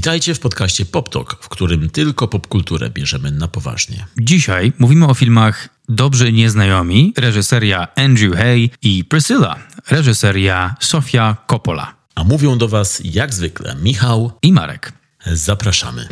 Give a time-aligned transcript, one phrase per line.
[0.00, 4.06] Witajcie w podcaście PopTalk, w którym tylko popkulturę bierzemy na poważnie.
[4.18, 9.58] Dzisiaj mówimy o filmach Dobrzy Nieznajomi, reżyseria Andrew Hay i Priscilla,
[9.90, 11.94] reżyseria Sofia Coppola.
[12.14, 14.92] A mówią do Was jak zwykle Michał i Marek.
[15.26, 16.08] Zapraszamy.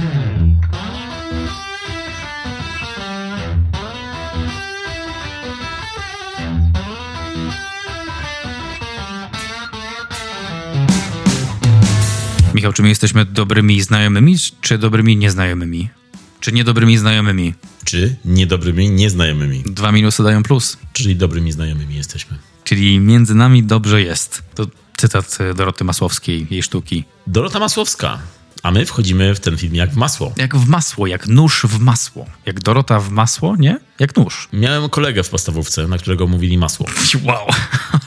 [12.59, 15.89] Michał, czy my jesteśmy dobrymi znajomymi, czy dobrymi nieznajomymi?
[16.41, 17.55] Czy niedobrymi znajomymi?
[17.85, 19.63] Czy niedobrymi nieznajomymi?
[19.67, 20.77] Dwa minusy dają plus.
[20.93, 22.39] Czyli dobrymi znajomymi jesteśmy.
[22.65, 24.43] Czyli między nami dobrze jest.
[24.55, 24.67] To
[24.97, 27.05] cytat Doroty Masłowskiej, jej sztuki.
[27.27, 28.19] Dorota Masłowska.
[28.63, 30.33] A my wchodzimy w ten film jak w masło.
[30.37, 32.27] Jak w masło, jak nóż w masło.
[32.47, 33.81] Jak Dorota w masło, nie?
[33.99, 34.49] Jak nóż.
[34.53, 36.87] Miałem kolegę w podstawówce, na którego mówili masło.
[37.27, 37.47] Wow.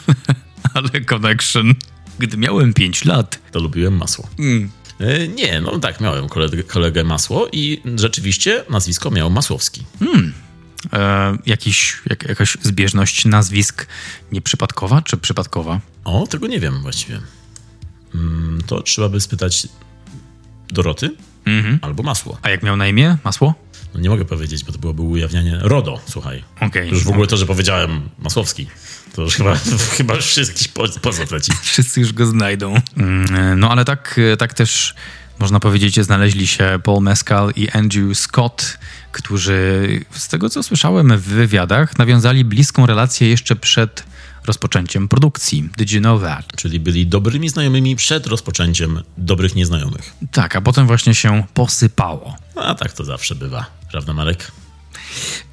[0.74, 1.76] Ale connection.
[2.20, 3.40] Gdy miałem 5 lat.
[3.52, 4.30] To lubiłem masło.
[4.40, 4.72] Mm.
[5.36, 9.84] Nie, no tak, miałem kolegę, kolegę masło i rzeczywiście nazwisko miał Masłowski.
[10.00, 10.34] Hmm.
[10.94, 13.88] E, jakiś, jak, jakaś zbieżność nazwisk
[14.32, 15.80] nieprzypadkowa czy przypadkowa?
[16.04, 17.22] O, tego nie wiem właściwie.
[18.16, 19.68] Mm, to trzeba by spytać
[20.70, 21.78] Doroty -hmm.
[21.82, 22.38] albo Masło.
[22.42, 23.54] A jak miał na imię Masło?
[23.94, 26.44] No nie mogę powiedzieć, bo to byłoby ujawnianie RODO, słuchaj.
[26.62, 28.68] Okay, już w ogóle to, że powiedziałem Masłowski,
[29.14, 29.56] to już chyba,
[29.98, 30.68] chyba już jest jakiś
[31.02, 31.52] pozew leci.
[31.62, 32.76] Wszyscy już go znajdą.
[32.98, 34.96] Mm, no ale tak, tak też
[35.40, 38.78] można powiedzieć, znaleźli się Paul Mescal i Andrew Scott,
[39.12, 44.04] którzy z tego co słyszałem w wywiadach nawiązali bliską relację jeszcze przed
[44.46, 45.70] rozpoczęciem produkcji.
[45.78, 46.46] Did you know that?
[46.56, 50.14] Czyli byli dobrymi znajomymi przed rozpoczęciem dobrych nieznajomych.
[50.32, 52.36] Tak, a potem właśnie się posypało.
[52.56, 54.52] A tak to zawsze bywa, prawda Marek?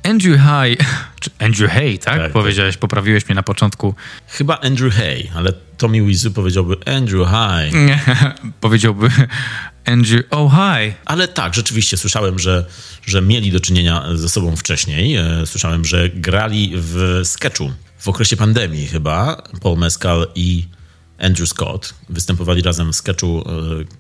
[0.03, 0.77] Andrew Hay,
[1.47, 2.19] Andrew Hay, tak?
[2.19, 2.81] tak Powiedziałeś, tak.
[2.81, 3.95] poprawiłeś mnie na początku.
[4.29, 7.73] Chyba Andrew Hay, ale Tommy Wizu powiedziałby Andrew Hay.
[7.73, 8.01] Nie,
[8.61, 9.11] powiedziałby
[9.85, 10.95] Andrew Oh Hi.
[11.05, 12.67] Ale tak, rzeczywiście słyszałem, że,
[13.07, 15.17] że mieli do czynienia ze sobą wcześniej.
[15.17, 19.43] E, słyszałem, że grali w sketchu w okresie pandemii chyba.
[19.63, 20.65] Paul Mescal i
[21.19, 23.98] Andrew Scott występowali razem w sketchu e,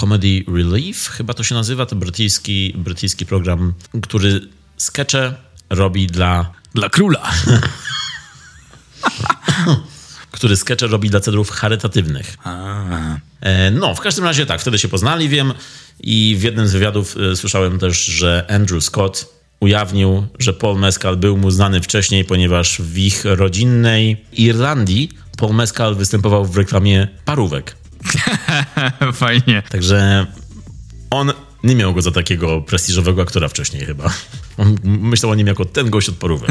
[0.00, 4.40] Comedy Relief, chyba to się nazywa, to brytyjski, brytyjski program, który
[4.76, 5.34] skecze
[5.70, 6.52] robi dla...
[6.74, 7.32] Dla króla.
[10.30, 12.36] który skecze robi dla celów charytatywnych.
[13.40, 15.52] E, no, w każdym razie tak, wtedy się poznali, wiem.
[16.00, 21.16] I w jednym z wywiadów e, słyszałem też, że Andrew Scott ujawnił, że Paul Mescal
[21.16, 27.76] był mu znany wcześniej, ponieważ w ich rodzinnej Irlandii Paul Mescal występował w reklamie parówek.
[29.12, 29.62] Fajnie.
[29.68, 30.26] Także
[31.10, 31.32] on
[31.64, 34.14] nie miał go za takiego prestiżowego aktora wcześniej chyba.
[34.58, 36.50] On myślał o nim jako ten gość od porówek.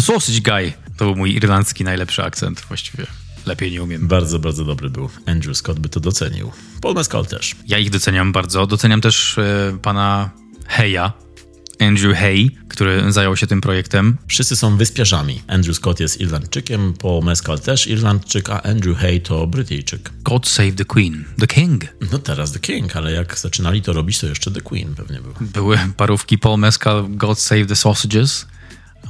[0.00, 3.06] Sausage Guy to był mój irlandzki najlepszy akcent właściwie.
[3.46, 4.08] Lepiej nie umiem.
[4.08, 5.10] Bardzo, bardzo dobry był.
[5.26, 6.52] Andrew Scott by to docenił.
[6.80, 7.54] Paul Mescal też.
[7.66, 8.66] Ja ich doceniam bardzo.
[8.66, 10.30] Doceniam też e, pana
[10.66, 11.12] Heya,
[11.80, 14.16] Andrew Hay, który zajął się tym projektem.
[14.26, 15.42] Wszyscy są wyspiarzami.
[15.48, 20.10] Andrew Scott jest Irlandczykiem, Paul Mescal też Irlandczyk, a Andrew Hay to Brytyjczyk.
[20.22, 21.24] God save the Queen.
[21.38, 21.84] The King.
[22.12, 25.34] No teraz The King, ale jak zaczynali to robić, to jeszcze The Queen pewnie był.
[25.40, 28.46] Były parówki Paul Mescal God save the sausages,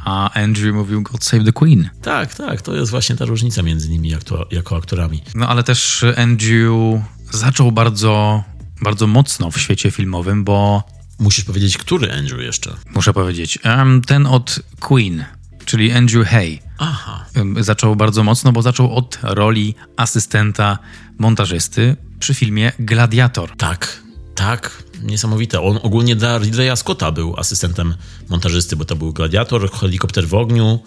[0.05, 1.89] a Andrew mówił God save the Queen.
[2.03, 5.23] Tak, tak, to jest właśnie ta różnica między nimi jako, jako aktorami.
[5.35, 7.01] No ale też Andrew
[7.31, 8.45] zaczął bardzo,
[8.83, 10.83] bardzo mocno w świecie filmowym, bo
[11.19, 12.77] Musisz powiedzieć, który Andrew jeszcze?
[12.95, 13.59] Muszę powiedzieć.
[13.65, 15.25] Um, ten od Queen,
[15.65, 16.59] czyli Andrew Hay.
[16.79, 17.25] Aha.
[17.37, 20.79] Um, zaczął bardzo mocno, bo zaczął od roli asystenta
[21.19, 23.57] montażysty przy filmie Gladiator.
[23.57, 24.03] Tak,
[24.35, 25.61] tak, niesamowite.
[25.61, 27.95] On ogólnie dla Ridleya Scotta był asystentem
[28.29, 30.79] montażysty, bo to był Gladiator, Helikopter w ogniu,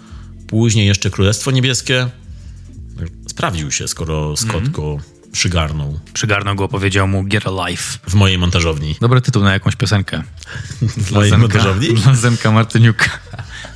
[0.47, 2.09] później jeszcze Królestwo Niebieskie.
[3.27, 4.71] Sprawdził się, skoro Scott mm -hmm.
[4.71, 4.97] go
[5.31, 5.99] przygarnął.
[6.13, 7.99] Przygarnął go, powiedział mu Get Alive.
[8.07, 8.95] W mojej montażowni.
[9.01, 10.23] Dobry tytuł na jakąś piosenkę.
[10.81, 11.93] W mojej Zenka, montażowni?
[12.03, 13.05] Dla Zenka Martyniuka.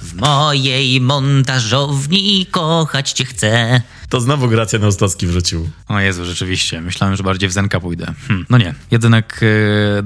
[0.02, 3.82] W mojej montażowni kochać cię chcę.
[4.10, 5.70] To znowu Gracja Neustowski wrócił.
[5.88, 6.82] O Jezu, rzeczywiście.
[6.82, 8.14] Myślałem, że bardziej w Zenka pójdę.
[8.28, 8.74] Hm, no nie.
[8.92, 9.40] Jednak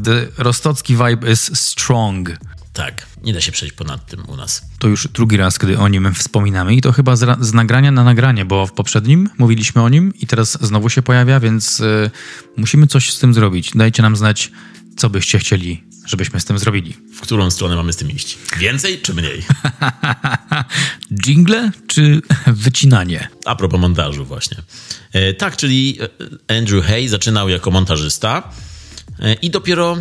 [0.03, 2.29] the Rostocki vibe is strong.
[2.77, 4.61] Tak, nie da się przejść ponad tym u nas.
[4.79, 8.03] To już drugi raz, kiedy o nim wspominamy i to chyba z, z nagrania na
[8.03, 12.11] nagranie, bo w poprzednim mówiliśmy o nim i teraz znowu się pojawia, więc y,
[12.57, 13.71] musimy coś z tym zrobić.
[13.75, 14.51] Dajcie nam znać,
[14.97, 16.93] co byście chcieli, żebyśmy z tym zrobili.
[17.15, 18.37] W którą stronę mamy z tym iść?
[18.57, 19.43] Więcej czy mniej?
[21.25, 23.27] Jingle czy wycinanie?
[23.45, 24.57] A propos montażu właśnie.
[25.13, 25.97] E, tak, czyli
[26.49, 28.53] e, Andrew Hay zaczynał jako montażysta
[29.19, 29.97] e, i dopiero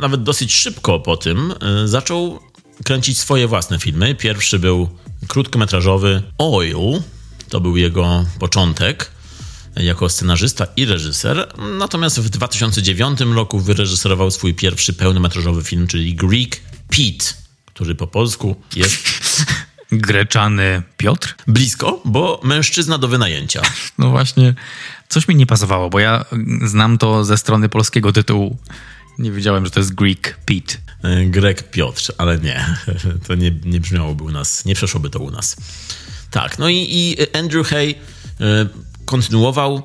[0.00, 2.40] nawet dosyć szybko po tym e, zaczął
[2.84, 4.14] kręcić swoje własne filmy.
[4.14, 4.88] Pierwszy był
[5.28, 7.02] krótkometrażowy Oil,
[7.48, 9.10] to był jego początek.
[9.76, 11.52] jako scenarzysta i reżyser.
[11.78, 17.34] Natomiast w 2009 roku wyreżyserował swój pierwszy pełnometrażowy film, czyli Greek Pete,
[17.66, 18.96] który po polsku jest
[19.92, 21.34] Greczany Piotr?
[21.46, 23.62] blisko, bo mężczyzna do wynajęcia.
[23.98, 24.54] No właśnie,
[25.08, 26.24] coś mi nie pasowało, bo ja
[26.64, 28.56] znam to ze strony polskiego tytułu.
[29.18, 30.74] Nie wiedziałem, że to jest Greek Pete.
[31.02, 32.76] E, Grek Piotr, ale nie,
[33.26, 35.56] to nie, nie brzmiałoby u nas, nie przeszłoby to u nas.
[36.30, 37.94] Tak, no i, i Andrew Hay
[38.40, 38.68] e,
[39.04, 39.82] kontynuował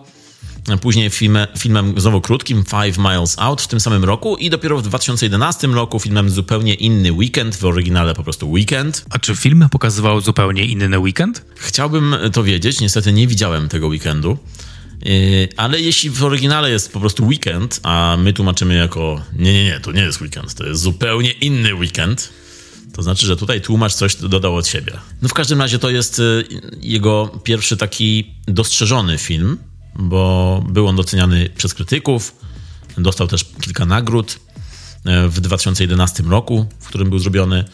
[0.82, 4.82] później filmem, filmem znowu krótkim Five Miles Out w tym samym roku i dopiero w
[4.82, 9.06] 2011 roku filmem zupełnie inny weekend, w oryginale po prostu weekend.
[9.10, 11.46] A czy film pokazywał zupełnie inny weekend?
[11.56, 14.38] Chciałbym to wiedzieć, niestety nie widziałem tego weekendu.
[15.06, 19.64] Yy, Ale jeśli w oryginale jest po prostu weekend, a my tłumaczymy jako nie, nie,
[19.64, 22.30] nie, to nie jest weekend, to jest zupełnie inny weekend,
[22.94, 24.94] to znaczy, że tutaj tłumacz coś dodał od siebie.
[25.22, 26.46] No w każdym razie to jest yy,
[26.82, 29.58] jego pierwszy taki dostrzeżony film,
[29.96, 32.36] bo był on doceniany przez krytyków,
[32.98, 34.40] dostał też kilka nagród
[35.06, 37.66] yy, w 2011 roku, w którym był zrobiony.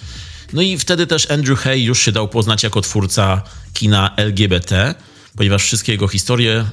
[0.53, 3.41] No i wtedy też Andrew Hay już się dał poznać jako twórca
[3.73, 4.95] kina LGBT,
[5.35, 6.65] ponieważ wszystkie jego historie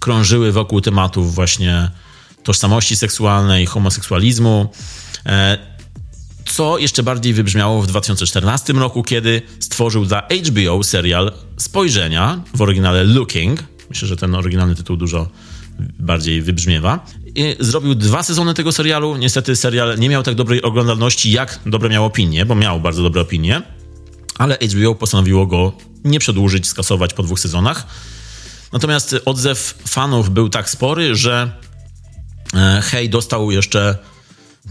[0.00, 1.90] krążyły wokół tematów właśnie
[2.42, 4.68] tożsamości seksualnej, homoseksualizmu.
[5.26, 5.58] E,
[6.50, 13.04] Co jeszcze bardziej wybrzmiało w 2014 roku, kiedy stworzył dla HBO serial Spojrzenia, w oryginale
[13.04, 13.64] Looking.
[13.90, 15.28] Myślę, że ten oryginalny tytuł dużo
[15.98, 17.06] bardziej wybrzmiewa.
[17.34, 19.16] I zrobił dwa sezony tego serialu.
[19.16, 23.20] Niestety serial nie miał tak dobrej oglądalności, jak dobre miał opinie, bo miał bardzo dobre
[23.20, 23.62] opinie,
[24.38, 25.72] ale HBO postanowiło go
[26.04, 27.86] nie przedłużyć, skasować po dwóch sezonach.
[28.72, 31.52] Natomiast odzew fanów był tak spory, że
[32.54, 33.98] e, Hej dostał jeszcze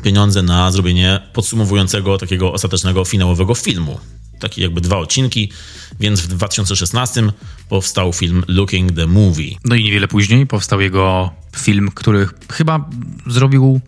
[0.04, 4.00] pieniądze na zrobienie podsumowującego takiego ostatecznego finałowego filmu.
[4.40, 5.51] Takie jakby dwa odcinki,
[6.00, 7.24] więc w 2016
[7.69, 9.56] powstał film Looking the Movie.
[9.66, 12.90] No i niewiele później powstał jego film, który chyba
[13.28, 13.81] zrobił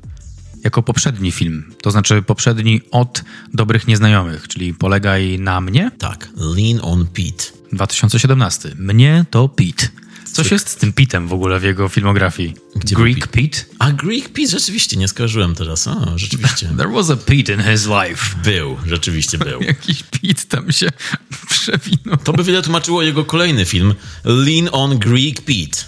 [0.64, 1.74] jako poprzedni film.
[1.82, 3.24] To znaczy poprzedni od
[3.54, 5.92] Dobrych Nieznajomych, czyli Polegaj na mnie.
[6.00, 7.44] Tak, Lean on Pete.
[7.74, 8.76] 2017.
[8.76, 10.01] Mnie to Pete.
[10.34, 12.56] Coś jest z tym Pitem w ogóle w jego filmografii.
[12.76, 13.58] Gdzie Greek Pete?
[13.80, 15.88] A Greek Pete rzeczywiście, nie skojarzyłem teraz.
[15.88, 16.68] O, rzeczywiście.
[16.78, 18.36] There was a Pete in his life.
[18.44, 19.62] Był, rzeczywiście był.
[19.72, 20.90] Jakiś Pete tam się
[21.50, 22.18] przewinął.
[22.24, 23.94] To by wiele tłumaczyło jego kolejny film
[24.24, 25.84] Lean on Greek Pete.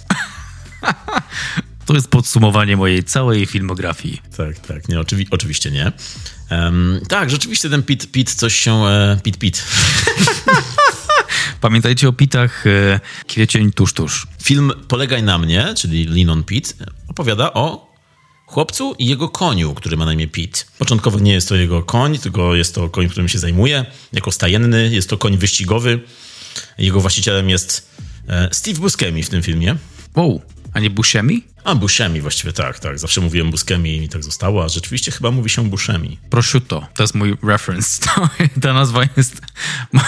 [1.86, 4.22] To jest podsumowanie mojej całej filmografii.
[4.38, 5.92] Tak, tak, nie, oczywi- oczywiście nie.
[6.50, 8.86] Em, tak, rzeczywiście ten Pit, Pit coś się...
[8.86, 9.64] E, Pit, Pit.
[11.64, 14.28] Pamiętajcie o Pitach e, Kwiecień tuż tuż.
[14.44, 16.78] Film Polegaj na mnie, czyli Lean on Pit,
[17.08, 17.94] opowiada o
[18.46, 20.68] chłopcu i jego koniu, który ma na imię Pit.
[20.80, 23.86] Początkowo nie jest to jego koń, tylko jest to koń, którym się zajmuje.
[24.14, 26.00] Jako stajenny jest to koń wyścigowy.
[26.78, 27.90] Jego właścicielem jest
[28.28, 29.76] e, Steve Buscemi w tym filmie.
[30.16, 30.42] Wow,
[30.74, 31.44] a nie Buscemi?
[31.64, 33.00] A, Buscemi właściwie, tak, tak.
[33.00, 36.20] Zawsze mówiłem Buscemi i mi tak zostało, a rzeczywiście chyba mówi się Buscemi.
[36.30, 38.02] Prosciutto, to jest mój reference.
[38.06, 38.30] To,
[38.62, 39.42] ta nazwa jest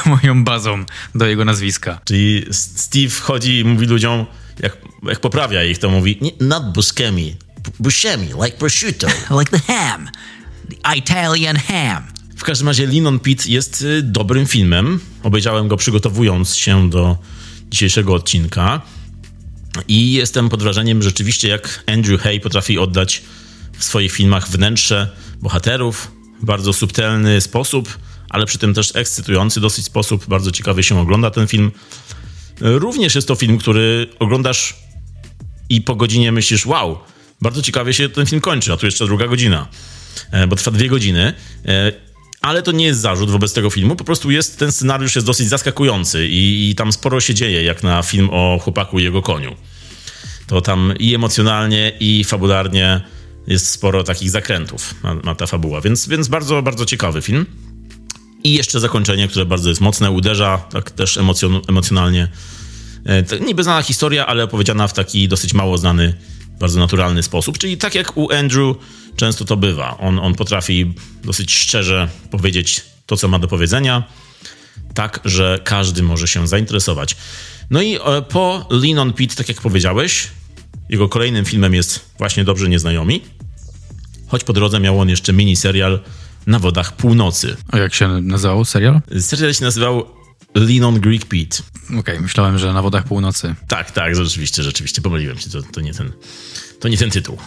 [0.06, 0.86] moją bazą
[1.16, 2.00] do jego nazwiska.
[2.06, 4.26] Czyli Steve chodzi i mówi ludziom,
[4.60, 9.08] jak, jak poprawia ich, to mówi "Nie, not Buscemi, B- Buscemi, like prosciutto.
[9.40, 10.10] Like the ham.
[10.70, 12.04] The Italian ham.
[12.38, 15.00] W każdym razie Linon Pit jest y, dobrym filmem.
[15.24, 17.18] Obejrzałem go przygotowując się do
[17.72, 18.82] dzisiejszego odcinka.
[19.88, 23.22] I jestem pod wrażeniem rzeczywiście, jak Andrew Hay potrafi oddać
[23.78, 25.10] w swoich filmach wnętrze
[25.42, 27.98] bohaterów w bardzo subtelny sposób,
[28.30, 30.26] ale przy tym też ekscytujący dosyć sposób.
[30.28, 31.72] Bardzo ciekawie się ogląda ten film.
[32.60, 34.76] Również jest to film, który oglądasz
[35.70, 37.00] i po godzinie myślisz, wow,
[37.42, 39.68] bardzo ciekawie się ten film kończy, a tu jeszcze druga godzina,
[40.32, 41.34] e, bo trwa dwie godziny.
[42.46, 45.48] Ale to nie jest zarzut wobec tego filmu, po prostu jest, ten scenariusz jest dosyć
[45.50, 49.56] zaskakujący i, i tam sporo się dzieje, jak na film o chłopaku i jego koniu.
[50.48, 53.02] To tam i emocjonalnie, i fabularnie
[53.48, 57.46] jest sporo takich zakrętów, ma, ma ta fabuła, więc, więc bardzo, bardzo ciekawy film.
[58.44, 62.28] I jeszcze zakończenie, które bardzo jest mocne, uderza tak też emocjon, emocjonalnie.
[63.06, 66.14] E, To niby znana historia, ale opowiedziana w taki dosyć mało znany,
[66.60, 67.58] bardzo naturalny sposób.
[67.58, 68.76] Czyli tak jak u Andrew
[69.16, 69.98] często to bywa.
[69.98, 70.94] On, on potrafi
[71.24, 74.04] dosyć szczerze powiedzieć to, co ma do powiedzenia,
[74.94, 77.16] tak, że każdy może się zainteresować.
[77.70, 80.28] No i e, po Lean on Pete, tak jak powiedziałeś,
[80.90, 83.22] jego kolejnym filmem jest właśnie Dobrze Nieznajomi.
[84.28, 86.00] Choć po drodze miał on jeszcze miniserial
[86.48, 87.58] Na wodach północy.
[87.72, 89.02] A jak się nazywał serial?
[89.20, 90.06] Serial się nazywał
[90.56, 91.64] Lean on Greek Pete.
[92.00, 93.56] Okej, myślałem, że na wodach północy.
[93.68, 96.12] Tak, tak, rzeczywiście, rzeczywiście, pomyliłem się, to, to, nie, ten,
[96.80, 97.38] to nie ten tytuł.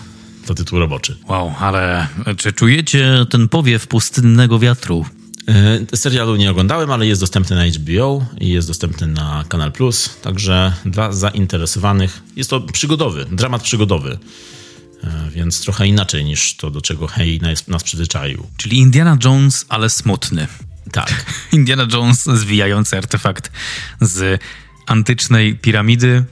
[0.46, 1.16] To tytuł roboczy.
[1.28, 5.06] Wow, ale czy czujecie ten powiew pustynnego wiatru?
[5.92, 10.10] E, Serialu nie oglądałem, ale jest dostępny na HBO i jest dostępny na Kanal Plus,
[10.22, 14.18] także dla zainteresowanych jest to przygodowy, dramat przygodowy,
[15.04, 18.46] E, więc trochę inaczej niż to, do czego Hej nas przyzwyczaił.
[18.56, 20.46] Czyli Indiana Jones, ale smutny.
[20.92, 21.24] Tak.
[21.52, 23.50] Indiana Jones zwijający artefakt
[24.00, 24.42] z
[24.86, 26.24] antycznej piramidy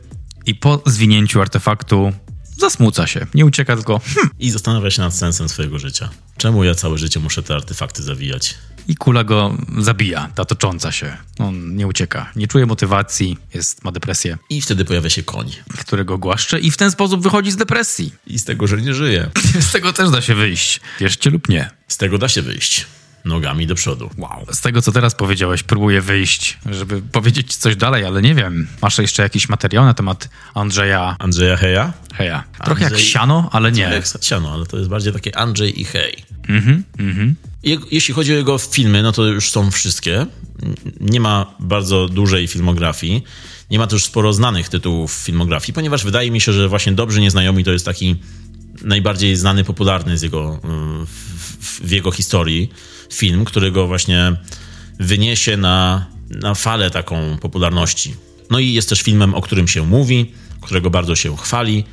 [0.47, 2.13] i po zwinięciu artefaktu
[2.59, 3.27] zasmuca się.
[3.35, 6.11] Nie ucieka, tylko hmm, I zastanawia się nad sensem swojego życia.
[6.37, 8.55] Czemu ja całe życie muszę te artefakty zawijać?
[8.89, 11.17] i kula go zabija, ta tocząca się.
[11.39, 15.53] On nie ucieka, nie czuje motywacji, jest, ma depresję, I wtedy pojawia się koń.
[15.79, 18.13] którego głaszcze i w ten sposób wychodzi z depresji.
[18.27, 19.31] I z tego, że nie żyje.
[19.69, 20.81] Z tego też da się wyjść.
[21.01, 21.71] Wierzcie lub nie.
[21.89, 22.87] Z tego da się wyjść.
[23.27, 24.11] Nogami do przodu.
[24.19, 24.47] Wow.
[24.53, 28.69] Z tego, co teraz powiedziałeś, próbuję wyjść, żeby powiedzieć coś dalej, ale nie wiem.
[28.83, 31.93] Masz jeszcze jakiś materiał na temat Andrzeja Andrzeja Heja?
[32.15, 32.45] Heja?
[32.65, 33.83] Trochę jak Andrzej- siano, ale nie.
[33.83, 36.25] Jak Satsiano, ale to jest bardziej takie Andrzej i Hej.
[36.49, 37.35] Mhm, mhm.
[37.91, 40.27] Jeśli chodzi o jego filmy, no to już są wszystkie.
[41.01, 43.25] Nie ma bardzo dużej filmografii.
[43.71, 47.21] Nie ma też sporo znanych tytułów w filmografii, ponieważ wydaje mi się, że właśnie Dobrzy
[47.21, 48.17] Nieznajomi to jest taki
[48.83, 50.61] najbardziej znany, popularny z jego,
[51.03, 52.71] y, w, w jego historii
[53.13, 54.37] film, który go właśnie
[55.01, 58.15] wyniesie na, na falę taką popularności.
[58.51, 61.85] No i jest też filmem, o którym się mówi, którego bardzo się chwali.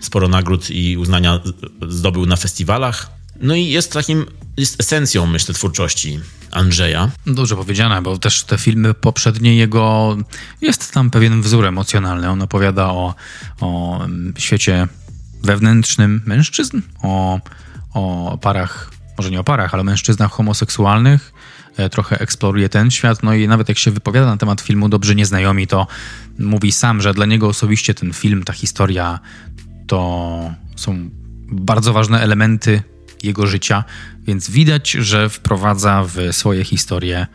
[0.00, 1.40] Sporo nagród i uznania
[1.88, 3.10] zdobył na festiwalach.
[3.40, 7.10] No i jest takim, jest esencją, myślę, twórczości Andrzeja.
[7.26, 10.16] Dobrze powiedziane, bo też te filmy poprzednie jego,
[10.60, 12.30] jest tam pewien wzór emocjonalny.
[12.30, 13.14] On opowiada o,
[13.60, 14.88] o mm, świecie
[15.42, 17.40] wewnętrznym mężczyzn, o,
[17.94, 21.32] o parach, może nie o parach, ale mężczyznach homoseksualnych.
[21.76, 25.14] E, Trochę eksploruje ten świat, no i nawet jak się wypowiada na temat filmu Dobrzy
[25.14, 25.86] Nieznajomi, to
[26.38, 29.18] mówi sam, że dla niego osobiście ten film, ta historia
[29.86, 31.10] to są
[31.48, 32.82] bardzo ważne elementy
[33.22, 33.84] jego życia,
[34.26, 37.26] więc widać, że wprowadza w swoje historie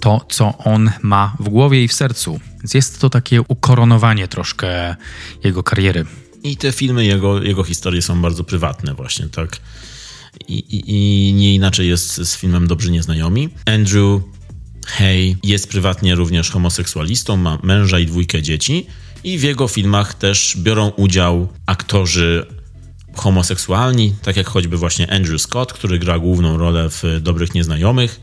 [0.00, 2.40] to, co on ma w głowie i w sercu.
[2.58, 4.96] Więc jest to takie ukoronowanie troszkę
[5.44, 6.04] jego kariery.
[6.42, 9.60] I te filmy, jego, jego historie są bardzo prywatne właśnie, tak?
[10.48, 13.48] I, i, nie inaczej jest z filmem Dobrzy Nieznajomi.
[13.66, 14.22] Andrew
[14.86, 18.86] Hay jest prywatnie również homoseksualistą, ma męża i dwójkę dzieci
[19.24, 22.46] i w jego filmach też biorą udział aktorzy
[23.14, 28.20] homoseksualni, tak jak choćby właśnie Andrew Scott, który gra główną rolę w Dobrych Nieznajomych.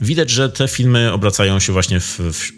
[0.00, 2.52] Widać, że te filmy obracają się właśnie w, w,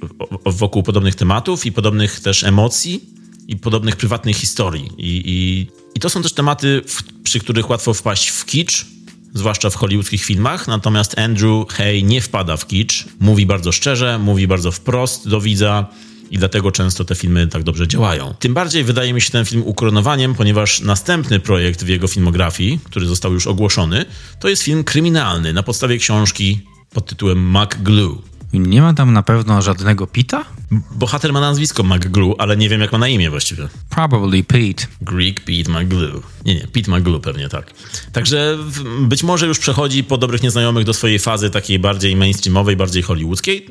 [0.46, 3.04] wokół podobnych tematów i podobnych też emocji
[3.48, 4.90] i podobnych prywatnych historii.
[4.98, 6.82] I, i, i to są też tematy,
[7.22, 8.86] przy których łatwo wpaść w kicz,
[9.34, 10.68] zwłaszcza w hollywoodzkich filmach.
[10.68, 13.04] Natomiast Andrew Hay nie wpada w kicz.
[13.20, 15.86] Mówi bardzo szczerze, mówi bardzo wprost do widza.
[16.30, 18.34] I dlatego często te filmy tak dobrze działają.
[18.38, 23.06] Tym bardziej wydaje mi się ten film ukoronowaniem, ponieważ następny projekt w jego filmografii, który
[23.06, 24.04] został już ogłoszony,
[24.40, 26.60] to jest film kryminalny na podstawie książki
[26.94, 28.22] pod tytułem McGlue.
[28.58, 30.44] Nie ma tam na pewno żadnego Pita?
[30.90, 33.68] Bohater ma nazwisko McGlue, ale nie wiem jak ma na imię właściwie.
[33.90, 34.86] Probably Pete.
[35.00, 36.22] Greek Pete McGlue.
[36.44, 37.72] Nie, nie, Pete McGlue pewnie tak.
[38.12, 38.58] Także
[39.00, 43.66] być może już przechodzi po Dobrych Nieznajomych do swojej fazy takiej bardziej mainstreamowej, bardziej hollywoodzkiej.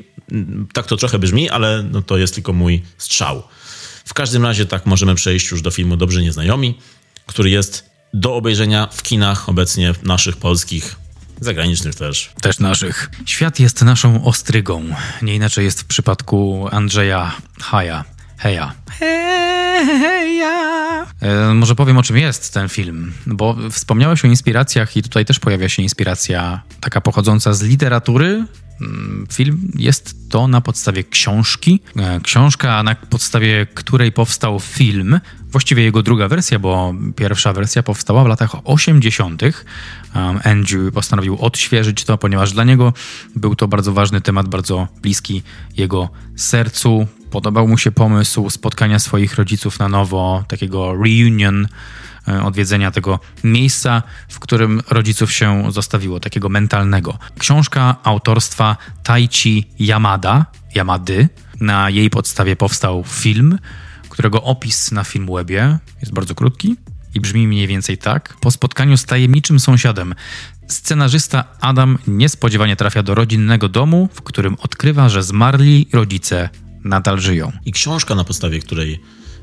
[0.72, 3.42] Tak to trochę brzmi, ale no to jest tylko mój strzał.
[4.04, 6.78] W każdym razie tak możemy przejść już do filmu Dobrzy Nieznajomi,
[7.26, 10.96] który jest do obejrzenia w kinach obecnie naszych polskich,
[11.40, 12.32] zagranicznych też.
[12.40, 13.10] Też naszych.
[13.26, 14.84] Świat jest naszą ostrygą.
[15.22, 18.04] Nie inaczej jest w przypadku Andrzeja Haja.
[18.38, 18.72] Heja.
[18.98, 21.06] Heja.
[21.20, 25.38] E, może powiem, o czym jest ten film, bo wspomniałeś o inspiracjach i tutaj też
[25.38, 28.44] pojawia się inspiracja taka pochodząca z literatury.
[28.80, 31.80] Mm, Film jest to na podstawie książki.
[31.96, 38.24] E, Książka, na podstawie której powstał film, właściwie jego druga wersja, bo pierwsza wersja powstała
[38.24, 39.42] w latach 80.
[39.42, 39.52] Um,
[40.44, 42.92] Andrew postanowił odświeżyć to, ponieważ dla niego
[43.36, 45.42] był to bardzo ważny temat, bardzo bliski
[45.76, 47.06] jego sercu.
[47.30, 51.68] Podobał mu się pomysł spotkania swoich rodziców na nowo, takiego reunion,
[52.28, 57.18] e, odwiedzenia tego miejsca, w którym rodziców się zostawiło, takiego mentalnego.
[57.38, 61.28] Książka autorstwa Taichi Yamada, Yamady.
[61.60, 63.58] Na jej podstawie powstał film,
[64.08, 66.76] którego opis na Filmwebie jest bardzo krótki
[67.14, 68.36] i brzmi mniej więcej tak.
[68.40, 70.14] Po spotkaniu z tajemniczym sąsiadem
[70.68, 76.48] scenarzysta Adam niespodziewanie trafia do rodzinnego domu, w którym odkrywa, że zmarli rodzice
[76.88, 77.52] nadal żyją.
[77.64, 79.00] I książka, na podstawie której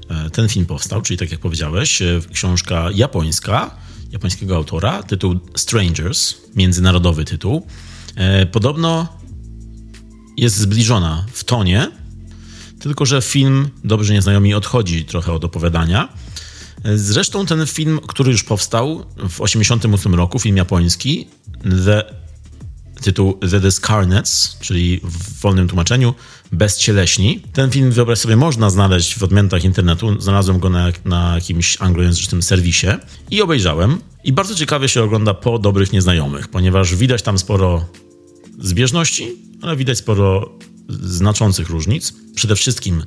[0.09, 3.75] e, ten film powstał, czyli tak jak powiedziałeś, e, książka japońska,
[4.11, 7.67] japońskiego autora, tytuł Strangers, międzynarodowy tytuł.
[8.15, 9.07] E, Podobno
[10.37, 11.91] jest zbliżona w tonie,
[12.79, 16.09] tylko że film Dobrzy Nieznajomi odchodzi trochę od opowiadania.
[16.95, 21.27] Zresztą ten film, który już powstał w 1988 roku, film japoński,
[21.85, 22.23] The
[23.03, 26.13] tytuł The Discarnates, czyli w wolnym tłumaczeniu
[26.53, 27.41] Bezcieleśni.
[27.53, 30.21] Ten film, wyobraź sobie, można znaleźć w odmianach internetu.
[30.21, 32.87] Znalazłem go na, na jakimś anglojęzycznym serwisie
[33.31, 33.99] i obejrzałem.
[34.23, 37.85] I bardzo ciekawie się ogląda po dobrych nieznajomych, ponieważ widać tam sporo
[38.59, 40.51] zbieżności, ale widać sporo
[40.89, 42.13] znaczących różnic.
[42.35, 43.03] Przede wszystkim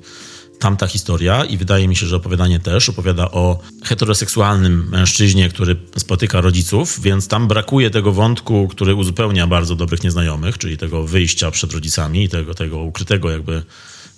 [0.59, 6.41] tamta historia i wydaje mi się, że opowiadanie też opowiada o heteroseksualnym mężczyźnie, który spotyka
[6.41, 11.73] rodziców, więc tam brakuje tego wątku, który uzupełnia bardzo dobrych nieznajomych, czyli tego wyjścia przed
[11.73, 13.63] rodzicami i tego, tego ukrytego jakby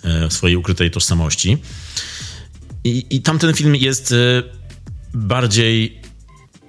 [0.03, 1.57] e, swojej ukrytej tożsamości.
[2.83, 4.43] I, I tamten film jest e,
[5.13, 6.01] bardziej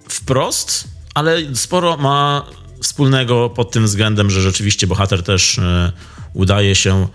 [0.09, 2.47] wprost, ale sporo ma
[2.83, 5.93] wspólnego pod tym względem, że rzeczywiście bohater też e,
[6.35, 7.09] udaje się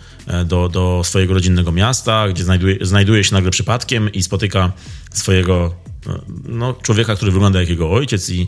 [0.45, 4.71] do, do swojego rodzinnego miasta, gdzie znajduje, znajduje się nagle przypadkiem i spotyka
[5.13, 5.75] swojego
[6.07, 8.47] e, no, człowieka, który wygląda jak jego ojciec i,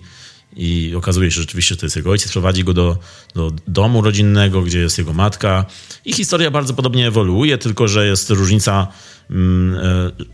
[0.55, 2.31] i okazuje się że rzeczywiście, to jest jego ojciec.
[2.31, 2.98] Prowadzi go do,
[3.36, 5.65] do domu rodzinnego, gdzie jest jego matka.
[6.05, 8.88] I historia bardzo podobnie ewoluuje, tylko że jest różnica
[9.29, 9.79] mm,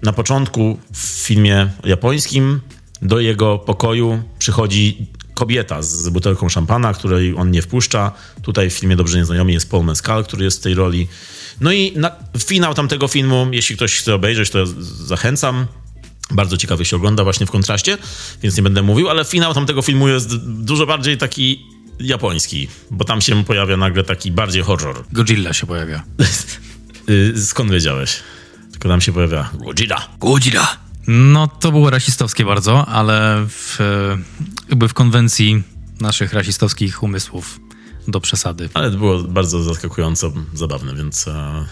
[0.01, 2.59] na początku w filmie japońskim
[3.01, 8.11] do jego pokoju przychodzi kobieta z butelką szampana, której on nie wpuszcza.
[8.41, 11.07] Tutaj w filmie Dobrze Nieznajomi jest Paul Mescal, który jest w tej roli.
[11.61, 14.65] No i na finał tamtego filmu, jeśli ktoś chce obejrzeć, to ja
[15.05, 15.67] zachęcam.
[16.31, 17.97] Bardzo ciekawy się ogląda właśnie w kontraście,
[18.43, 21.65] więc nie będę mówił, ale finał tamtego filmu jest dużo bardziej taki
[21.99, 25.03] japoński, bo tam się pojawia nagle taki bardziej horror.
[25.11, 26.03] Godzilla się pojawia.
[27.09, 28.19] Y, skąd wiedziałeś?
[28.71, 30.09] Tylko tam się pojawia Godzilla.
[30.19, 30.82] Godzilla.
[31.07, 33.79] No, to było rasistowskie bardzo, ale w,
[34.69, 35.63] jakby w konwencji
[35.99, 37.59] naszych rasistowskich umysłów
[38.07, 38.69] do przesady.
[38.73, 41.65] Ale to było bardzo zaskakująco zabawne, więc e,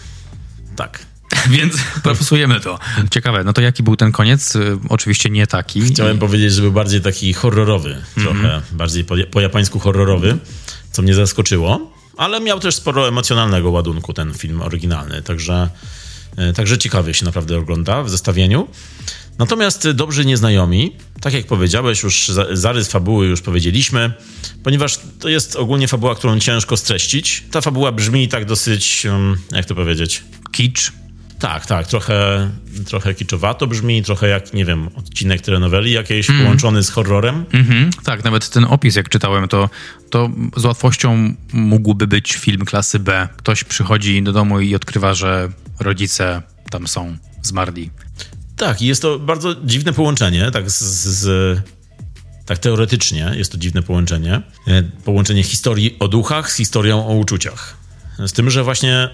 [0.76, 1.06] tak.
[1.50, 2.78] Więc profusujemy to.
[3.10, 4.56] Ciekawe, no to jaki był ten koniec?
[4.56, 5.80] Y, oczywiście nie taki.
[5.80, 8.72] Chciałem powiedzieć, że był bardziej taki horrorowy, trochę mm -hmm.
[8.72, 10.38] bardziej po, po japońsku horrorowy,
[10.92, 15.68] co mnie zaskoczyło, ale miał też sporo emocjonalnego ładunku ten film oryginalny, także,
[16.36, 18.68] e, także ciekawie się naprawdę ogląda w zestawieniu.
[19.42, 24.12] Natomiast Dobrzy Nieznajomi, tak jak powiedziałeś, już zarys fabuły już powiedzieliśmy,
[24.62, 27.44] ponieważ to jest ogólnie fabuła, którą ciężko streścić.
[27.50, 29.06] Ta fabuła brzmi tak dosyć,
[29.52, 30.24] jak to powiedzieć?
[30.52, 30.92] Kicz.
[31.38, 32.50] Tak, tak, trochę,
[32.86, 36.42] trochę kiczowato brzmi, trochę jak, nie wiem, odcinek telenoweli jakiejś mm.
[36.42, 37.44] połączony z horrorem.
[37.52, 38.02] Mm -hmm.
[38.04, 39.70] Tak, nawet ten opis, jak czytałem, to,
[40.10, 43.28] to z łatwością mógłby być film klasy B.
[43.36, 47.90] Ktoś przychodzi do domu i odkrywa, że rodzice tam są zmarli.
[48.62, 51.58] Tak, jest to bardzo dziwne połączenie, tak z, z
[52.46, 54.42] tak teoretycznie jest to dziwne połączenie.
[54.68, 57.76] E, połączenie historii o duchach z historią o uczuciach.
[58.26, 59.08] Z tym, że właśnie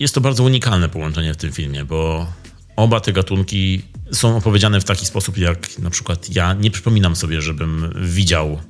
[0.00, 2.26] jest to bardzo unikalne połączenie w tym filmie, bo
[2.76, 3.82] oba te gatunki
[4.12, 8.60] są opowiedziane w taki sposób, jak na przykład ja nie przypominam sobie, żebym widział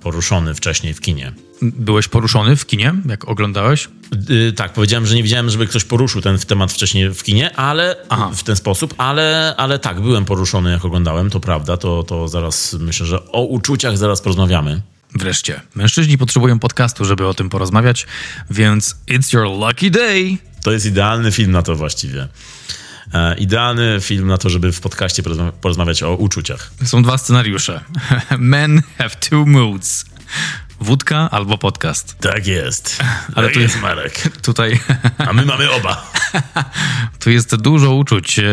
[0.00, 1.32] poruszony wcześniej w kinie.
[1.62, 3.88] Byłeś poruszony w kinie, jak oglądałeś?
[4.28, 7.96] Yy, tak, powiedziałem, że nie widziałem, żeby ktoś poruszył ten temat wcześniej w kinie, ale
[8.08, 8.30] Aha.
[8.34, 12.72] w ten sposób, ale, ale tak, byłem poruszony, jak oglądałem, to prawda, to, to zaraz
[12.80, 14.82] myślę, że o uczuciach zaraz porozmawiamy.
[15.14, 15.60] Wreszcie.
[15.74, 18.06] Mężczyźni potrzebują podcastu, żeby o tym porozmawiać,
[18.50, 20.38] więc it's your lucky day.
[20.62, 22.28] To jest idealny film na to właściwie.
[23.14, 25.22] E, idealny film na to, żeby w podcaście
[25.60, 26.70] porozmawiać o uczuciach.
[26.84, 27.80] Są dwa scenariusze.
[28.38, 30.04] Men have two moods.
[30.80, 32.16] Wódka albo podcast.
[32.20, 33.02] Tak jest.
[33.34, 34.38] Ale tak tu jest Marek.
[34.42, 34.80] Tutaj.
[35.18, 36.12] A my mamy oba.
[37.20, 38.44] tu jest dużo uczuć, e,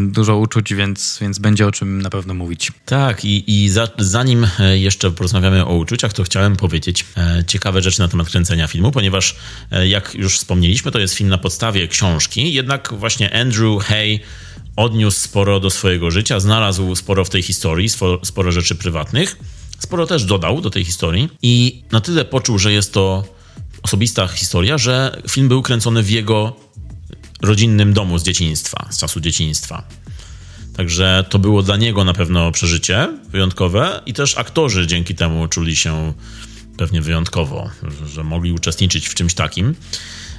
[0.00, 2.72] dużo uczuć, więc, więc będzie o czym na pewno mówić.
[2.86, 7.82] Tak, i, i za, zanim e, jeszcze porozmawiamy o uczuciach, to chciałem powiedzieć e, ciekawe
[7.82, 9.36] rzeczy na temat kręcenia filmu, ponieważ
[9.86, 14.20] jak już wspomnieliśmy, to jest film na podstawie książki, jednak właśnie Andrew Hay
[14.76, 19.36] odniósł sporo do swojego życia, znalazł sporo w tej historii, sporo, sporo rzeczy prywatnych
[19.80, 23.24] sporo też dodał do tej historii i na tyle poczuł, że jest to
[23.82, 26.56] osobista historia, że film był kręcony w jego
[27.42, 29.88] rodzinnym domu z dzieciństwa, z czasu dzieciństwa.
[30.76, 35.76] Także to było dla niego na pewno przeżycie wyjątkowe i też aktorzy dzięki temu czuli
[35.76, 36.12] się
[36.76, 37.70] pewnie wyjątkowo,
[38.06, 39.74] że mogli uczestniczyć w czymś takim.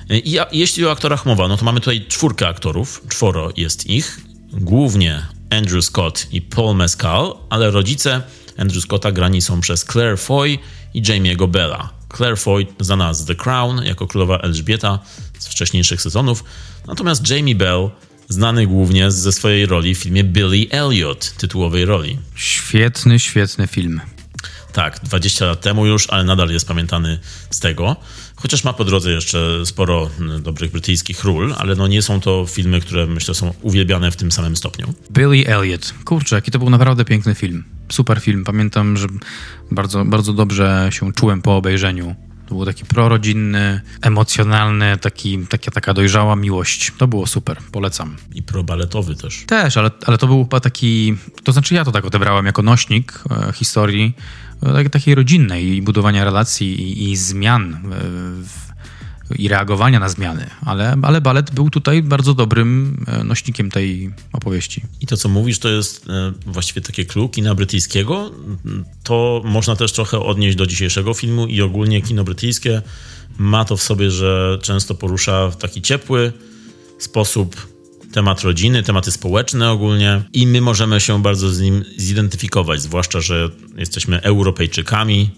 [0.10, 4.19] I jeśli o aktorach mowa, no to mamy tutaj czwórkę aktorów, czworo jest ich,
[4.54, 8.21] głównie Andrew Scott i Paul Mescal, ale rodzice
[8.62, 10.58] Andrew Scotta grani są przez Claire Foy
[10.93, 11.89] i Jamie'ego Bella.
[12.17, 15.00] Claire Foy znana z The Crown jako królowa Elżbieta
[15.39, 16.43] z wcześniejszych sezonów,
[16.88, 17.89] natomiast Jamie Bell
[18.30, 22.19] znany głównie ze swojej roli w filmie Billy Elliot, tytułowej roli.
[22.36, 24.02] Świetny, świetny film.
[24.74, 27.19] Tak, 20 lat temu już, ale nadal jest pamiętany
[27.50, 27.95] z tego.
[28.41, 32.45] Chociaż ma po drodze jeszcze sporo mm, dobrych brytyjskich ról, ale no nie są to
[32.45, 34.93] filmy, które myślę są uwielbiane w tym samym stopniu.
[35.12, 35.93] Billy Elliot.
[36.06, 37.63] Kurczę, jaki to był naprawdę piękny film.
[37.91, 38.43] Super film.
[38.43, 39.08] Pamiętam, że
[39.71, 42.15] bardzo, bardzo dobrze się czułem po obejrzeniu.
[42.47, 46.91] To był taki prorodzinny, emocjonalny, taki, taka, taka dojrzała miłość.
[46.97, 48.17] To było super, polecam.
[48.34, 49.43] I probaletowy też.
[49.47, 53.23] Też, ale, ale to był chyba taki, to znaczy ja to tak odebrałem jako nośnik
[53.32, 54.15] e, historii
[54.91, 57.80] takiej rodzinnej i budowania relacji i, i zmian e,
[58.43, 58.71] w,
[59.39, 64.82] i reagowania na zmiany, ale, ale balet był tutaj bardzo dobrym e, nośnikiem tej opowieści.
[65.02, 68.32] I to, co mówisz, to jest e, właściwie takie clue kina brytyjskiego.
[69.04, 72.82] To można też trochę odnieść do dzisiejszego filmu i ogólnie kino brytyjskie
[73.38, 76.34] ma to w sobie, że często porusza w taki ciepły
[77.00, 77.70] sposób
[78.12, 83.50] temat rodziny, tematy społeczne ogólnie i my możemy się bardzo z nim zidentyfikować, zwłaszcza, że
[83.78, 85.30] jesteśmy Europejczykami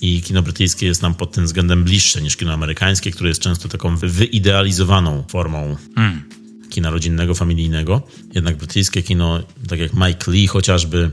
[0.00, 3.68] i kino brytyjskie jest nam pod tym względem bliższe niż kino amerykańskie, które jest często
[3.68, 5.76] taką wy- wyidealizowaną formą
[6.70, 8.02] kina rodzinnego, familijnego.
[8.34, 11.10] Jednak brytyjskie kino, tak jak Mike Lee chociażby,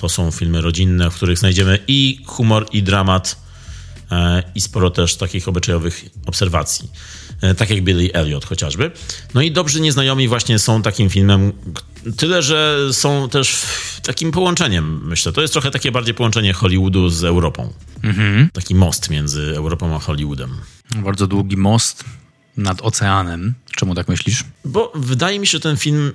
[0.00, 3.36] to są filmy rodzinne, w których znajdziemy i humor, i dramat,
[4.10, 6.90] e, i sporo też takich obyczajowych obserwacji.
[7.40, 8.90] E, Tak jak Billy Elliot chociażby.
[9.34, 11.52] No i Dobrzy Nieznajomi właśnie są takim filmem,
[12.16, 13.62] tyle, że są też
[14.02, 15.32] takim połączeniem, myślę.
[15.32, 17.72] To jest trochę takie bardziej połączenie Hollywoodu z Europą.
[18.52, 20.50] Taki most między Europą a Hollywoodem.
[20.96, 22.04] Bardzo długi most
[22.56, 23.54] nad oceanem.
[23.76, 24.44] Czemu tak myślisz?
[24.64, 26.12] Bo wydaje mi się, że ten film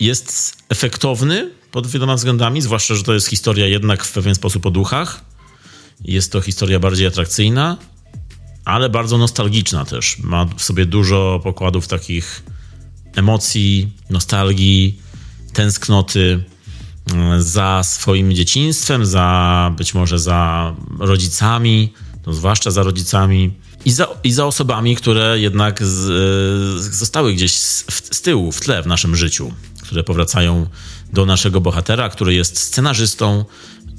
[0.00, 4.70] jest efektowny pod wieloma względami, zwłaszcza, że to jest historia jednak w pewien sposób o
[4.70, 5.20] duchach.
[6.04, 7.76] Jest to historia bardziej atrakcyjna,
[8.64, 10.18] ale bardzo nostalgiczna też.
[10.18, 12.42] Ma w sobie dużo pokładów takich
[13.16, 14.98] emocji, nostalgii,
[15.52, 16.44] tęsknoty
[17.12, 21.92] mm, za swoim dzieciństwem, za być może za rodzicami,
[22.26, 23.50] no zwłaszcza za rodzicami
[23.84, 25.86] i za, i za osobami, które jednak z,
[26.82, 30.66] z, zostały gdzieś z, z tyłu, w tle w naszym życiu, które powracają
[31.12, 33.44] do naszego bohatera, który jest scenarzystą,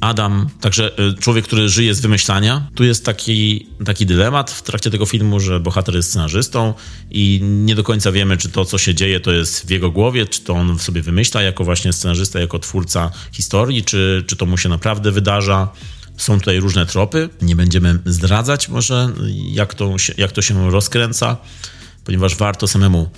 [0.02, 2.68] Adam, także y, człowiek, który żyje z wymyślania.
[2.76, 6.74] Tu jest taki, taki dylemat w trakcie tego filmu, że bohater jest scenarzystą
[7.12, 10.26] i nie do końca wiemy, czy to, co się dzieje, to jest w jego głowie,
[10.26, 14.58] czy to on sobie wymyśla jako właśnie scenarzysta, jako twórca historii, czy, czy to mu
[14.58, 15.70] się naprawdę wydarza.
[16.18, 17.30] Są tutaj różne tropy.
[17.42, 19.10] Nie będziemy zdradzać może,
[19.52, 21.38] jak to się, jak to się rozkręca,
[22.06, 23.10] ponieważ warto samemu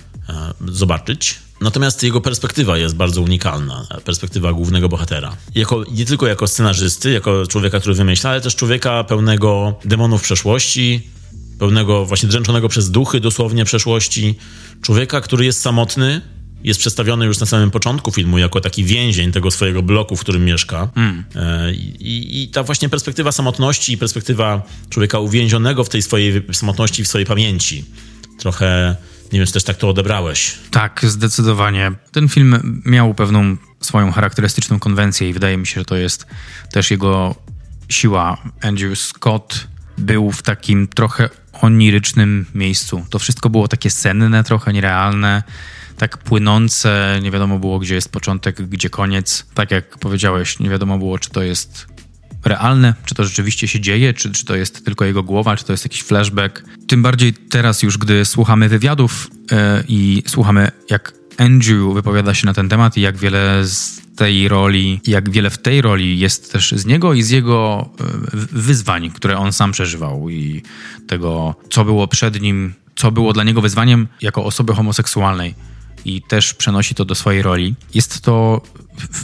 [0.68, 1.38] zobaczyć.
[1.60, 5.36] Natomiast jego perspektywa jest bardzo unikalna, perspektywa głównego bohatera.
[5.54, 11.02] Jako, nie tylko jako scenarzysty, jako człowieka, który wymyśla, ale też człowieka pełnego demonów przeszłości,
[11.58, 14.34] pełnego właśnie dręczonego przez duchy dosłownie przeszłości.
[14.82, 16.20] Człowieka, który jest samotny,
[16.64, 20.44] jest przedstawiony już na samym początku filmu jako taki więzień tego swojego bloku, w którym
[20.44, 20.88] mieszka.
[21.36, 27.04] E, I, I ta właśnie perspektywa samotności i perspektywa człowieka uwięzionego w tej swojej samotności,
[27.04, 27.84] w swojej pamięci.
[28.38, 28.96] Trochę,
[29.32, 30.58] nie wiem, czy też tak to odebrałeś.
[30.70, 31.92] Tak, zdecydowanie.
[32.12, 36.26] Ten film miał pewną swoją charakterystyczną konwencję i wydaje mi się, że to jest
[36.72, 37.34] też jego
[37.88, 38.36] siła.
[38.62, 39.66] Andrew Scott
[39.98, 43.06] był w takim trochę onirycznym miejscu.
[43.10, 45.42] To wszystko było takie senne, trochę nierealne,
[45.98, 49.46] tak płynące, nie wiadomo było, gdzie jest początek, gdzie koniec.
[49.54, 51.86] Tak jak powiedziałeś, nie wiadomo było, czy to jest
[52.44, 55.72] realne, czy to rzeczywiście się dzieje, czy, czy to jest tylko jego głowa, czy to
[55.72, 56.64] jest jakiś flashback.
[56.86, 62.54] Tym bardziej teraz już, gdy słuchamy wywiadów e, i słuchamy, jak Andrew wypowiada się na
[62.54, 66.72] ten temat i jak wiele z tej roli, jak wiele w tej roli jest też
[66.72, 68.04] z niego i z jego e,
[68.52, 70.62] wyzwań, które on sam przeżywał i
[71.06, 75.54] tego, co było przed nim, co było dla niego wyzwaniem jako osoby homoseksualnej
[76.08, 77.74] i też przenosi to do swojej roli.
[77.94, 78.62] Jest to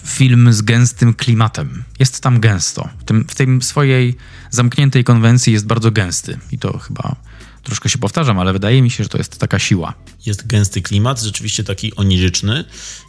[0.07, 1.85] film z gęstym klimatem.
[1.99, 2.89] Jest tam gęsto.
[2.99, 4.17] W tym, w tym swojej
[4.51, 6.39] zamkniętej konwencji jest bardzo gęsty.
[6.53, 7.17] I to chyba
[7.63, 9.95] troszkę się powtarzam, ale wydaje mi się, że to jest taka siła.
[10.27, 12.65] Jest gęsty klimat, rzeczywiście taki oniryczny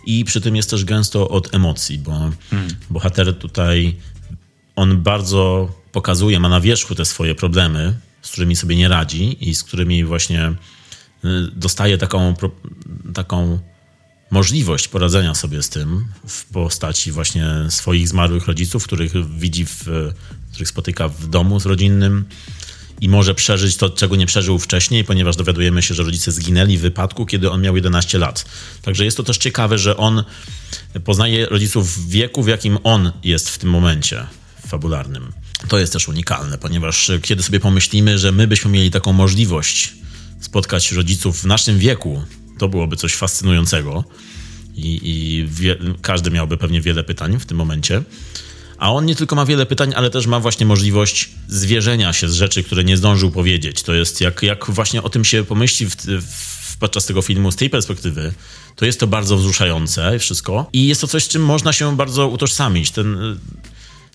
[0.06, 2.32] i przy tym jest też gęsto od emocji, bo
[2.90, 3.96] bohater tutaj,
[4.76, 9.56] on bardzo pokazuje, ma na wierzchu te swoje problemy, z którymi sobie nie radzi i
[9.56, 10.54] z którymi właśnie
[11.56, 12.34] dostaje taką,
[13.14, 13.60] taką
[14.32, 19.84] możliwość poradzenia sobie z tym w postaci właśnie swoich zmarłych rodziców, których widzi, w,
[20.52, 22.26] których spotyka w domu rodzinnym
[23.02, 26.82] i może przeżyć to, czego nie przeżył wcześniej, ponieważ dowiadujemy się, że rodzice zginęli w
[26.82, 28.46] wypadku, kiedy on miał 11 lat.
[28.82, 30.24] Także jest to też ciekawe, że on
[31.04, 34.28] poznaje rodziców w wieku, w jakim on jest w tym momencie
[34.68, 35.32] fabularnym.
[35.68, 39.94] To jest też unikalne, ponieważ kiedy sobie pomyślimy, że my byśmy mieli taką możliwość
[40.56, 42.24] spotkać rodziców w naszym wieku,
[42.58, 44.04] to byłoby coś fascynującego
[44.76, 48.04] i, i wie, każdy miałby pewnie wiele pytań w tym momencie.
[48.78, 52.34] A on nie tylko ma wiele pytań, ale też ma właśnie możliwość zwierzenia się z
[52.34, 53.84] rzeczy, które nie zdążył powiedzieć.
[53.84, 57.56] To jest jak, jak właśnie o tym się pomyśli w, w, podczas tego filmu z
[57.56, 58.34] tej perspektywy,
[58.76, 60.70] to jest to bardzo wzruszające wszystko.
[60.74, 62.92] I jest to coś, z czym można się bardzo utożsamić.
[62.92, 63.40] Ten,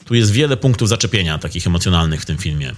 [0.05, 2.73] tu jest wiele punktów zaczepienia takich emocjonalnych w tym filmie.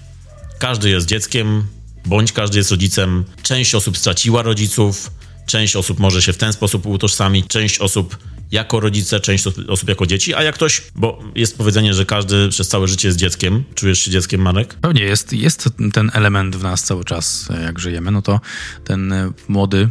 [0.58, 1.64] każdy jest dzieckiem,
[2.06, 3.24] bądź każdy jest rodzicem.
[3.42, 5.10] Część osób straciła rodziców,
[5.46, 8.18] część osób może się w ten sposób utożsamić, część osób
[8.50, 12.68] jako rodzice, część osób jako dzieci, a jak ktoś, bo jest powiedzenie, że każdy przez
[12.68, 13.64] całe życie jest dzieckiem.
[13.74, 14.74] Czujesz się dzieckiem, Marek?
[14.74, 18.40] Pewnie jest, jest ten element w nas cały czas, jak żyjemy, no to
[18.84, 19.88] ten e, młody,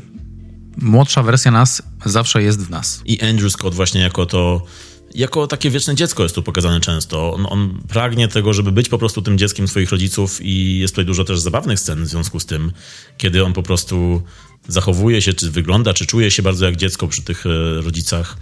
[0.77, 3.01] młodsza wersja nas zawsze jest w nas.
[3.05, 4.65] I Andrew Scott właśnie jako to
[5.15, 7.33] jako takie wieczne dziecko jest tu pokazane często.
[7.33, 11.05] On, on, pragnie tego, żeby być po prostu tym dzieckiem swoich rodziców i jest tutaj
[11.05, 12.71] dużo też zabawnych scen w związku z tym,
[13.17, 14.21] kiedy on po prostu
[14.67, 18.37] zachowuje się, czy wygląda, czy czuje się bardzo jak dziecko przy tych e, rodzicach,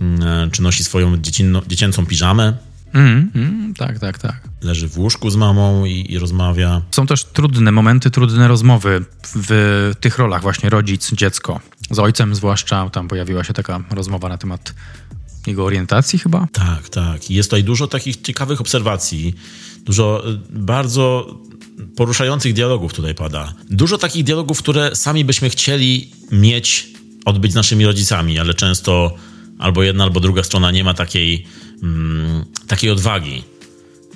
[0.00, 2.56] mm, e, czy nosi swoją dziecinno, dziecięcą piżamę.
[2.92, 4.40] Mm, mm, tak, tak, tak.
[4.62, 6.82] Leży w łóżku z mamą i, i, rozmawia.
[6.90, 11.60] Są też trudne momenty, trudne rozmowy w tych rolach, właśnie rodzic, dziecko.
[11.90, 14.74] Z ojcem zwłaszcza, tam pojawiła się taka rozmowa na temat
[15.46, 16.48] jego orientacji chyba.
[16.52, 17.30] Tak, tak.
[17.30, 19.34] Jest tutaj dużo takich ciekawych obserwacji,
[19.84, 21.36] dużo e, bardzo
[21.96, 23.54] poruszających dialogów tutaj pada.
[23.70, 26.88] Dużo takich dialogów, które sami byśmy chcieli mieć,
[27.24, 29.16] odbyć z naszymi rodzicami, ale często
[29.58, 31.46] albo jedna, albo druga strona nie ma takiej,
[31.82, 33.42] mm, takiej odwagi.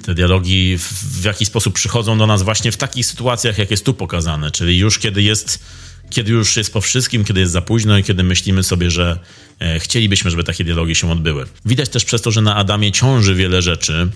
[0.03, 3.85] Te dialogi w, w jakiś sposób przychodzą do nas właśnie w takich sytuacjach, jak jest
[3.85, 5.65] tu pokazane, czyli już kiedy jest,
[6.11, 9.19] kiedy już jest po wszystkim, kiedy jest za późno i kiedy myślimy sobie, że
[9.61, 11.47] e, chcielibyśmy, żeby takie dialogi się odbyły.
[11.65, 14.11] Widać też przez to, że na Adamie ciąży wiele rzeczy,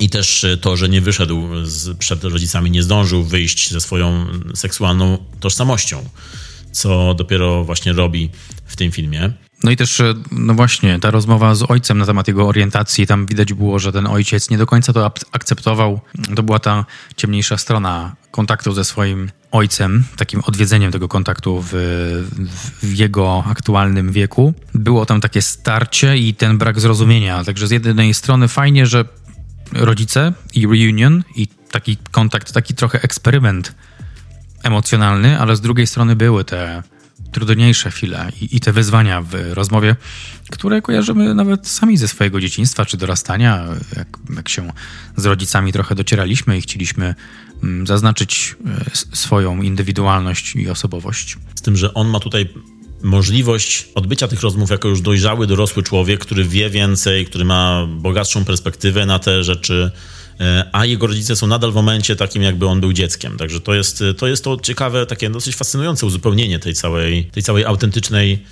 [0.00, 5.18] i też to, że nie wyszedł z, przed rodzicami, nie zdążył wyjść ze swoją seksualną
[5.40, 6.08] tożsamością,
[6.72, 8.30] co dopiero właśnie robi
[8.66, 9.32] w tym filmie.
[9.64, 13.52] No i też, no właśnie, ta rozmowa z ojcem na temat jego orientacji, tam widać
[13.52, 16.00] było, że ten ojciec nie do końca to akceptował.
[16.36, 16.84] To była ta
[17.16, 21.70] ciemniejsza strona kontaktu ze swoim ojcem, takim odwiedzeniem tego kontaktu w,
[22.82, 24.54] w, jego aktualnym wieku.
[24.74, 27.44] Było tam takie starcie i ten brak zrozumienia.
[27.44, 29.04] Także z jednej strony fajnie, że
[29.72, 33.74] rodzice i reunion i taki kontakt, taki trochę eksperyment
[34.62, 36.82] emocjonalny, ale z drugiej strony były te
[37.34, 39.96] trudniejsze chwile i, i, te wyzwania w rozmowie,
[40.50, 43.66] które kojarzymy nawet sami ze swojego dzieciństwa czy dorastania,
[43.96, 44.72] jak, jak się
[45.16, 47.14] z rodzicami trochę docieraliśmy i chcieliśmy
[47.62, 48.56] mm, zaznaczyć
[49.12, 51.36] e, swoją indywidualność i osobowość.
[51.54, 52.48] Z tym, że on ma tutaj
[53.02, 58.44] możliwość odbycia tych rozmów jako już dojrzały, dorosły człowiek, który wie więcej, który ma bogatszą
[58.44, 59.90] perspektywę na te rzeczy,
[60.72, 63.36] a jego rodzice są nadal w momencie takim, jakby on był dzieckiem.
[63.36, 67.64] Także to jest to, jest to ciekawe, takie dosyć fascynujące uzupełnienie tej całej, tej całej
[67.64, 68.44] autentycznej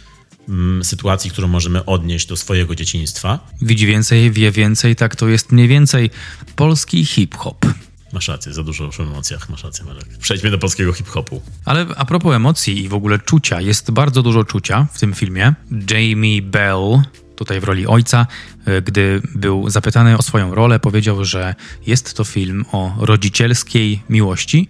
[0.49, 3.39] mm, sytuacji, którą możemy odnieść do swojego dzieciństwa.
[3.63, 6.11] Widzi więcej, wie więcej, tak to jest mniej więcej
[6.57, 7.67] polski hip-hop.
[8.13, 10.19] Masz rację, za dużo o emocjach, masz rację, Marek.
[10.19, 11.43] Przejdźmy do polskiego hip-hopu.
[11.65, 15.55] Ale a propos emocji i w ogóle czucia, jest bardzo dużo czucia w tym filmie.
[15.91, 17.03] Jamie Bell,
[17.43, 18.27] tutaj w roli ojca,
[18.65, 21.55] e, gdy był zapytany o swoją rolę, powiedział, że
[21.87, 24.69] jest to film o rodzicielskiej miłości.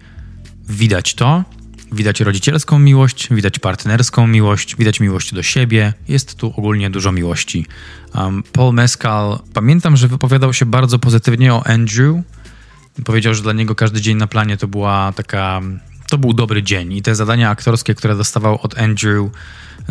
[0.69, 1.43] Widać to,
[1.91, 5.93] widać rodzicielską miłość, widać partnerską miłość, widać miłość do siebie.
[6.07, 7.65] Jest tu ogólnie dużo miłości.
[8.15, 12.15] Um, Paul Mescal, pamiętam, że wypowiadał się bardzo pozytywnie o Andrew,
[13.05, 15.61] Powiedział, że dla niego każdy dzień na planie to była taka.
[16.09, 19.29] To był dobry dzień i te zadania aktorskie, które dostawał od Andrew,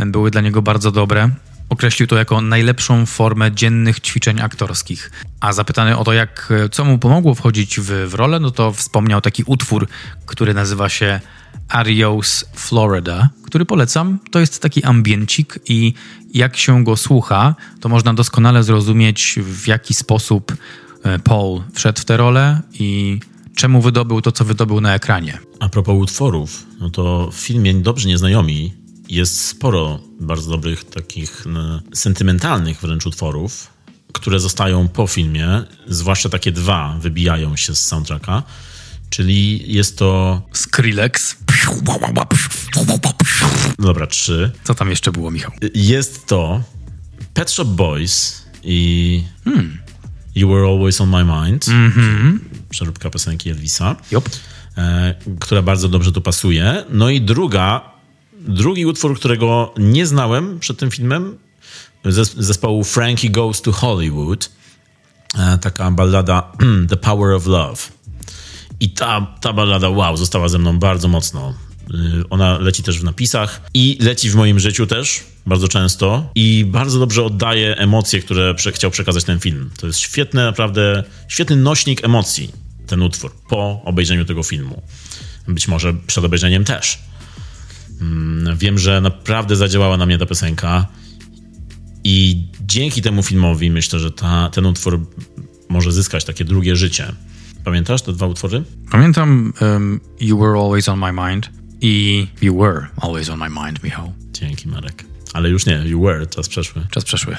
[0.07, 1.31] były dla niego bardzo dobre.
[1.73, 5.11] Określił to jako najlepszą formę dziennych ćwiczeń aktorskich.
[5.41, 9.21] A zapytany o to, jak, co mu pomogło wchodzić w, w rolę, no to wspomniał
[9.21, 9.89] taki utwór,
[10.27, 11.21] który nazywa się
[11.69, 14.19] Arios Florida, który polecam.
[14.31, 15.95] To jest taki ambiencik i
[16.35, 20.57] jak się go słucha, to można doskonale zrozumieć, w jaki sposób
[21.03, 23.21] E, Paul wszedł w tę rolę i
[23.57, 25.39] czemu wydobył to, co wydobył na ekranie.
[25.61, 28.75] A propos utworów, no to w filmie Dobrzy Nieznajomi
[29.09, 31.45] jest sporo bardzo dobrych, takich
[31.95, 33.71] sentymentalnych wręcz utworów,
[34.13, 38.43] które zostają po filmie, zwłaszcza takie dwa wybijają się z soundtracka,
[39.11, 40.43] czyli jest to...
[40.53, 41.37] Skrillex.
[43.79, 44.53] Dobra, trzy.
[44.65, 45.53] Co tam jeszcze było, Michał?
[45.75, 46.63] Jest to
[47.35, 49.25] Pet Shop Boys i...
[49.45, 49.79] Hmm.
[50.35, 52.39] You Were Always On My Mind, mm-hmm.
[52.69, 54.29] przeróbka piosenki Elvisa, yep.
[54.79, 56.85] e, która bardzo dobrze tu pasuje.
[56.91, 57.92] No i druga,
[58.49, 61.39] drugi utwór, którego nie znałem przed tym filmem,
[62.37, 64.51] zespołu Frankie Goes to Hollywood,
[65.39, 66.53] e, taka ballada
[66.91, 67.83] The Power of Love.
[68.81, 71.55] I ta, ta ballada, wow, została ze mną bardzo mocno.
[71.91, 76.65] Y, ona leci też w napisach i leci w moim życiu też bardzo często i
[76.69, 79.71] bardzo dobrze oddaje emocje, które chciał przekazać ten film.
[79.77, 82.51] To jest świetny, naprawdę świetny nośnik emocji,
[82.87, 84.83] ten utwór, po obejrzeniu tego filmu.
[85.49, 86.99] Być może przed obejrzeniem też.
[88.03, 90.87] Mm, wiem, że naprawdę zadziałała na mnie ta piosenka
[92.05, 95.07] i dzięki temu filmowi myślę, że ta, ten utwór
[95.69, 97.13] może zyskać takie drugie życie
[97.65, 98.63] Pamiętasz te dwa utwory?
[98.91, 103.85] Pamiętam um, You Were Always On My Mind i You Were Always On My Mind,
[103.85, 104.13] Michał.
[104.33, 105.05] Dzięki, Marek.
[105.33, 106.83] Ale już nie, you were, czas przeszły.
[106.91, 107.37] Czas przeszły.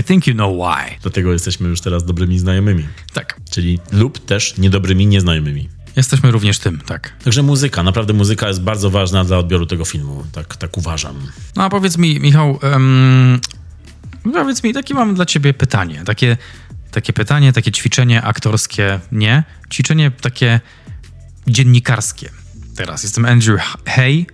[0.00, 0.98] I think you know why.
[1.02, 2.84] Dlatego jesteśmy już teraz dobrymi znajomymi.
[3.12, 3.40] Tak.
[3.50, 5.68] Czyli lub też niedobrymi nieznajomymi.
[5.96, 7.12] Jesteśmy również tym, tak.
[7.24, 10.24] Także muzyka, naprawdę muzyka jest bardzo ważna dla odbioru tego filmu.
[10.32, 11.26] Tak, tak uważam.
[11.56, 13.40] No a powiedz mi, Michał, um,
[14.32, 16.02] powiedz mi, takie mam dla ciebie pytanie.
[16.06, 16.36] Takie,
[16.90, 19.44] takie pytanie, takie ćwiczenie aktorskie, nie?
[19.72, 20.60] Ćwiczenie takie
[21.46, 22.30] dziennikarskie.
[22.76, 24.26] Teraz jestem Andrew Hay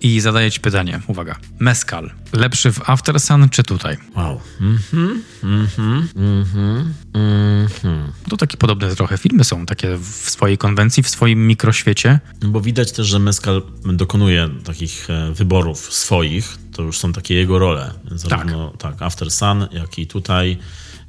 [0.00, 1.00] i zadaję ci pytanie.
[1.06, 1.36] Uwaga.
[1.58, 2.10] Mescal.
[2.32, 3.96] Lepszy w After Sun czy tutaj?
[4.16, 4.40] Wow.
[4.60, 8.12] Mhm, mhm, mhm, mhm.
[8.30, 12.20] To takie podobne trochę filmy są, takie w swojej konwencji, w swoim mikroświecie.
[12.46, 16.58] Bo widać też, że Mescal dokonuje takich e, wyborów swoich.
[16.72, 17.90] To już są takie jego role.
[18.10, 20.58] Zarówno tak, After Sun, jak i tutaj.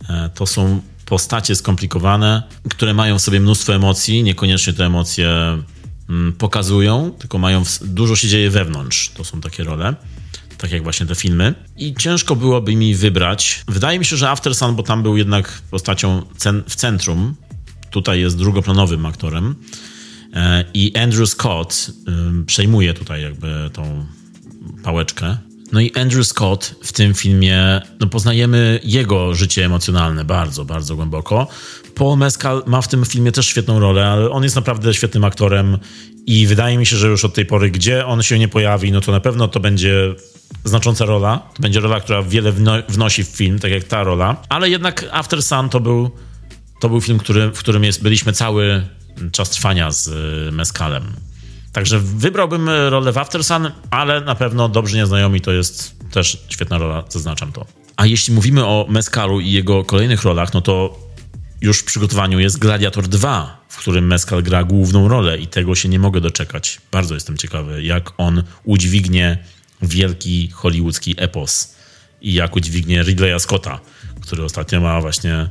[0.10, 4.24] E, To są postacie skomplikowane, które mają w sobie mnóstwo emocji.
[4.24, 5.30] Niekoniecznie te emocje
[6.38, 9.10] pokazują, tylko mają dużo się dzieje wewnątrz.
[9.10, 9.96] To są takie role.
[10.58, 11.54] Tak jak właśnie te filmy.
[11.78, 13.64] I ciężko byłoby mi wybrać.
[13.68, 16.22] Wydaje mi się, że After Sun, bo tam był jednak postacią
[16.68, 17.36] w centrum.
[17.92, 19.56] Tutaj jest drugoplanowym aktorem.
[20.34, 21.92] E, I Andrew Scott
[22.46, 24.06] przejmuje tutaj jakby tą
[24.84, 25.38] pałeczkę.
[25.72, 31.48] No i Andrew Scott w tym filmie, no poznajemy jego życie emocjonalne bardzo, bardzo głęboko.
[31.96, 35.78] Paul Mescal ma w tym filmie też świetną rolę, ale on jest naprawdę świetnym aktorem
[36.26, 39.02] i wydaje mi się, że już od tej pory, gdzie on się nie pojawi, no
[39.02, 40.16] to na pewno to będzie
[40.64, 41.50] znacząca rola.
[41.56, 44.36] To będzie rola, która wiele wno- wnosi w film, tak jak ta rola.
[44.50, 46.12] Ale jednak After Sun to był
[46.82, 48.84] to był film, który, w którym jest, byliśmy cały
[49.32, 51.04] czas trwania z y, Mescalem.
[51.80, 56.38] Także wybrałbym y, rolę w After Sun, ale na pewno Dobrzy Nieznajomi to jest też
[56.50, 57.66] świetna rola, zaznaczam to.
[57.96, 61.00] A jeśli mówimy o Mescalu i jego kolejnych rolach, no to
[61.62, 65.90] już w przygotowaniu jest Gladiator 2, w którym Mescal gra główną rolę i tego się
[65.90, 66.82] nie mogę doczekać.
[66.92, 69.38] Bardzo jestem ciekawy, jak on udźwignie
[69.82, 71.76] wielki hollywoodzki epos
[72.22, 73.80] i jak udźwignie Ridleya Scotta,
[74.22, 75.50] który ostatnio ma właśnie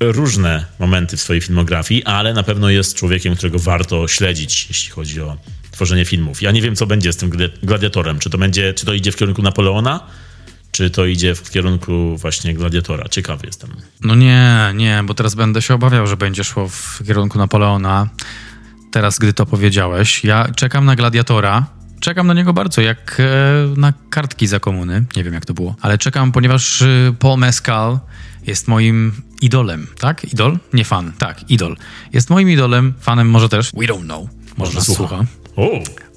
[0.00, 5.20] różne momenty w swojej filmografii, ale na pewno jest człowiekiem, którego warto śledzić, jeśli chodzi
[5.20, 5.36] o
[5.70, 6.42] tworzenie filmów.
[6.42, 8.18] Ja nie wiem, co będzie z tym gladi- gladiatorem.
[8.18, 10.00] Czy to będzie, czy to idzie w kierunku Napoleona,
[10.72, 13.08] czy to idzie w kierunku właśnie gladiatora.
[13.08, 13.70] Ciekawy jestem.
[14.00, 18.08] No nie, nie, bo teraz będę się obawiał, że będzie szło w kierunku Napoleona.
[18.92, 20.24] Teraz, gdy to powiedziałeś.
[20.24, 21.66] Ja czekam na Gladiatora.
[22.00, 25.04] Czekam na niego bardzo, jak e, na kartki za komuny.
[25.16, 25.74] Nie wiem, jak to było.
[25.80, 26.86] Ale czekam, ponieważ e,
[27.18, 27.98] Paul Mescal
[28.46, 30.32] jest moim idolem, tak?
[30.32, 30.58] Idol?
[30.72, 31.76] Nie fan, tak, idol.
[32.12, 33.72] Jest moim idolem, fanem może też.
[33.72, 34.28] We don't know.
[34.56, 35.24] Może nas słucha.
[35.56, 35.70] O,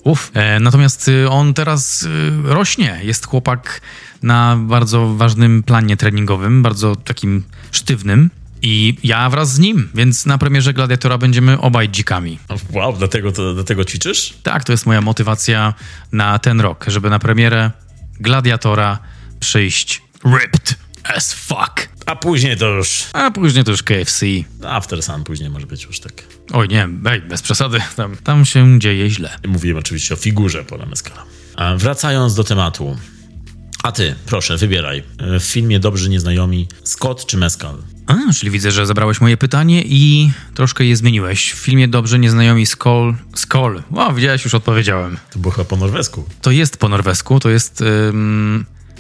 [0.04, 0.32] Uf.
[0.34, 2.08] E, natomiast on teraz
[2.44, 3.00] rośnie.
[3.04, 3.82] Jest chłopak
[4.24, 8.30] na bardzo ważnym planie treningowym, bardzo takim sztywnym.
[8.62, 12.39] I ja wraz z nim, więc na premierze Gladiatora będziemy obaj dzikami.
[12.72, 14.34] wow, dlatego, to, dlatego ćwiczysz?
[14.43, 15.74] Tak, to jest moja motywacja
[16.12, 17.72] na ten rok, żeby na premierę
[18.19, 19.00] Gladiatora
[19.39, 21.89] przyjść ripped as fuck.
[22.06, 24.26] A później to już A później to już KFC.
[24.67, 26.13] After Sun później może być już tak.
[26.54, 27.80] Oj nie, ej, bez przesady.
[27.95, 29.30] Tam, tam się dzieje źle.
[29.48, 31.24] Mówiłem oczywiście o figurze Paula Mescala.
[31.56, 32.98] A wracając do tematu.
[33.84, 35.04] A ty, proszę, wybieraj.
[35.19, 37.78] W filmie Dobrzy Nieznajomi Scott czy Mescal?
[38.10, 41.52] A, czyli widzę, że zabrałeś moje pytanie i troszkę je zmieniłeś.
[41.52, 43.15] W filmie Dobrze Nieznajomi Skoll...
[43.36, 43.84] Skoll.
[43.95, 45.17] O, widziałeś, już odpowiedziałem.
[45.32, 46.26] To było chyba po norwesku.
[46.41, 47.84] To jest po norwesku, to jest...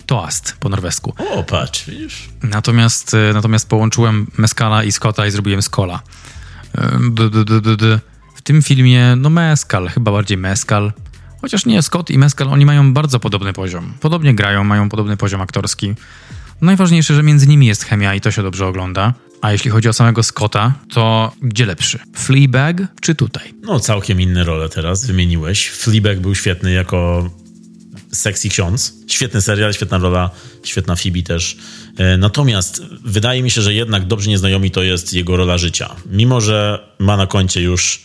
[0.05, 1.13] Toast po norwesku.
[1.17, 2.29] O, patrz, widzisz?
[2.43, 5.99] Natomiast, y, natomiast połączyłem Meskala i Scotta i zrobiłem Skola.
[8.35, 10.93] W tym filmie, no Meskal, chyba bardziej Meskal.
[11.41, 13.93] Chociaż nie, Scott i Meskal, oni mają bardzo podobny poziom.
[13.99, 15.95] Podobnie grają, mają podobny poziom aktorski.
[16.61, 19.13] Najważniejsze, że między nimi jest chemia i to się dobrze ogląda.
[19.41, 21.99] A jeśli chodzi o samego Scotta, to gdzie lepszy?
[22.15, 23.53] Fleabag czy tutaj?
[23.61, 25.69] No, całkiem inne role teraz wymieniłeś.
[25.69, 27.29] Fleabag był świetny jako
[28.11, 28.93] sexy ksiądz.
[29.07, 30.29] Świetny serial, świetna rola,
[30.63, 31.57] świetna Phoebe też.
[31.97, 35.95] E, Natomiast wydaje mi się, że jednak Dobrzy Nieznajomi to jest jego rola życia.
[36.05, 38.01] Mimo, że ma na koncie już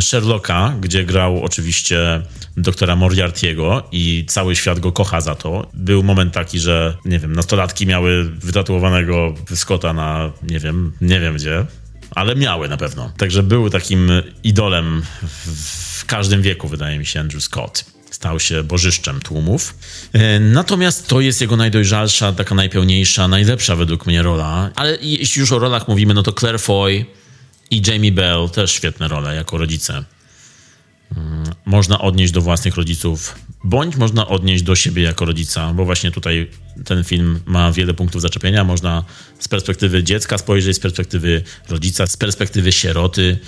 [0.00, 2.22] Sherlocka, gdzie grał oczywiście
[2.56, 5.70] doktora Moriarty'ego i cały świat go kocha za to.
[5.74, 11.34] Był moment taki, że nie wiem, nastolatki miały wytatuowanego Scotta na nie wiem, nie wiem
[11.34, 11.66] gdzie,
[12.10, 13.12] ale miały na pewno.
[13.16, 14.10] Także był takim
[14.44, 17.84] idolem w, w każdym wieku, wydaje mi się, Andrew Scott.
[18.10, 19.74] Stał się bożyszczem tłumów.
[20.12, 24.70] E, Natomiast to jest jego najdojrzalsza, taka najpełniejsza, najlepsza według mnie rola.
[24.74, 27.06] Ale jeśli już o rolach mówimy, no to Claire Foy
[27.70, 30.04] i Jamie Bell też świetne role jako rodzice.
[31.16, 36.10] Mm, Można odnieść do własnych rodziców bądź można odnieść do siebie jako rodzica, bo właśnie
[36.10, 36.50] tutaj
[36.84, 38.64] ten film ma wiele punktów zaczepienia.
[38.64, 39.04] Można
[39.38, 43.38] z perspektywy dziecka spojrzeć, z perspektywy rodzica, z perspektywy sieroty.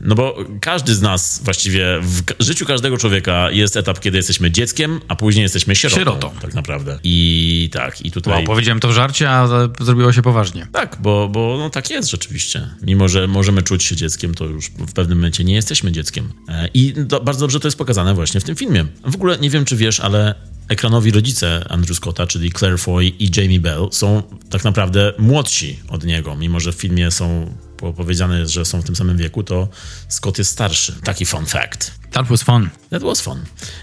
[0.00, 5.00] No bo każdy z nas właściwie w życiu każdego człowieka jest etap, kiedy jesteśmy dzieckiem,
[5.08, 5.98] a później jesteśmy sierotą.
[5.98, 6.30] Sierotą.
[6.42, 6.98] Tak naprawdę.
[7.04, 8.34] I tak, i tutaj.
[8.34, 9.48] Wow, powiedziałem to w żarcie, a
[9.80, 10.66] zrobiło się poważnie.
[10.72, 12.68] Tak, bo, bo no, tak jest rzeczywiście.
[12.82, 16.32] Mimo, że możemy czuć się dzieckiem, to już w pewnym momencie nie jesteśmy dzieckiem.
[16.48, 18.86] E, I do, bardzo dobrze to jest pokazane właśnie w tym filmie.
[19.04, 20.34] W ogóle nie wiem, czy wiesz, ale
[20.68, 26.04] ekranowi rodzice Andrew Scotta, czyli Claire Foy i Jamie Bell, są tak naprawdę młodsi od
[26.04, 26.36] niego.
[26.36, 29.68] Mimo, że w filmie są po- powiedziane, że są w tym samym wieku, to
[30.08, 30.94] Scott jest starszy.
[31.04, 31.92] Taki fun fact.
[32.10, 32.68] That was fun.
[32.90, 33.38] That was fun.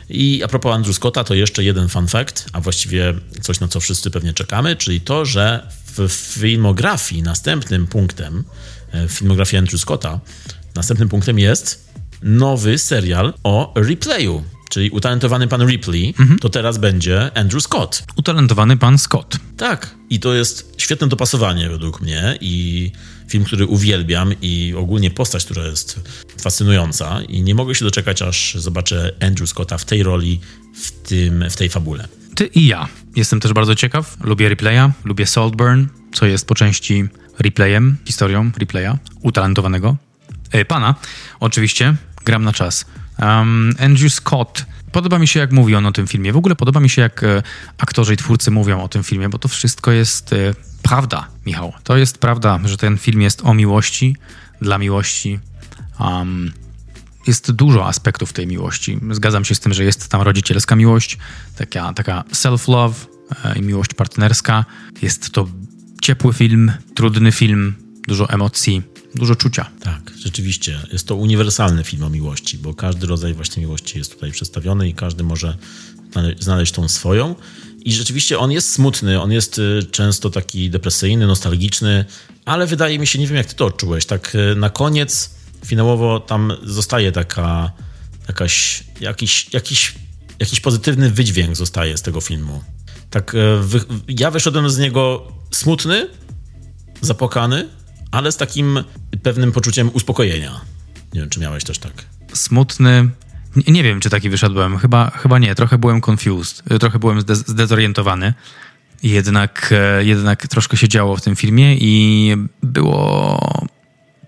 [0.09, 3.79] I a propos Andrew Scotta, to jeszcze jeden fun fact, a właściwie coś, na co
[3.79, 5.67] wszyscy pewnie czekamy, czyli to, że
[5.97, 8.43] w filmografii następnym punktem,
[8.91, 10.19] e, w filmografii Andrew Scotta,
[10.75, 11.89] następnym punktem jest
[12.23, 14.43] nowy serial o replayu.
[14.69, 18.03] Czyli utalentowany pan Ripley, to teraz będzie Andrew Scott.
[18.15, 19.37] Utalentowany pan Scott.
[19.57, 22.91] Tak, i to jest świetne dopasowanie według mnie i
[23.28, 25.99] film, który uwielbiam i ogólnie postać, która jest
[26.41, 30.39] fascynująca i nie mogę się doczekać, aż zobaczę Andrew Scotta w tej roli,
[30.76, 32.07] w, tym, w tej fabule.
[32.36, 32.88] Ty i ja.
[33.15, 34.17] Jestem też bardzo ciekaw.
[34.23, 37.07] Lubię replaya, lubię Saltburn, co jest po części
[37.39, 39.95] replayem, historią replaya, utalentowanego.
[40.51, 40.95] E, pana,
[41.39, 41.95] oczywiście,
[42.26, 42.86] gram na czas.
[43.19, 44.65] Um, Andrew Scott.
[44.95, 46.33] Podoba mi się, jak mówi on o tym filmie.
[46.33, 47.43] W ogóle podoba mi się, jak e,
[47.77, 51.73] aktorzy i twórcy mówią o tym filmie, bo to wszystko jest e, prawda, Michał.
[51.83, 54.15] To jest prawda, że ten film jest o miłości,
[54.61, 55.39] dla miłości.
[55.99, 56.51] Um,
[57.27, 58.99] jest dużo aspektów tej miłości.
[59.11, 61.17] Zgadzam się z tym, że jest tam rodzicielska miłość,
[61.57, 62.93] taka, taka self-love
[63.45, 64.65] e, i miłość partnerska.
[65.01, 65.47] Jest to
[66.01, 67.75] ciepły film, trudny film,
[68.07, 68.81] dużo emocji,
[69.16, 69.70] dużo czucia.
[69.80, 70.80] Tak, rzeczywiście.
[70.93, 74.93] Jest to uniwersalny film o miłości, bo każdy rodzaj właśnie miłości jest tutaj przedstawiony i
[74.93, 75.57] każdy może
[76.11, 77.36] znale- znaleźć tą swoją.
[77.86, 82.05] I rzeczywiście on jest smutny, on jest y, często taki depresyjny, nostalgiczny,
[82.45, 85.30] ale wydaje mi się, nie wiem jak ty to odczułeś, tak y, na koniec
[85.66, 87.72] finałowo tam zostaje taka
[88.28, 89.95] jakaś, jakiś, jakiś,
[90.39, 92.63] jakiś pozytywny wydźwięk zostaje z tego filmu.
[93.09, 96.07] Tak, y, wy, ja wyszedłem z niego smutny,
[97.01, 97.70] zapłakany,
[98.16, 98.84] ale z takim
[99.24, 100.61] pewnym poczuciem uspokojenia.
[101.13, 101.91] Nie wiem, czy miałeś też tak.
[102.34, 103.09] Smutny.
[103.55, 104.78] Nie, nie wiem, czy taki wyszedłem.
[104.78, 105.55] Chyba, chyba nie.
[105.55, 106.63] Trochę byłem confused.
[106.72, 108.34] e, Trochę byłem zde- zdezorientowany.
[109.03, 113.68] Jednak, e, jednak troszkę się działo w tym filmie i było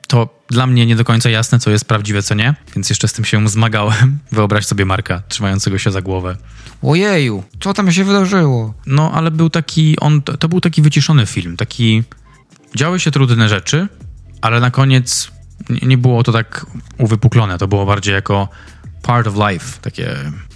[0.07, 2.55] to dla mnie nie do końca jasne, co jest prawdziwe, co nie.
[2.75, 4.19] Więc jeszcze z tym się zmagałem.
[4.31, 6.37] Wyobraź sobie Marka trzymającego się za głowę.
[6.81, 8.73] Ojeju, co tam się wydarzyło?
[8.85, 12.03] No, ale był taki, on, to był taki wyciszony film, taki,
[12.77, 13.87] działy się trudne rzeczy,
[14.41, 15.31] ale na koniec
[15.81, 16.65] nie, było to tak
[16.97, 18.49] uwypuklone, to było bardziej jako
[19.01, 20.15] part of life, takie,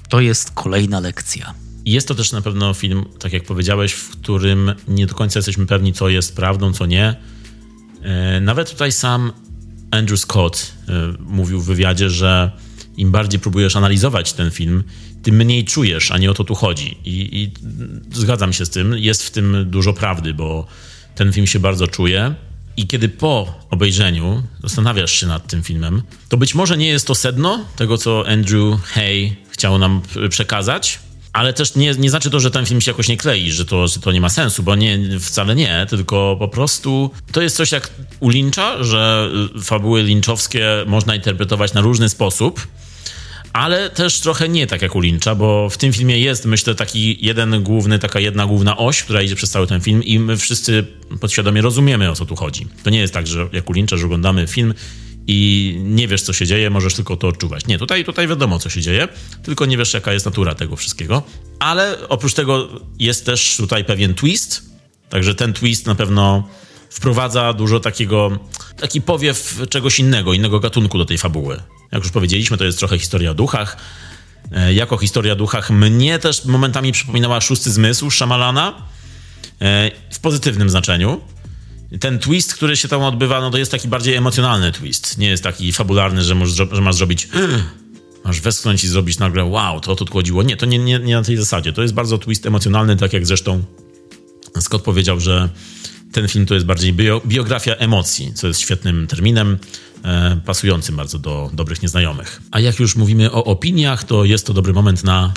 [0.09, 1.53] to jest kolejna lekcja.
[1.85, 5.65] Jest to też na pewno film, tak jak powiedziałeś, w którym nie do końca jesteśmy
[5.65, 7.15] pewni, co jest prawdą, co nie.
[8.01, 9.31] E, Nawet tutaj sam
[9.91, 12.51] Andrew Scott e, mówił w wywiadzie, że
[12.97, 14.83] im bardziej próbujesz analizować ten film,
[15.23, 16.97] tym mniej czujesz, a nie o to tu chodzi.
[17.05, 17.51] I, i
[18.11, 18.97] zgadzam się z tym.
[18.97, 20.67] Jest w tym dużo prawdy, bo
[21.15, 22.33] ten film się bardzo czuje.
[22.77, 27.15] I kiedy po obejrzeniu zastanawiasz się nad tym filmem, to być może nie jest to
[27.15, 30.99] sedno tego, co Andrew Hay chciał nam przekazać,
[31.33, 33.87] ale też nie, nie znaczy to, że ten film się jakoś nie klei, że to,
[33.87, 37.71] że to nie ma sensu, bo nie, wcale nie, tylko po prostu to jest coś
[37.71, 37.89] jak
[38.19, 42.67] u Lyncha, że y, fabuły lynchowskie można interpretować na różny sposób,
[43.53, 47.25] ale też trochę nie tak jak u Lyncha, bo w tym filmie jest, myślę, taki
[47.25, 50.87] jeden główny, taka jedna główna oś, która idzie przez cały ten film i my wszyscy
[51.19, 52.67] podświadomie rozumiemy, o co tu chodzi.
[52.83, 54.73] To nie jest tak, że jak u Lyncha, że oglądamy film
[55.27, 57.67] i nie wiesz, co się dzieje, możesz tylko to odczuwać.
[57.67, 59.07] Nie, tutaj, tutaj wiadomo, co się dzieje,
[59.43, 61.23] tylko nie wiesz, jaka jest natura tego wszystkiego.
[61.59, 64.71] Ale oprócz tego jest też tutaj pewien twist,
[65.09, 66.49] także ten twist na pewno
[66.89, 68.39] wprowadza dużo takiego,
[68.77, 71.57] taki powiew czegoś innego, innego gatunku do tej fabuły.
[71.91, 73.77] Jak już powiedzieliśmy, to jest trochę historia o duchach.
[74.51, 78.73] E, Jako historia o duchach mnie też momentami przypominała szósty zmysł Shyamalana
[79.61, 81.21] e, w pozytywnym znaczeniu.
[81.99, 85.17] Ten twist, który się tam odbywa, no to jest taki bardziej emocjonalny twist.
[85.17, 87.29] Nie jest taki fabularny, że, możesz, że masz zrobić
[88.25, 90.41] masz westchnąć i zrobić nagle wow, to o tu.
[90.41, 91.73] Nie, to nie, nie, nie na tej zasadzie.
[91.73, 93.63] To jest bardzo twist emocjonalny, tak jak zresztą
[94.59, 95.49] Scott powiedział, że
[96.11, 99.57] ten film to jest bardziej bio, biografia emocji, co jest świetnym terminem,
[100.45, 102.41] pasującym bardzo do dobrych nieznajomych.
[102.51, 105.33] A jak już mówimy o opiniach, to jest to dobry moment na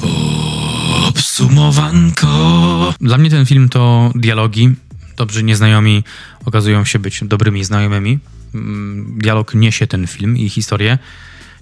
[1.08, 2.94] Obsumowanko.
[3.00, 4.74] Dla mnie ten film to dialogi.
[5.16, 6.04] Dobrzy nieznajomi
[6.44, 8.18] okazują się być dobrymi znajomymi.
[8.54, 10.98] Mm, Dialog niesie ten film i historię.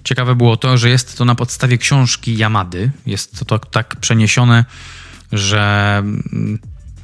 [0.03, 2.91] Ciekawe było to, że jest to na podstawie książki Yamady.
[3.05, 4.65] Jest to, to tak przeniesione,
[5.31, 6.59] że mm,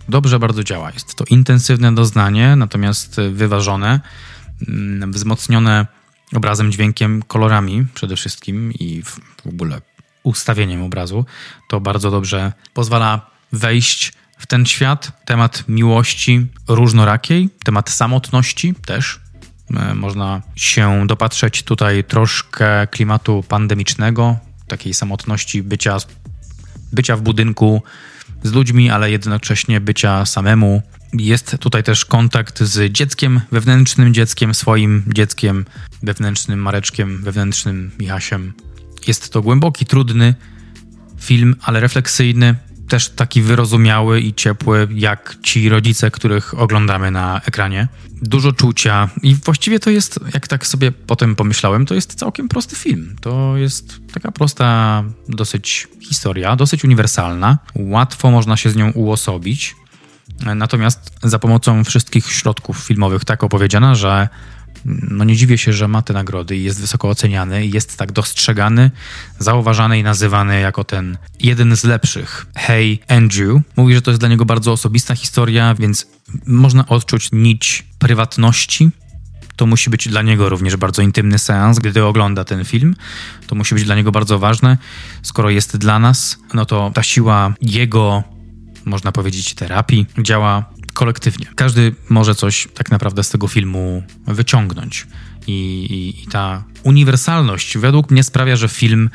[0.10, 0.92] dobrze bardzo działa.
[0.92, 4.00] Jest to intensywne doznanie, natomiast wyważone,
[5.08, 5.88] wzmocnione
[6.34, 9.82] obrazem, dźwiękiem, kolorami przede wszystkim i w ogóle
[10.24, 11.26] ustawieniem obrazu.
[11.70, 15.26] To bardzo dobrze pozwala wejść w ten świat.
[15.26, 19.20] Temat miłości różnorakiej, temat samotności też.
[19.78, 24.38] E, Można się dopatrzeć tutaj troszkę klimatu pandemicznego,
[24.68, 25.98] takiej samotności bycia,
[26.92, 27.84] bycia w budynku
[28.44, 30.82] z ludźmi, ale jednocześnie bycia samemu.
[31.14, 35.66] Jest tutaj też kontakt z dzieckiem, wewnętrznym dzieckiem, swoim dzieckiem,
[36.04, 38.54] wewnętrznym Mareczkiem, wewnętrznym Michasiem.
[39.08, 40.36] Jest to głęboki, trudny
[41.20, 42.56] film, ale refleksyjny,
[42.88, 47.88] też taki wyrozumiały i ciepły, jak ci rodzice, których oglądamy na ekranie.
[48.22, 52.76] Dużo czucia i właściwie to jest, jak tak sobie potem pomyślałem, to jest całkiem prosty
[52.76, 53.16] film.
[53.22, 57.58] To jest taka prosta dosyć historia, dosyć uniwersalna.
[57.76, 59.76] Łatwo można się z nią uosobić.
[60.56, 64.30] Natomiast za pomocą wszystkich środków filmowych tak opowiedziana, że
[64.86, 68.92] no nie dziwię się, że ma te nagrody i jest wysoko oceniany jest tak dostrzegany,
[69.40, 72.46] zauważany i nazywany jako ten jeden z lepszych.
[72.56, 76.08] Hey Andrew mówi, że to jest dla niego bardzo osobista historia, więc
[76.46, 78.90] można odczuć nić prywatności.
[79.56, 82.96] To musi być dla niego również bardzo intymny seans, gdy ogląda ten film.
[83.48, 84.78] To musi być dla niego bardzo ważne.
[85.22, 88.24] Skoro jest dla nas, no to ta siła jego
[88.90, 91.46] można powiedzieć, terapii, działa kolektywnie.
[91.56, 95.08] Każdy może coś tak naprawdę z tego filmu wyciągnąć.
[95.48, 95.52] I,
[95.90, 99.10] i, I ta uniwersalność według mnie sprawia, że film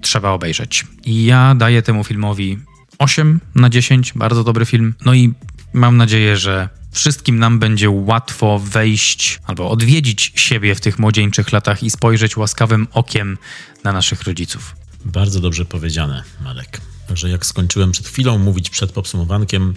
[0.00, 0.86] trzeba obejrzeć.
[1.04, 2.58] I ja daję temu filmowi
[2.98, 4.94] 8 na 10, bardzo dobry film.
[5.04, 5.34] No i
[5.72, 11.82] mam nadzieję, że wszystkim nam będzie łatwo wejść albo odwiedzić siebie w tych młodzieńczych latach
[11.82, 13.38] i spojrzeć łaskawym okiem
[13.84, 14.76] na naszych rodziców.
[15.04, 16.91] Bardzo dobrze powiedziane, Marek.
[17.12, 19.74] Także jak skończyłem przed chwilą mówić przed podsumowankiem,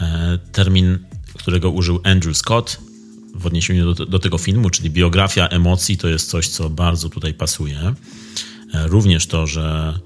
[0.00, 0.98] e, termin,
[1.34, 2.80] którego użył Andrew Scott
[3.34, 7.34] w odniesieniu do, do, tego filmu, czyli biografia emocji, to jest coś, co bardzo tutaj
[7.34, 7.94] pasuje.
[8.74, 9.98] E, również to, że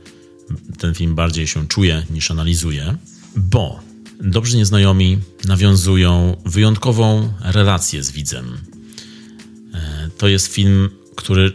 [0.78, 2.96] ten film bardziej się czuje niż analizuje,
[3.36, 3.80] bo
[4.20, 8.56] dobrzy nieznajomi nawiązują wyjątkową relację z widzem.
[9.74, 11.52] E, to jest film, który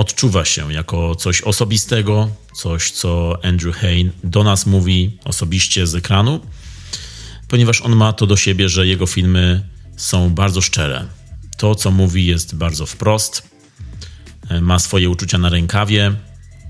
[0.00, 6.40] odczuwa się jako coś osobistego, coś, co Andrew Hain do nas mówi osobiście z ekranu,
[7.48, 11.06] ponieważ on ma to do siebie, że jego filmy są bardzo szczere.
[11.56, 13.42] To, co mówi, jest bardzo wprost,
[14.60, 16.12] ma swoje uczucia na rękawie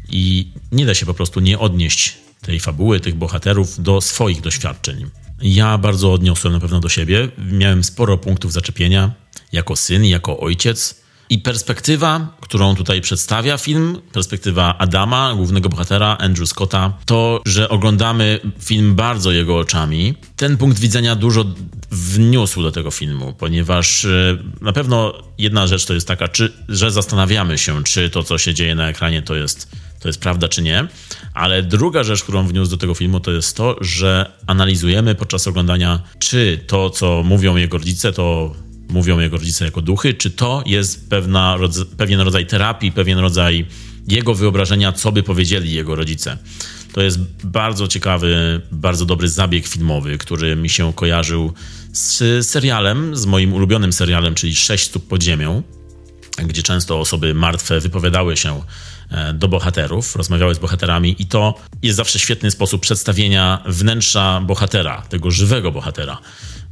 [0.09, 5.11] i nie da się po prostu nie odnieść tej fabuły, tych bohaterów do swoich doświadczeń.
[5.43, 7.29] Ja bardzo odniosłem na pewno do siebie.
[7.39, 9.13] Miałem sporo punktów zaczepienia
[9.53, 11.00] jako syn, jako ojciec
[11.31, 18.41] i perspektywa, którą tutaj przedstawia film, perspektywa Adama, głównego bohatera, Andrew Scotta, to, że oglądamy
[18.61, 21.45] film bardzo jego oczami, ten punkt widzenia dużo
[21.91, 26.91] wniósł do tego filmu, ponieważ e, na pewno jedna rzecz to jest taka, czy, że
[26.91, 29.71] zastanawiamy się, czy to, co się dzieje na ekranie, to jest,
[30.01, 30.89] to jest prawda, czy nie.
[31.35, 36.03] Ale druga rzecz, którą wniósł do tego filmu, to jest to, że analizujemy podczas oglądania,
[36.19, 38.55] czy to, co mówią jego rodzice, to
[38.91, 41.59] mówią jego rodzice jako duchy, czy to jest pewna,
[41.97, 43.67] pewien rodzaj terapii, pewien rodzaj
[44.09, 46.39] jego wyobrażenia, co by powiedzieli jego rodzice.
[46.93, 51.53] To jest bardzo ciekawy, bardzo dobry zabieg filmowy, który mi się kojarzył
[51.93, 55.63] z serialem, z moim ulubionym serialem, czyli Sześć stóp pod ziemią,
[56.47, 58.63] gdzie często osoby martwe wypowiadały się
[59.11, 65.03] e, do bohaterów, rozmawiały z bohaterami i to jest zawsze świetny sposób przedstawienia wnętrza bohatera,
[65.03, 66.19] tego żywego bohatera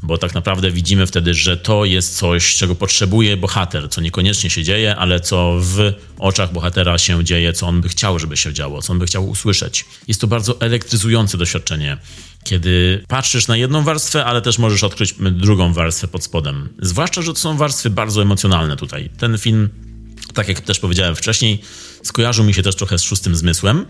[0.02, 4.64] bo tak naprawdę widzimy wtedy, że to jest coś, czego potrzebuje bohater, co niekoniecznie się
[4.64, 8.82] dzieje, ale co w oczach bohatera się dzieje, co on by chciał, żeby się działo,
[8.82, 9.84] co on by chciał usłyszeć.
[10.08, 11.96] Jest to bardzo elektryzujące doświadczenie,
[12.44, 16.68] kiedy patrzysz na jedną warstwę, ale też możesz odkryć drugą warstwę pod spodem.
[16.82, 19.10] Zwłaszcza, że to są warstwy bardzo emocjonalne tutaj.
[19.18, 19.68] Ten film,
[20.34, 21.60] tak jak też powiedziałem wcześniej,
[22.02, 23.86] skojarzył mi się też trochę z szóstym zmysłem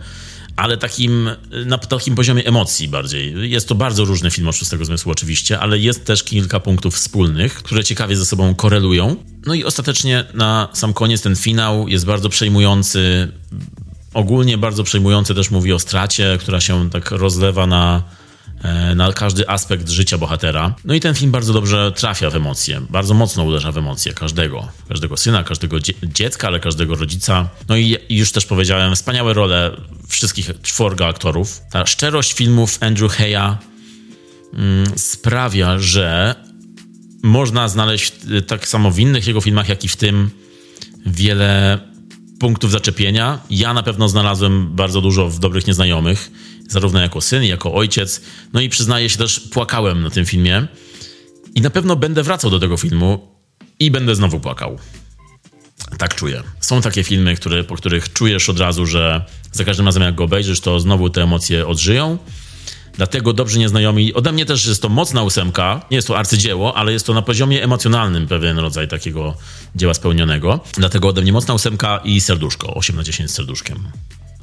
[0.58, 1.30] ale takim,
[1.66, 3.50] na takim poziomie emocji bardziej.
[3.50, 7.54] Jest to bardzo różny film od szóstego zmysłu oczywiście, ale jest też kilka punktów wspólnych,
[7.54, 9.16] które ciekawie ze sobą korelują.
[9.46, 13.32] No i ostatecznie na sam koniec ten finał jest bardzo przejmujący.
[14.14, 18.02] Ogólnie bardzo przejmujący też mówi o stracie, która się tak rozlewa na
[18.96, 20.74] na każdy aspekt życia bohatera.
[20.84, 24.68] No i ten film bardzo dobrze trafia w emocje, bardzo mocno uderza w emocje każdego,
[24.88, 27.48] każdego syna, każdego dziecka, ale każdego rodzica.
[27.68, 29.76] No i już też powiedziałem, wspaniałe role
[30.08, 31.60] wszystkich czworga aktorów.
[31.70, 33.56] Ta szczerość filmów Andrew Heya
[34.54, 36.34] mm, sprawia, że
[37.22, 38.12] można znaleźć
[38.46, 40.30] tak samo w innych jego filmach, jak i w tym
[41.06, 41.78] wiele
[42.38, 43.40] punktów zaczepienia.
[43.50, 46.30] Ja na pewno znalazłem bardzo dużo w Dobrych Nieznajomych,
[46.68, 48.20] zarówno jako syn, jako ojciec.
[48.52, 50.66] No i przyznaję się też, płakałem na tym filmie.
[51.54, 53.28] I na pewno będę wracał do tego filmu
[53.78, 54.78] i będę znowu płakał.
[55.98, 56.42] Tak czuję.
[56.60, 60.24] Są takie filmy, które, po których czujesz od razu, że za każdym razem jak go
[60.24, 62.18] obejrzysz, to znowu te emocje odżyją.
[62.98, 66.92] Dlatego Dobrzy Nieznajomi, ode mnie też jest to mocna ósemka, nie jest to arcydzieło, ale
[66.92, 69.34] jest to na poziomie emocjonalnym pewien rodzaj takiego
[69.76, 70.60] dzieła spełnionego.
[70.74, 73.78] Dlatego ode mnie mocna ósemka i serduszko, 8 na 10 z serduszkiem.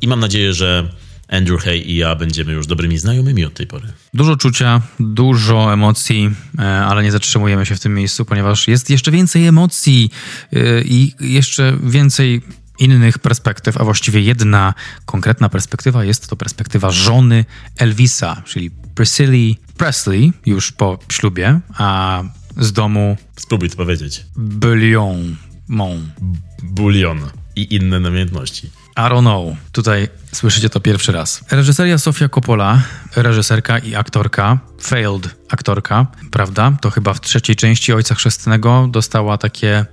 [0.01, 0.89] I mam nadzieję, że
[1.27, 3.87] Andrew Hay i ja będziemy już dobrymi znajomymi od tej pory.
[4.13, 9.11] Dużo czucia, dużo emocji, e, ale nie zatrzymujemy się w tym miejscu, ponieważ jest jeszcze
[9.11, 10.11] więcej emocji
[10.53, 12.41] e, i jeszcze więcej
[12.79, 14.73] innych perspektyw, a właściwie jedna
[15.05, 17.45] konkretna perspektywa jest to perspektywa żony
[17.77, 22.23] Elvisa, czyli Priscilla Presley już po ślubie, a
[22.57, 24.25] z domu Spróbuj to powiedzieć.
[24.35, 25.35] Bullion.
[25.67, 26.11] Mon.
[26.63, 27.19] Bulion
[27.55, 28.69] i inne namiętności.
[28.97, 29.57] I don't know.
[29.71, 31.43] Tutaj słyszycie to pierwszy raz.
[31.51, 32.81] Reżyseria Sofia Coppola,
[33.15, 36.77] reżyserka i aktorka, failed aktorka, prawda?
[36.81, 39.85] To chyba w trzeciej części Ojca Chrzestnego dostała takie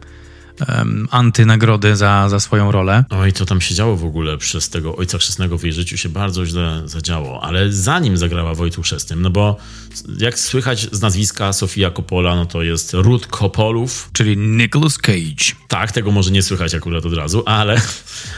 [0.68, 3.04] um, antynagrody za, za swoją rolę.
[3.10, 6.08] Oj, co tam się działo w ogóle przez tego Ojca Chrzestnego w jej życiu się
[6.08, 9.56] bardzo źle zadziało, ale zanim zagrała w Ojcu Chrzestnym, no bo
[10.18, 15.56] jak słychać z nazwiska Sofia Coppola, no to jest ród Coppolów, Czyli Nicolas Cage.
[15.68, 17.80] Tak, tego może nie słychać akurat od razu, ale,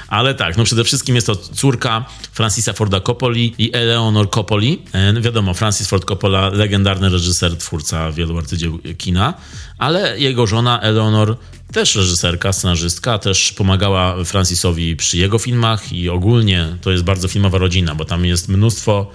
[0.08, 4.82] ale tak, no przede wszystkim jest to córka Francisa Forda Coppoli i Eleanor Coppoli.
[4.92, 9.34] E, no wiadomo, Francis Ford Coppola, legendarny reżyser, twórca wielu arcydzieł kina,
[9.78, 11.36] ale jego żona Eleanor
[11.74, 17.58] też reżyserka, scenarzystka, też pomagała Francisowi przy jego filmach i ogólnie to jest bardzo filmowa
[17.58, 19.10] rodzina, bo tam jest mnóstwo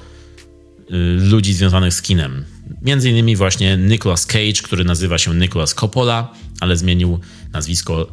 [0.79, 2.45] y, ludzi związanych z kinem.
[2.81, 7.19] Między innymi właśnie Nicolas Cage, który nazywa się Nicolas Coppola, ale zmienił
[7.53, 8.07] nazwisko,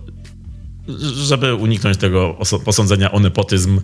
[1.14, 3.80] żeby uniknąć tego posądzenia o nepotyzm.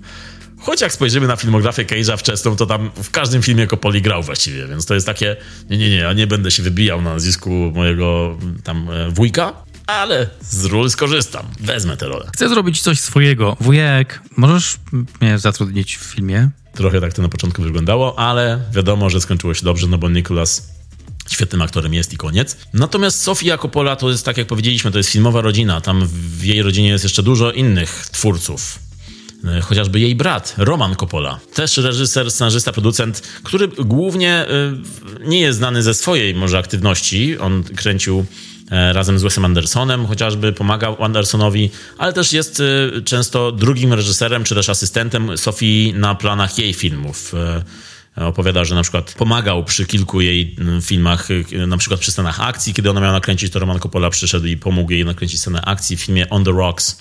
[0.58, 4.68] Choć jak spojrzymy na filmografię Cage'a wczesną, to tam w każdym filmie Coppoli grał właściwie,
[4.68, 5.36] więc to jest takie,
[5.70, 10.28] nie, nie, nie, ja nie będę się wybijał na nazwisku mojego tam e, wujka, ale
[10.40, 12.30] z ról skorzystam, wezmę tę rolę.
[12.34, 13.56] Chcę zrobić coś swojego.
[13.60, 14.76] Wujek, możesz
[15.20, 16.50] mnie zatrudnić w filmie?
[16.74, 20.72] Trochę tak to na początku wyglądało, ale wiadomo, że skończyło się dobrze, no bo Nicholas
[21.28, 22.56] świetnym aktorem jest i koniec.
[22.72, 25.80] Natomiast Sofia Coppola to jest, tak jak powiedzieliśmy, to jest filmowa rodzina.
[25.80, 28.78] Tam w jej rodzinie jest jeszcze dużo innych twórców.
[29.44, 31.40] E, Chociażby jej brat, Roman Coppola.
[31.54, 34.46] Też reżyser, scenarzysta, producent, który głównie
[35.24, 37.38] y, nie jest znany ze swojej może aktywności.
[37.38, 38.24] On kręcił e,
[38.92, 44.54] razem z Wesem Andersonem, chociażby pomagał Andersonowi, ale też jest y, często drugim reżyserem czy
[44.54, 47.34] też asystentem Sofii na planach jej filmów.
[47.34, 47.62] E,
[48.16, 51.28] Opowiada, że na przykład pomagał przy kilku jej filmach,
[51.66, 54.92] na przykład przy scenach akcji, kiedy ona miała nakręcić, to Roman Coppola przyszedł i pomógł
[54.92, 56.98] jej nakręcić scenę akcji w filmie On the Rocks.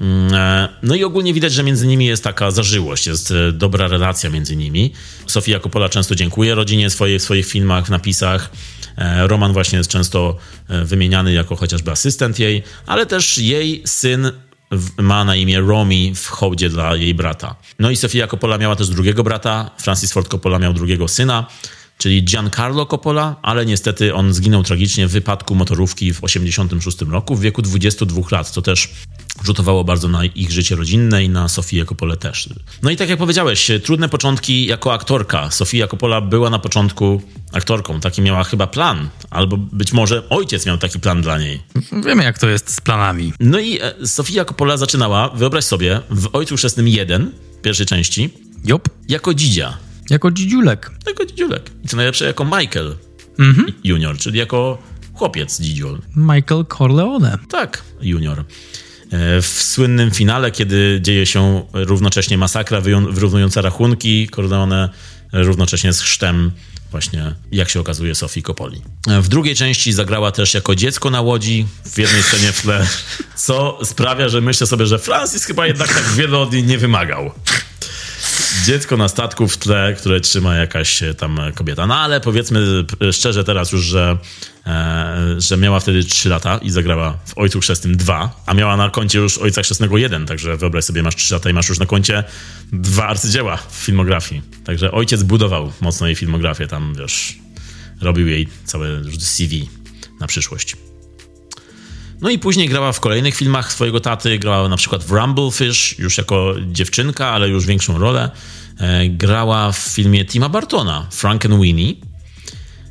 [0.00, 3.88] Mm, e, No i ogólnie widać, że między nimi jest taka zażyłość, jest e, dobra
[3.88, 4.92] relacja między nimi.
[5.26, 8.50] Sofia Coppola często dziękuję rodzinie swojej w swoich filmach, napisach.
[8.96, 10.36] E, Roman właśnie jest często
[10.68, 14.32] e, wymieniany jako chociażby asystent jej, ale też jej syn
[14.98, 17.56] ma na imię Romy w hołdzie dla jej brata.
[17.78, 21.46] No i Sofia Coppola miała też drugiego brata, Francis Ford Coppola miał drugiego syna,
[21.98, 27.40] czyli Giancarlo Coppola, ale niestety on zginął tragicznie w wypadku motorówki w 1986 roku w
[27.40, 28.92] wieku 22 lat, co też
[29.44, 32.48] rzutowało bardzo na ich życie rodzinne i na Sofię Coppolę też.
[32.82, 35.50] No i tak jak powiedziałeś, trudne początki jako aktorka.
[35.50, 37.22] Sofia Coppola była na początku
[37.52, 41.60] aktorką, taki miała chyba plan, albo być może ojciec miał taki plan dla niej.
[42.06, 43.32] Wiemy, jak to jest z planami.
[43.40, 47.32] No i e, Sofia Coppola zaczynała, wyobraź sobie, w Ojcu Chrzestnym 1,
[47.62, 48.30] pierwszej części,
[48.64, 48.88] Jop.
[49.08, 49.76] jako dzidzia,
[50.10, 50.90] Jako dzidziulek.
[51.06, 51.70] jako dzidziulek.
[51.84, 52.96] I co najlepsze, jako Michael
[53.84, 54.78] junior, czyli jako
[55.14, 55.98] chłopiec dzidziul.
[56.16, 57.38] Michael Corleone.
[57.50, 58.44] Tak, junior.
[59.12, 64.88] E, W słynnym finale, kiedy dzieje się równocześnie masakra wyrównująca rachunki, Corleone
[65.32, 66.50] równocześnie z chrztem
[66.90, 68.82] właśnie, jak się okazuje, Sofii Coppoli.
[69.08, 72.86] E, W drugiej części zagrała też jako dziecko na łodzi, w jednej scenie w tle,
[73.36, 77.32] co sprawia, że myślę sobie, że Francis chyba jednak tak wiele od niej nie wymagał.
[78.62, 81.86] Dziecko na statku w tle, które trzyma jakaś e, tam kobieta.
[81.86, 84.18] No ale powiedzmy e, szczerze teraz już, że,
[84.66, 88.90] e, że miała wtedy 3 lata i zagrała w Ojcu Chrzestnym 2, a miała na
[88.90, 91.86] koncie już Ojca Chrzestnego 1, także wyobraź sobie, masz 3 lata i masz już na
[91.86, 92.24] koncie
[92.72, 94.42] dwa arcydzieła w filmografii.
[94.64, 97.38] Także ojciec budował mocno jej filmografię, tam wiesz,
[98.00, 98.88] robił jej całe
[99.18, 99.68] CV
[100.20, 100.76] na przyszłość.
[102.24, 106.18] No i później grała w kolejnych filmach swojego taty, grała na przykład w Rumblefish, już
[106.18, 108.30] jako dziewczynka, ale już większą rolę.
[108.78, 111.94] E, grała w filmie Tima Bartona, Frankenweenie.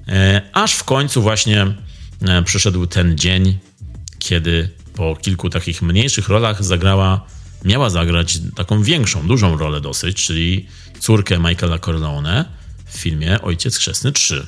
[0.07, 1.75] E, aż w końcu właśnie
[2.21, 3.57] e, przyszedł ten dzień,
[4.19, 7.25] kiedy po kilku takich mniejszych rolach zagrała
[7.65, 10.67] miała zagrać taką większą, dużą rolę dosyć, czyli
[10.99, 12.45] córkę Michaela Corleone
[12.85, 14.45] w filmie Ojciec Chrzestny 3.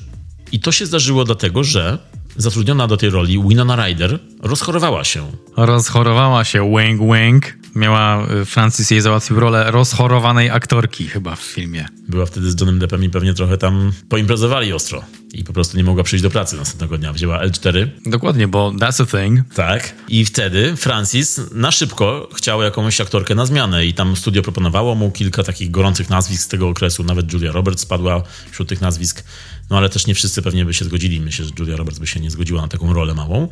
[0.51, 1.97] I to się zdarzyło dlatego, że
[2.37, 5.31] zatrudniona do tej roli Winona Ryder rozchorowała się.
[5.57, 7.65] Rozchorowała się, wing wing.
[7.75, 11.85] Miała, y, Francis jej załatwił rolę rozchorowanej aktorki chyba w filmie.
[12.09, 15.03] Była wtedy z Johnem Deppem i pewnie trochę tam poimprezowali ostro.
[15.33, 17.13] I po prostu nie mogła przyjść do pracy następnego dnia.
[17.13, 19.53] Wzięła L4 Dokładnie, bo that's a thing.
[19.55, 19.95] Tak.
[20.07, 25.11] I wtedy Francis na szybko chciał jakąś aktorkę na zmianę i tam studio proponowało mu
[25.11, 27.03] kilka takich gorących nazwisk z tego okresu.
[27.03, 29.23] Nawet Julia Roberts spadła wśród tych nazwisk.
[29.69, 31.21] No ale też nie wszyscy pewnie by się zgodzili.
[31.21, 33.47] Myślę, że Julia Roberts by się nie zgodziła na taką rolę małą.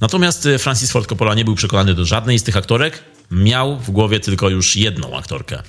[0.00, 3.02] Natomiast e, Francis Ford Coppola nie był przekonany do żadnej z tych aktorek.
[3.30, 5.62] Miał w głowie tylko już jedną aktorkę.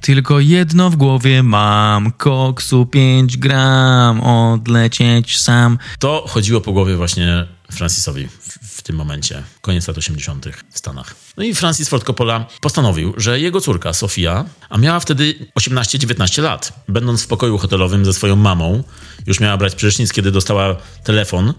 [0.00, 5.78] Tylko jedno w głowie mam, koksu 5 gram, odlecieć sam.
[5.98, 10.46] To chodziło po głowie właśnie Francisowi w, w tym momencie, koniec lat 80.
[10.70, 11.14] w Stanach.
[11.36, 16.84] No i Francis Ford Coppola postanowił, że jego córka Sofia, a miała wtedy 18-19 lat,
[16.88, 18.84] będąc w pokoju hotelowym ze swoją mamą,
[19.26, 21.54] już miała brać prysznic, kiedy dostała telefon,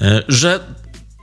[0.00, 0.60] e, że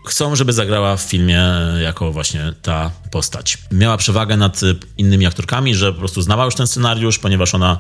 [0.08, 3.58] chcą, żeby zagrała w filmie e, jako właśnie ta postać.
[3.72, 7.78] Miała przewagę nad e, innymi aktorkami, że po prostu znała już ten scenariusz, ponieważ ona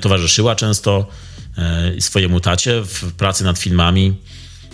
[0.00, 1.06] towarzyszyła często
[2.00, 4.16] swojemu tacie w pracy nad filmami.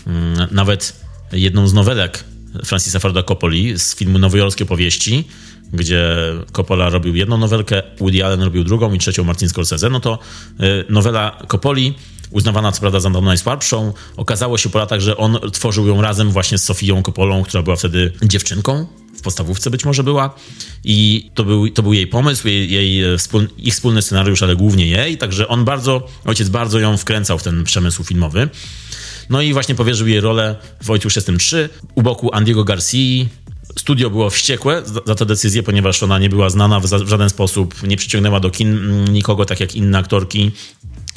[0.06, 2.24] Mm, Nawet jedną z nowelek
[2.64, 5.24] Francisa Forda Coppoli z filmu Nowojorskie Opowieści,
[5.72, 6.16] gdzie
[6.52, 10.18] Coppola robił jedną nowelkę, Woody Allen robił drugą i trzecią Martin Scorsese, no to
[10.60, 11.94] e, nowela Coppoli,
[12.30, 16.58] uznawana co prawda za najsłabszą, okazało się po latach, że on tworzył ją razem właśnie
[16.58, 20.34] z Sofią Coppolą, która była wtedy dziewczynką, w podstawówce być może była
[20.84, 24.56] i to był, to był jej pomysł, jej, jej e, wspól, ich wspólny scenariusz, ale
[24.56, 28.48] głównie jej, także on bardzo, ojciec bardzo ją wkręcał w ten przemysł filmowy.
[29.30, 33.28] No i właśnie powierzył jej rolę w Ojcu Chrzestnym 3 u boku Andiego Garcii.
[33.78, 37.96] Studio było wściekłe za, tę decyzję, ponieważ ona nie była znana w żaden sposób, nie
[37.96, 40.50] przyciągnęła do kin mm, nikogo, tak jak inne aktorki.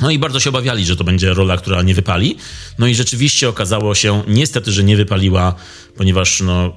[0.01, 2.37] No i bardzo się obawiali, że to będzie rola, która nie wypali.
[2.79, 5.55] No i rzeczywiście okazało się niestety, że nie wypaliła,
[5.97, 6.73] ponieważ no,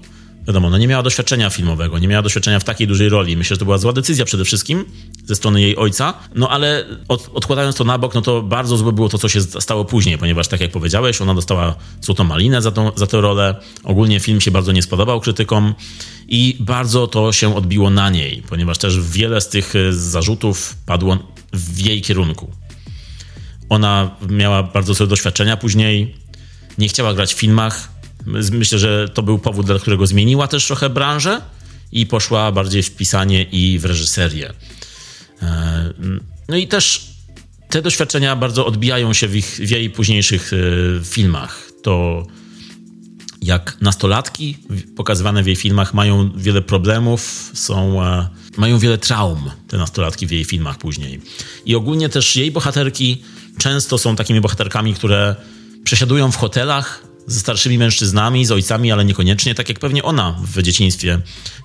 [0.47, 3.37] wiadomo, no nie miała doświadczenia filmowego, nie miała doświadczenia w takiej dużej roli.
[3.37, 4.85] Myślę, że to była zła decyzja przede wszystkim
[5.25, 6.15] ze strony jej ojca.
[6.35, 9.41] No ale od, odkładając to na bok, no to bardzo złe było to, co się
[9.41, 13.61] stało później, ponieważ tak jak powiedziałeś, ona dostała złotą malinę za, tą, za tę rolę.
[13.85, 15.75] Ogólnie film się bardzo nie spodobał krytykom
[16.29, 21.19] i bardzo to się odbiło na niej, ponieważ też wiele z tych e, zarzutów padło
[21.53, 22.51] w jej kierunku.
[23.69, 26.15] Ona miała bardzo sobie doświadczenia później,
[26.79, 27.92] nie chciała grać w filmach.
[28.27, 31.41] Myślę, że to był powód, dla którego zmieniła też trochę branżę
[31.93, 34.53] i poszła bardziej w pisanie i w reżyserię.
[35.43, 35.93] E,
[36.49, 37.13] No i też
[37.69, 41.71] te doświadczenia bardzo odbijają się w, ich, w jej późniejszych e, filmach.
[41.83, 42.27] To
[43.43, 44.59] jak nastolatki
[44.97, 50.31] pokazywane w jej filmach mają wiele problemów, są, e, mają wiele traum, te nastolatki w
[50.31, 51.21] jej filmach później.
[51.67, 53.23] I ogólnie też jej bohaterki
[53.59, 55.37] często są takimi bohaterkami, które
[55.85, 60.63] przesiadują w hotelach ze starszymi mężczyznami, z ojcami, ale niekoniecznie, tak jak pewnie ona w
[60.63, 61.19] dzieciństwie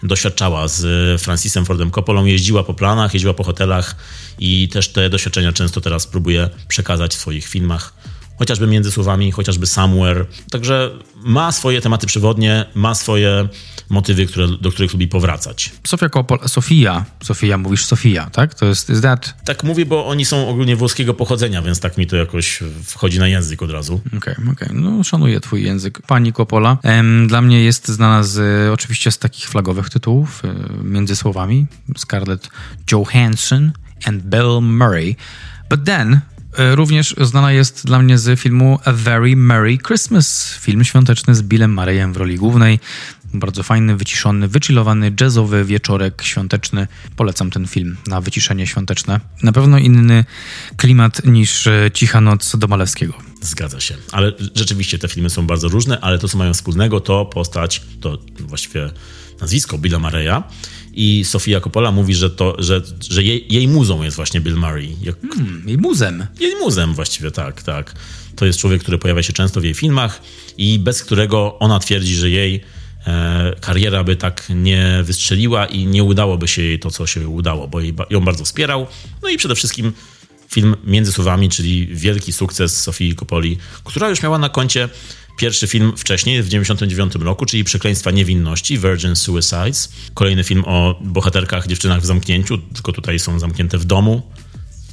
[0.04, 2.26] doświadczała z Francisem Fordem Coppolą.
[2.26, 3.96] Jeździła po planach, jeździła po hotelach
[4.40, 7.94] i też te doświadczenia często teraz próbuje przekazać w swoich filmach
[8.40, 10.26] chociażby między słowami, chociażby somewhere.
[10.52, 13.48] Także ma swoje tematy przewodnie, ma swoje
[13.90, 15.72] motywy, które, do których lubi powracać.
[15.88, 18.54] Sofia Coppola, Sofia, Sofia, mówisz Sofia, tak?
[18.54, 19.36] To jest, is that...
[19.46, 23.28] Tak mówię, bo oni są ogólnie włoskiego pochodzenia, więc tak mi to jakoś wchodzi na
[23.28, 24.02] język od razu.
[24.18, 26.02] Okej, okej, no szanuję twój język.
[26.02, 30.84] Pani Coppola em, dla mnie jest znana z, e, oczywiście z takich flagowych tytułów, e,
[30.84, 31.68] między słowami,
[31.98, 32.50] Scarlett
[32.92, 33.72] Johansson
[34.06, 35.16] and Bill Murray.
[35.70, 36.20] But then
[36.58, 41.42] e, również znana jest dla mnie z filmu A Very Merry Christmas, film świąteczny z
[41.42, 42.80] Billem Murrayem w roli głównej.
[43.34, 46.88] Bardzo fajny, wyciszony, wychillowany, jazzowy wieczorek świąteczny.
[47.16, 49.20] Polecam ten film na wyciszenie świąteczne.
[49.44, 50.26] Na pewno inny
[50.78, 53.14] klimat niż e, Cicha Noc Domalewskiego.
[53.42, 53.96] Zgadza się.
[54.12, 58.18] Ale rzeczywiście te filmy są bardzo różne, ale to, co mają wspólnego, to postać, to
[58.40, 58.90] właściwie
[59.42, 60.44] nazwisko Billa Murray'a.
[60.94, 64.96] I Sofia Coppola mówi, że, to, że, że jej, jej muzą jest właśnie Bill Murray.
[65.02, 65.16] Jak,
[65.68, 66.28] I muzem.
[66.40, 67.96] Jej muzem właściwie, tak, tak.
[68.36, 70.22] To jest człowiek, który pojawia się często w jej filmach
[70.58, 72.64] i bez którego ona twierdzi, że jej
[73.62, 77.80] kariera by tak nie wystrzeliła i nie udałoby się jej to, co się udało, bo
[78.10, 78.88] ją bardzo wspierał.
[79.24, 79.94] No i przede wszystkim
[80.52, 84.90] film Między Słowami, czyli wielki sukces Sofii Coppoli, która już miała na koncie
[85.38, 89.94] pierwszy film wcześniej, w 99 roku, czyli Przekleństwa Niewinności, Virgin Suicides.
[90.14, 94.22] Kolejny film o bohaterkach, dziewczynach w zamknięciu, tylko tutaj są zamknięte w domu.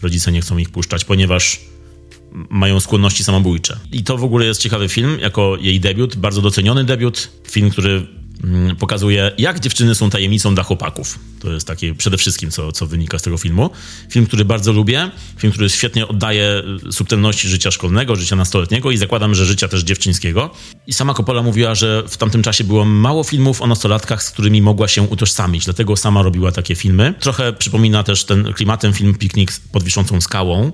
[0.03, 1.61] Rodzice nie chcą ich puszczać, ponieważ
[2.35, 3.79] mają skłonności samobójcze.
[3.93, 7.31] I to w ogóle jest ciekawy film, jako jej debiut, bardzo doceniony debiut.
[7.51, 8.07] Film, który
[8.45, 11.19] mm, pokazuje, jak dziewczyny są tajemnicą dla chłopaków.
[11.41, 13.71] To jest takie przede wszystkim, co, co wynika z tego filmu.
[14.11, 19.35] Film, który bardzo lubię, film, który świetnie oddaje subtelności życia szkolnego, życia nastoletniego i zakładam,
[19.35, 20.51] że życia też dziewczyńskiego.
[20.87, 24.63] I sama Coppola mówiła, że w tamtym czasie było mało filmów o nastolatkach, z którymi
[24.63, 27.15] mogła się utożsamić, dlatego sama robiła takie filmy.
[27.21, 30.73] Trochę przypomina też ten klimatem film Piknik pod wiszącą skałą,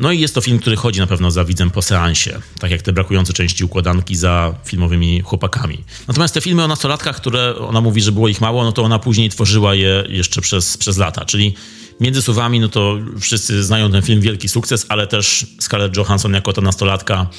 [0.00, 2.82] no i jest to film, który chodzi na pewno za widzem po seansie, tak jak
[2.82, 5.84] te brakujące części układanki za filmowymi chłopakami.
[6.08, 8.98] Natomiast te filmy o nastolatkach, które ona mówi, że było ich mało, no to ona
[8.98, 11.54] później tworzyła je jeszcze przez, przez lata, czyli
[12.00, 16.52] Między Słowami, no to wszyscy znają ten film, wielki sukces, ale też Scarlett Johansson jako
[16.52, 17.30] ta nastolatka,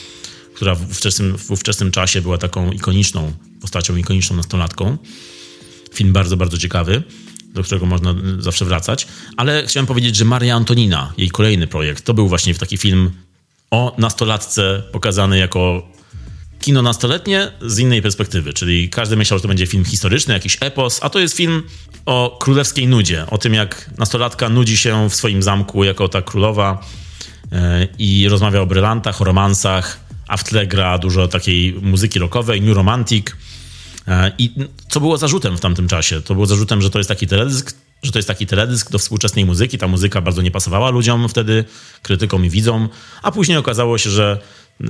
[0.53, 3.31] która w ówczesnym, w ówczesnym czasie była taką ikoniczną
[3.61, 4.97] postacią, ikoniczną nastolatką.
[5.93, 7.03] Film bardzo, bardzo ciekawy
[7.53, 9.07] do którego można zawsze wracać.
[9.37, 13.11] Ale chciałem powiedzieć, że Maria Antonina, jej kolejny projekt, to był właśnie taki film
[13.71, 15.87] o nastolatce pokazany jako
[16.59, 20.99] kino nastoletnie z innej perspektywy, czyli każdy myślał, że to będzie film historyczny, jakiś epos,
[21.03, 21.63] a to jest film
[22.05, 26.85] o królewskiej nudzie, o tym jak nastolatka nudzi się w swoim zamku jako ta królowa
[27.51, 27.57] yy,
[27.99, 32.75] i rozmawia o brylantach, o romansach, a w tle gra dużo takiej muzyki rockowej, new
[32.75, 33.35] romantic, E,
[34.37, 34.53] I
[34.89, 36.21] co było zarzutem w tamtym czasie?
[36.21, 39.45] To było zarzutem, że to jest taki teledysk, że to jest taki teledysk do współczesnej
[39.45, 39.77] muzyki.
[39.77, 41.65] Ta muzyka bardzo nie pasowała ludziom wtedy,
[42.01, 42.89] krytykom i widzom,
[43.21, 44.39] a później okazało się, że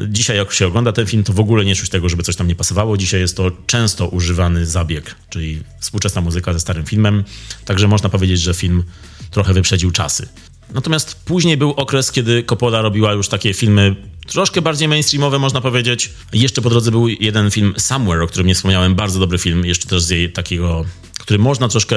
[0.07, 2.47] dzisiaj jak się ogląda ten film, to w ogóle nie czuć tego, żeby coś tam
[2.47, 2.97] nie pasowało.
[2.97, 7.24] Dzisiaj jest to często używany zabieg, czyli współczesna muzyka ze starym filmem.
[7.66, 8.84] Także można powiedzieć, że film
[9.32, 10.28] trochę wyprzedził czasy.
[10.74, 13.95] Natomiast później był okres, kiedy Coppola robiła już takie filmy
[14.28, 16.11] troszkę bardziej mainstreamowe, można powiedzieć.
[16.34, 19.88] Jeszcze po drodze był jeden film Somewhere, o którym nie wspomniałem, bardzo dobry film, jeszcze
[19.88, 20.86] też z jej takiego,
[21.19, 21.95] który można troszkę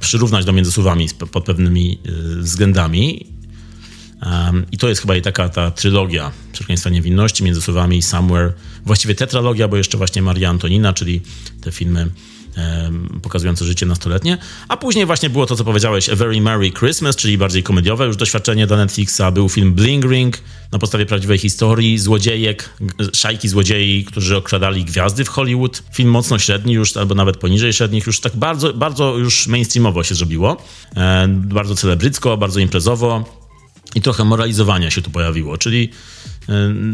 [0.00, 1.98] przyrównać do Między Słowami pod pewnymi
[2.38, 3.26] y, względami.
[4.22, 8.52] Um, I to jest chyba i taka ta trylogia Przekleństwa Niewinności, Między Słowami Somewhere.
[8.86, 11.20] Właściwie tetralogia, bo jeszcze właśnie Maria Antonina, czyli
[11.60, 12.10] te filmy
[13.22, 14.38] pokazujące życie nastoletnie.
[14.68, 18.16] A później właśnie było to, co powiedziałeś, A Very Merry Christmas, czyli bardziej komediowe już
[18.16, 19.22] doświadczenie dla Netflixa.
[19.32, 20.38] Był film Bling Ring
[20.72, 22.70] na podstawie prawdziwej historii, złodziejek,
[23.12, 25.82] szajki złodziei, którzy okradali gwiazdy w Hollywood.
[25.92, 30.14] Film mocno średni już, albo nawet poniżej średnich, już tak bardzo, bardzo już mainstreamowo się
[30.14, 30.56] zrobiło.
[31.28, 33.24] Bardzo celebrycko, bardzo imprezowo.
[33.94, 35.90] I trochę moralizowania się tu pojawiło, czyli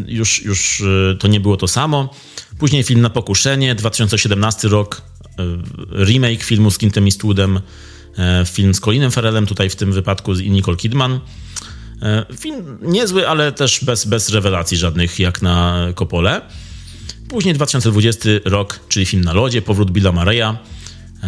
[0.07, 2.09] już, już e, to nie było to samo.
[2.59, 5.01] Później film Na pokuszenie, 2017 rok,
[5.91, 7.59] remake filmu z Clintem Eastwoodem,
[8.17, 11.19] e, film z Colinem Farrellem, tutaj w tym wypadku z Nicole Kidman.
[12.01, 16.41] E, film niezły, ale też bez, bez rewelacji żadnych jak na Kopole.
[17.29, 20.57] Później 2020 rok, czyli film na lodzie, powrót Billa Mareya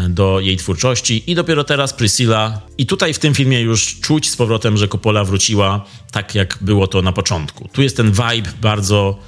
[0.10, 2.62] do jej twórczości i dopiero teraz Priscilla.
[2.78, 6.88] I tutaj w tym filmie już czuć z powrotem, że Coppola wróciła tak, jak było
[6.88, 7.70] to na początku.
[7.74, 9.20] Tu jest ten vibe bardzo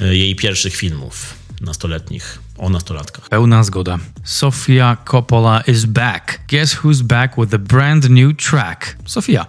[0.00, 3.28] jej pierwszych filmów nastoletnich, o nastolatkach.
[3.28, 3.98] Pełna zgoda.
[4.24, 6.40] Sofia Coppola is back.
[6.48, 8.96] Guess who's back with a brand new track?
[9.06, 9.46] Sofia,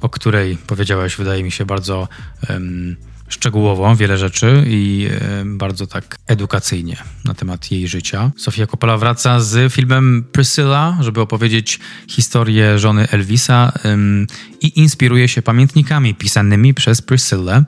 [0.00, 2.08] o której powiedziałeś, wydaje mi się bardzo
[2.50, 2.96] um,
[3.28, 8.30] szczegółowo wiele rzeczy i um, bardzo tak edukacyjnie na temat jej życia.
[8.36, 14.26] Sofia Coppola wraca z filmem Priscilla, żeby opowiedzieć historię żony Elvisa um,
[14.60, 17.64] i inspiruje się pamiętnikami pisanymi przez Priscillę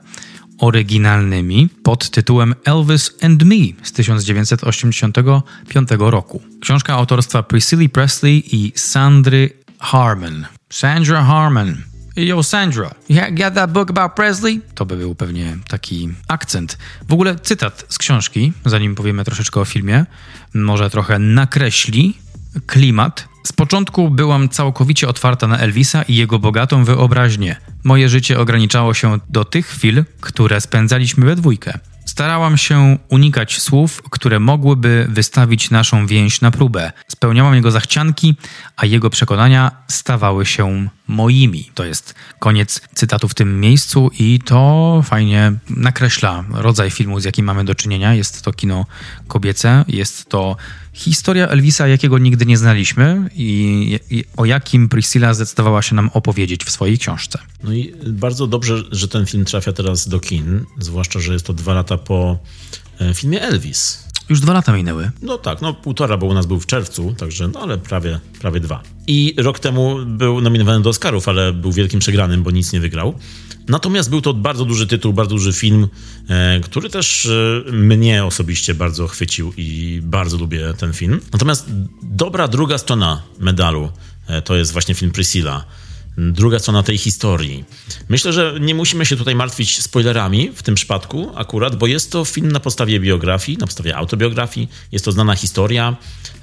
[0.61, 6.41] oryginalnymi pod tytułem Elvis and Me z 1985 roku.
[6.61, 9.49] Książka autorstwa Priscilla Presley i Sandry
[9.79, 10.45] Harmon.
[10.69, 11.77] Sandra Harmon.
[12.15, 14.61] Yo, Sandra, you got that book about Presley?
[14.75, 16.77] To by był pewnie taki akcent.
[17.07, 20.05] W ogóle cytat z książki, zanim powiemy troszeczkę o filmie,
[20.53, 22.17] może trochę nakreśli
[22.65, 23.30] klimat.
[23.43, 27.55] Z początku byłam całkowicie otwarta na Elvisa i jego bogatą wyobraźnię.
[27.83, 31.79] Moje życie ograniczało się do tych chwil, które spędzaliśmy we dwójkę.
[32.05, 36.91] Starałam się unikać słów, które mogłyby wystawić naszą więź na próbę.
[37.07, 38.35] Spełniałam jego zachcianki,
[38.75, 41.71] a jego przekonania stawały się moimi.
[41.75, 47.45] To jest koniec cytatu w tym miejscu i to fajnie nakreśla rodzaj filmu, z jakim
[47.45, 48.13] mamy do czynienia.
[48.13, 48.85] Jest to kino
[49.27, 50.55] kobiece, jest to
[50.93, 56.63] historia Elvisa, jakiego nigdy nie znaliśmy i, i, o jakim Priscilla zdecydowała się nam opowiedzieć
[56.63, 57.39] w swojej książce.
[57.63, 61.53] No i bardzo dobrze, że ten film trafia teraz do kin, zwłaszcza, że jest to
[61.53, 62.39] dwa lata po
[62.99, 64.10] e, filmie Elvis.
[64.31, 65.11] Już dwa lata minęły.
[65.21, 68.59] No tak, no półtora, bo u nas był w czerwcu, także no ale prawie, prawie
[68.59, 68.83] dwa.
[69.07, 73.13] I rok temu był nominowany do Oscarów, ale był wielkim przegranym, bo nic nie wygrał.
[73.67, 75.87] Natomiast był to bardzo duży tytuł, bardzo duży film,
[76.29, 81.19] e, który też e, mnie osobiście bardzo chwycił i bardzo lubię ten film.
[81.33, 81.69] Natomiast
[82.03, 83.89] dobra druga strona medalu
[84.27, 85.65] e, to jest właśnie film Priscilla
[86.29, 87.65] druga strona tej historii.
[88.09, 92.25] Myślę, że nie musimy się tutaj martwić spoilerami w tym przypadku akurat, bo jest to
[92.25, 95.95] film na podstawie biografii, na podstawie autobiografii, jest to znana historia.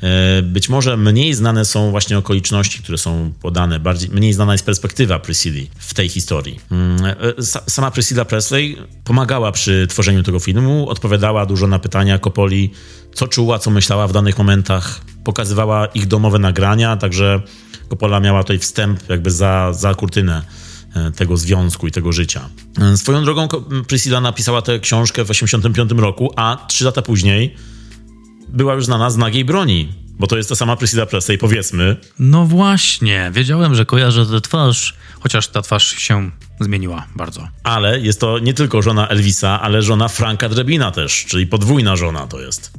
[0.03, 4.65] E, być może mniej znane są właśnie okoliczności, które są podane, bardziej, mniej znana jest
[4.65, 6.61] perspektywa Priscilla w tej historii.
[6.71, 12.71] Mm, e, sama Priscilla Presley pomagała przy tworzeniu tego filmu, odpowiadała dużo na pytania Kopoli,
[13.15, 17.43] co czuła, co myślała w danych momentach, pokazywała ich domowe nagrania, także
[17.89, 20.43] Coppola miała tutaj wstęp jakby za, za kurtynę
[20.95, 22.49] e, tego związku i tego życia.
[22.81, 23.49] E, swoją drogą
[23.89, 27.55] Priscilla napisała tę książkę w 1985 roku, a trzy lata później
[28.49, 31.97] była już znana z nagiej broni, bo to jest ta sama Priscilla Presley, powiedzmy.
[32.19, 36.31] No właśnie, wiedziałem, że kojarzę tę twarz, chociaż ta twarz się
[36.61, 37.49] zmieniła bardzo.
[37.63, 42.27] Ale jest to nie tylko żona Elvisa, ale żona Franka Drebina też, czyli podwójna żona
[42.27, 42.73] to jest.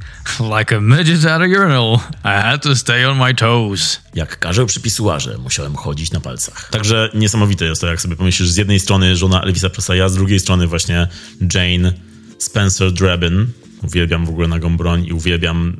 [0.58, 4.00] Like a midget at a urinal, I had to stay on my toes.
[4.14, 6.68] Jak karzeł przy pisuarze, musiałem chodzić na palcach.
[6.70, 10.40] Także niesamowite jest to, jak sobie pomyślisz, z jednej strony żona Elvisa Presleya, z drugiej
[10.40, 11.08] strony właśnie
[11.54, 11.92] Jane
[12.38, 13.46] Spencer Drebin.
[13.82, 15.76] Uwielbiam w ogóle nagą broń i uwielbiam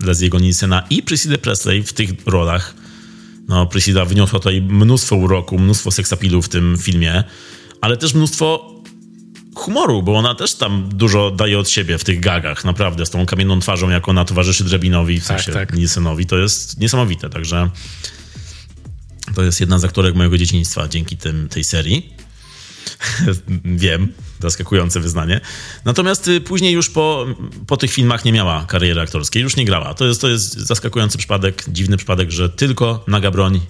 [0.00, 2.74] Leslie'ego Nielsena i Priscilla Presley w tych rolach
[3.52, 7.24] no, Priscilla wyniosła tutaj mnóstwo uroku, mnóstwo seksapilu w tym filmie,
[7.80, 8.72] ale też mnóstwo
[9.54, 13.26] humoru, bo ona też tam dużo daje od siebie w tych gagach, naprawdę, z tą
[13.26, 15.76] kamienną twarzą, jak ona towarzyszy Drebinowi, w Tak, sensie tak.
[15.76, 17.70] Nielsenowi, to jest niesamowite, także
[19.34, 22.14] to jest jedna z aktorek mojego dzieciństwa dzięki tym, tej serii.
[23.64, 25.40] Wiem, zaskakujące wyznanie.
[25.84, 27.26] Natomiast y, później już po,
[27.66, 29.94] po tych filmach nie miała kariery aktorskiej, już nie grała.
[29.94, 33.60] To jest, to jest zaskakujący przypadek, dziwny przypadek, że tylko naga broń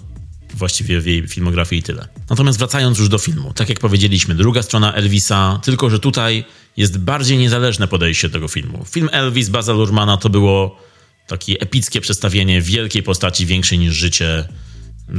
[0.53, 2.07] właściwie w jej filmografii i tyle.
[2.29, 6.45] Natomiast wracając już do filmu, tak jak powiedzieliśmy, druga strona Elvisa, tylko że tutaj
[6.77, 8.85] jest bardziej niezależne podejście tego filmu.
[8.89, 10.79] Film Elvis Baza Lurmana to było
[11.27, 14.47] takie epickie przedstawienie wielkiej postaci, większej niż życie,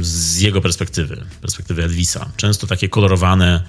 [0.01, 2.31] z jego perspektywy, perspektywy Elvisa.
[2.37, 3.63] Często takie kolorowane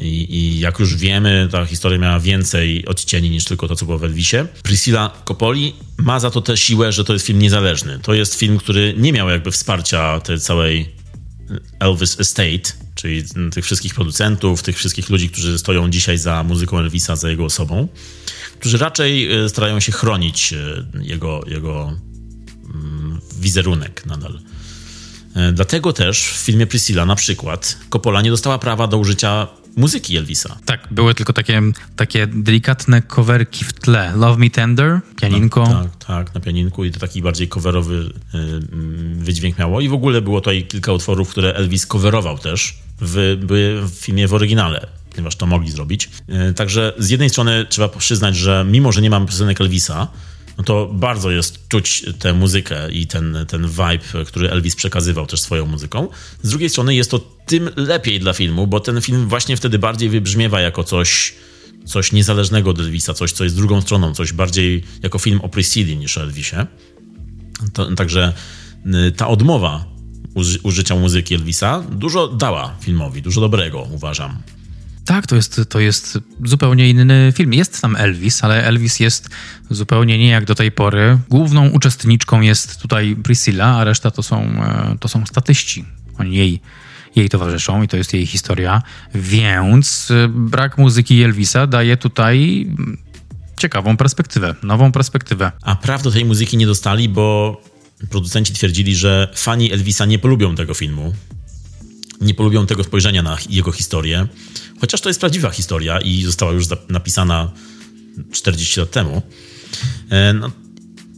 [0.00, 3.98] i, i, jak już wiemy, ta historia miała więcej odcieni niż tylko to, co było
[3.98, 4.36] w Elvisie.
[4.62, 7.98] Priscilla Coppoli ma za to tę siłę, że to jest film niezależny.
[8.02, 10.92] To jest film, który nie miał jakby wsparcia tej całej
[11.80, 17.16] Elvis Estate, czyli tych wszystkich producentów, tych wszystkich ludzi, którzy stoją dzisiaj za muzyką Elvisa,
[17.16, 17.88] za jego osobą,
[18.60, 21.92] którzy raczej e, starają się chronić e, jego, jego
[22.74, 24.40] mm, wizerunek nadal.
[25.34, 30.16] E, Dlatego też w filmie Priscilla na przykład Coppola nie dostała prawa do użycia muzyki
[30.16, 30.58] Elvisa.
[30.64, 31.62] Tak, były tylko takie,
[31.96, 34.12] takie delikatne coverki w tle.
[34.16, 35.66] Love Me Tender, pianinko.
[35.66, 38.60] Tak, tak, na pianinku i to taki bardziej coverowy y, y,
[39.14, 39.80] wydźwięk miało.
[39.80, 43.38] I w ogóle było tutaj kilka utworów, które Elvis coverował też, w,
[43.82, 46.10] w filmie w oryginale, ponieważ to mogli zrobić.
[46.50, 50.08] Y, Także z jednej strony trzeba przyznać, że mimo, że nie mam piosenek Elvisa,
[50.58, 55.40] no to bardzo jest czuć tę muzykę i ten, ten vibe, który Elvis przekazywał też
[55.40, 56.08] swoją muzyką.
[56.42, 60.08] Z drugiej strony jest to tym lepiej dla filmu, bo ten film właśnie wtedy bardziej
[60.08, 61.34] wybrzmiewa jako coś,
[61.84, 65.96] coś niezależnego od Elvisa, coś, co jest drugą stroną, coś bardziej jako film o Priscilli
[65.96, 66.56] niż o Elvisie.
[67.72, 68.32] To, także
[68.86, 69.84] y, ta odmowa
[70.34, 74.42] uży, użycia muzyki Elvisa dużo dała filmowi, dużo dobrego, uważam.
[75.08, 77.54] Tak, to jest, to jest zupełnie inny film.
[77.54, 79.28] Jest tam Elvis, ale Elvis jest
[79.70, 81.18] zupełnie nie jak do tej pory.
[81.28, 85.84] Główną uczestniczką jest tutaj Priscilla, a reszta to są, e, to są statyści.
[86.18, 86.60] Oni jej,
[87.16, 88.82] jej towarzyszą i to jest jej historia.
[89.14, 92.66] Więc e, brak muzyki Elvisa daje tutaj
[93.60, 95.52] ciekawą perspektywę, nową perspektywę.
[95.62, 97.60] A praw do tej muzyki nie dostali, bo
[98.10, 101.14] producenci twierdzili, że fani Elvisa nie polubią tego filmu.
[102.20, 104.26] Nie polubią tego spojrzenia na jego historię.
[104.80, 107.52] Chociaż to jest prawdziwa historia i została już napisana
[108.32, 109.22] 40 lat temu.
[110.10, 110.50] E, No,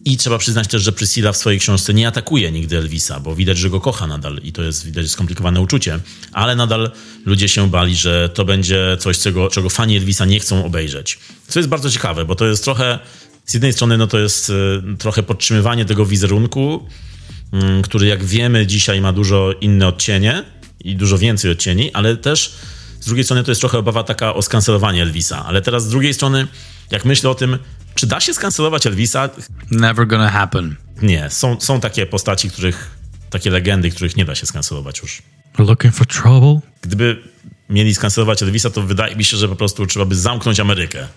[0.04, 3.58] I trzeba przyznać też, że Priscilla w swojej książce nie atakuje nigdy Elvisa, bo widać,
[3.58, 5.98] że go kocha nadal i to jest widać skomplikowane uczucie,
[6.32, 6.90] ale nadal
[7.26, 11.18] ludzie się bali, że to będzie coś, czego, czego fani Elvisa nie chcą obejrzeć.
[11.48, 12.98] Co jest bardzo ciekawe, bo to jest trochę,
[13.46, 16.86] z jednej strony no to jest e, trochę podtrzymywanie tego wizerunku,
[17.52, 20.44] mm, który jak wiemy dzisiaj ma dużo inne odcienie
[20.80, 22.54] i dużo więcej odcieni, ale też
[23.00, 26.14] z drugiej strony to jest trochę obawa taka o skancelowanie Elvisa, ale teraz z drugiej
[26.14, 26.46] strony,
[26.90, 27.58] jak myślę o tym,
[27.94, 29.28] czy da się skancelować Elvisa,
[29.70, 30.76] Never gonna happen.
[31.02, 32.90] nie, są, są takie postaci, których,
[33.30, 35.22] takie legendy, których nie da się skancelować już.
[35.58, 36.60] Looking for trouble?
[36.82, 37.22] Gdyby
[37.70, 41.08] mieli skancelować Elvisa, to wydaje mi się, że po prostu trzeba by zamknąć Amerykę.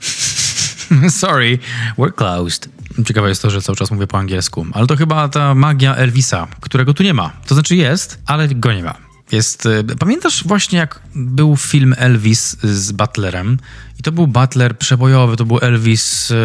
[1.22, 1.59] Sorry,
[1.97, 2.70] we're closed.
[3.07, 6.47] Ciekawe jest to, że cały czas mówię po angielsku, ale to chyba ta magia Elvisa,
[6.61, 7.32] którego tu nie ma.
[7.47, 9.12] To znaczy jest, ale go nie ma.
[9.34, 13.57] Jest, e, pamiętasz właśnie jak był film Elvis z Butlerem
[13.99, 16.36] i to był Butler przebojowy, to był Elvis, e,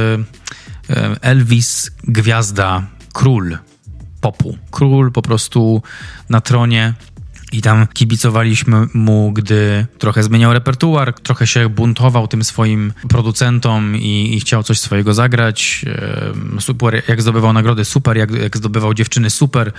[0.90, 3.58] e, Elvis gwiazda, król
[4.20, 4.58] popu.
[4.70, 5.82] Król po prostu
[6.28, 6.94] na tronie
[7.52, 14.36] I tam kibicowaliśmy mu, gdy trochę zmieniał repertuar, trochę się buntował tym swoim producentom i,
[14.36, 15.84] i chciał coś swojego zagrać.
[16.60, 19.72] Super, jak zdobywał nagrody, super, jak, jak zdobywał dziewczyny, super.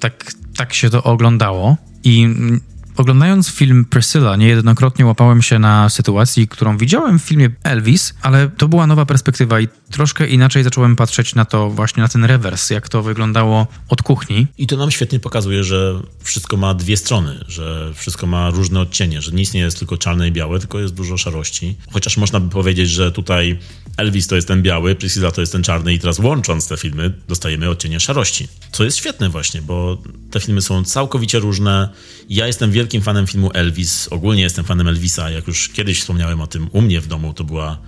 [0.00, 1.76] Tak, tak się to oglądało.
[2.06, 2.60] I
[2.96, 8.68] Oglądając film Priscilla, niejednokrotnie łapałem się na sytuacji, którą widziałem w filmie Elvis, ale to
[8.68, 12.88] była nowa perspektywa i troszkę inaczej zacząłem patrzeć na to, właśnie na ten rewers, jak
[12.88, 14.46] to wyglądało od kuchni.
[14.58, 19.22] I to nam świetnie pokazuje, że wszystko ma dwie strony, że wszystko ma różne odcienie,
[19.22, 21.76] że nic nie jest tylko czarne i białe, tylko jest dużo szarości.
[21.92, 23.58] Chociaż można by powiedzieć, że tutaj
[23.96, 27.12] Elvis to jest ten biały, Priscilla to jest ten czarny i teraz łącząc te filmy
[27.28, 28.48] dostajemy odcienie szarości.
[28.72, 31.88] Co jest świetne właśnie, bo te filmy są całkowicie różne.
[32.28, 36.46] Ja jestem wielkim fanem filmu Elvis, ogólnie jestem fanem Elvisa, jak już kiedyś wspomniałem o
[36.46, 37.78] tym u mnie w domu, to była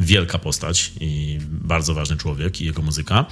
[0.00, 3.26] wielka postać i bardzo ważny człowiek i jego muzyka.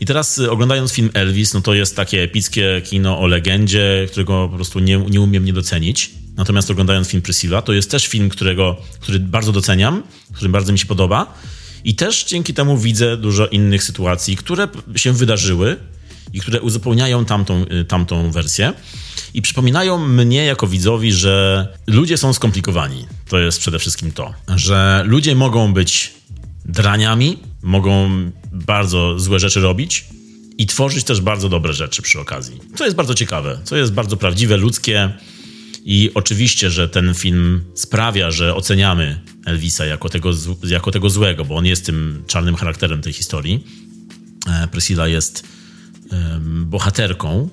[0.00, 4.48] I teraz y, oglądając film Elvis, no to jest takie epickie kino o legendzie, którego
[4.48, 6.10] po prostu nie, nie umiem nie docenić.
[6.36, 10.02] Natomiast oglądając film Priscilla, to jest też film, którego, który bardzo doceniam,
[10.32, 11.34] który bardzo mi się podoba.
[11.84, 15.76] I też dzięki temu widzę dużo innych sytuacji, które się wydarzyły
[16.32, 18.72] i które uzupełniają tamtą, y, tamtą wersję.
[19.34, 23.06] I przypominają mnie jako widzowi, że ludzie są skomplikowani.
[23.28, 26.14] To jest przede wszystkim to, że ludzie mogą być
[26.64, 28.10] draniami, mogą
[28.52, 30.06] bardzo złe rzeczy robić
[30.58, 32.60] i tworzyć też bardzo dobre rzeczy przy okazji.
[32.74, 35.12] Co jest bardzo ciekawe, co jest bardzo prawdziwe, ludzkie.
[35.84, 40.30] I oczywiście, że ten film sprawia, że oceniamy Elvisa jako tego,
[40.62, 43.64] jako tego złego, bo on jest tym czarnym charakterem tej historii.
[44.46, 45.44] E, Priscilla jest
[46.66, 47.48] bohaterką,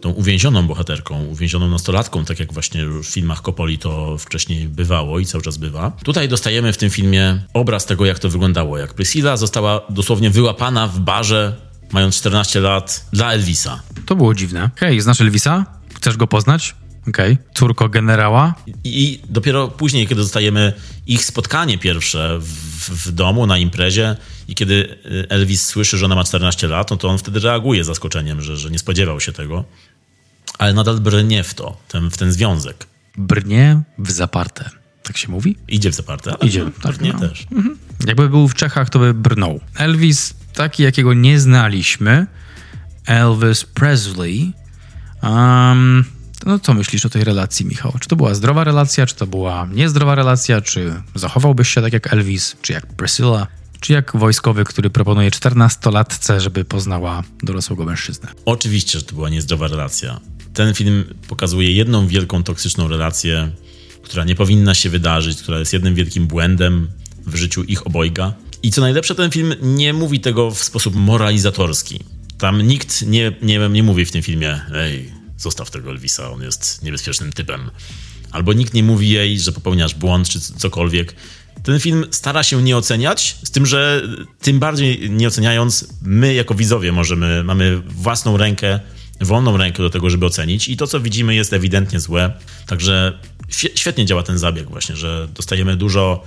[0.00, 5.26] tą uwięzioną bohaterką, uwięzioną nastolatką, tak jak właśnie w filmach Kopoli to wcześniej bywało i
[5.26, 5.92] cały czas bywa.
[6.04, 8.78] Tutaj dostajemy w tym filmie obraz tego, jak to wyglądało.
[8.78, 11.56] Jak Priscilla została dosłownie wyłapana w barze,
[11.92, 13.82] mając 14 lat, dla Elvisa.
[14.06, 14.70] To było dziwne.
[14.76, 15.66] Hej, znasz Elvisa?
[15.94, 16.74] Chcesz go poznać?
[17.08, 17.38] Okej.
[17.54, 18.54] Córko generała?
[18.84, 20.72] I dopiero później, kiedy dostajemy
[21.06, 24.16] ich spotkanie pierwsze w, w domu, na imprezie
[24.48, 24.74] i kiedy
[25.06, 28.56] y, Elvis słyszy, że ona ma 14 lat, no to on wtedy reaguje zaskoczeniem, że,
[28.56, 29.64] że nie spodziewał się tego.
[30.58, 32.86] Ale nadal brnie w to, ten, w ten związek.
[33.16, 34.70] Brnie w zaparte.
[35.02, 35.56] Tak się mówi?
[35.68, 37.18] Idzie w zaparte, ale Idzie, no, tak, brnie no.
[37.18, 37.46] też.
[38.06, 39.60] Jakby był w Czechach, to by brnął.
[39.76, 42.26] Elvis, taki jakiego nie znaliśmy,
[43.06, 44.52] Elvis Presley.
[45.22, 46.04] Um,
[46.46, 47.94] no co myślisz o tej relacji, Michał?
[48.00, 50.60] Czy to była zdrowa relacja, czy to była niezdrowa relacja?
[50.60, 53.46] Czy zachowałbyś się tak jak Elvis, czy jak Priscilla,
[53.80, 58.28] czy jak wojskowy, który proponuje 14-latce, żeby poznała dorosłego mężczyznę?
[58.44, 60.20] Oczywiście, że to była niezdrowa relacja.
[60.54, 63.50] Ten film pokazuje jedną wielką toksyczną relację,
[64.02, 66.88] która nie powinna się wydarzyć, która jest jednym wielkim błędem
[67.26, 68.32] w życiu ich obojga.
[68.62, 72.00] I co najlepsze, ten film nie mówi tego w sposób moralizatorski.
[72.38, 76.82] Tam nikt nie, nie, nie mówi w tym filmie, ej, zostaw tego Elvisa, on jest
[76.82, 77.70] niebezpiecznym typem.
[78.30, 81.14] Albo nikt nie mówi jej, że popełniasz błąd czy cokolwiek.
[81.62, 84.02] Ten film stara się nie oceniać, z tym, że
[84.40, 88.80] tym bardziej nie oceniając, my jako widzowie możemy, mamy własną rękę,
[89.20, 92.32] wolną rękę do tego, żeby ocenić i to, co widzimy jest ewidentnie złe.
[92.66, 93.18] Także
[93.48, 96.24] świe- świetnie działa ten zabieg właśnie, że dostajemy dużo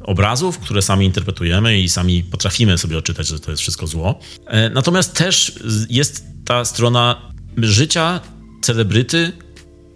[0.00, 4.20] obrazów, które sami interpretujemy i sami potrafimy sobie odczytać, że to jest wszystko zło.
[4.46, 5.52] E, Natomiast też
[5.90, 7.32] jest ta strona
[7.64, 8.20] życia
[8.62, 9.32] celebryty,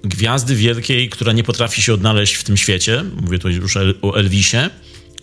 [0.05, 3.05] gwiazdy wielkiej, która nie potrafi się odnaleźć w tym świecie.
[3.21, 4.57] Mówię tu już o Elvisie,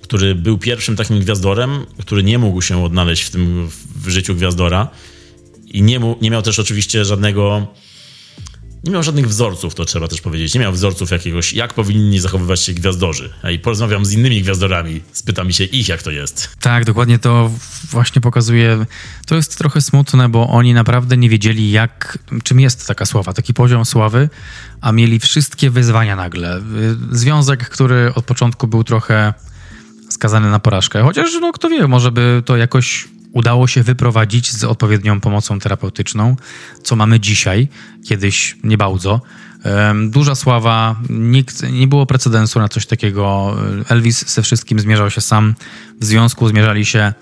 [0.02, 4.88] który był pierwszym takim gwiazdorem, który nie mógł się odnaleźć w tym w życiu gwiazdora
[5.68, 7.68] i nie, mu, nie miał też oczywiście żadnego
[8.84, 10.54] nie miał żadnych wzorców, to trzeba też powiedzieć.
[10.54, 13.34] Nie miał wzorców jakiegoś, jak powinni zachowywać się gwiazdorzy.
[13.44, 16.50] Ej, porozmawiam z innymi gwiazdorami, spytam się ich, jak to jest.
[16.60, 17.52] Tak, dokładnie to
[17.92, 18.86] właśnie pokazuje.
[19.26, 23.54] To jest trochę smutne, bo oni naprawdę nie wiedzieli, jak, czym jest taka sława, taki
[23.54, 24.30] poziom sławy,
[24.82, 26.62] a mieli wszystkie wyzwania nagle.
[27.12, 29.34] Związek, który od początku był trochę
[30.10, 34.64] skazany na porażkę, chociaż no kto wie, może by to jakoś udało się wyprowadzić z
[34.64, 36.35] odpowiednią pomocą terapeutyczną,
[36.84, 37.68] co mamy dzisiaj,
[38.06, 39.22] kiedyś nie bardzo.
[40.07, 43.56] Duża sława, nikt, nie było precedensu na coś takiego.
[43.89, 45.56] Elvis ze wszystkim zmierzał się sam.
[46.01, 47.14] W związku zmierzali się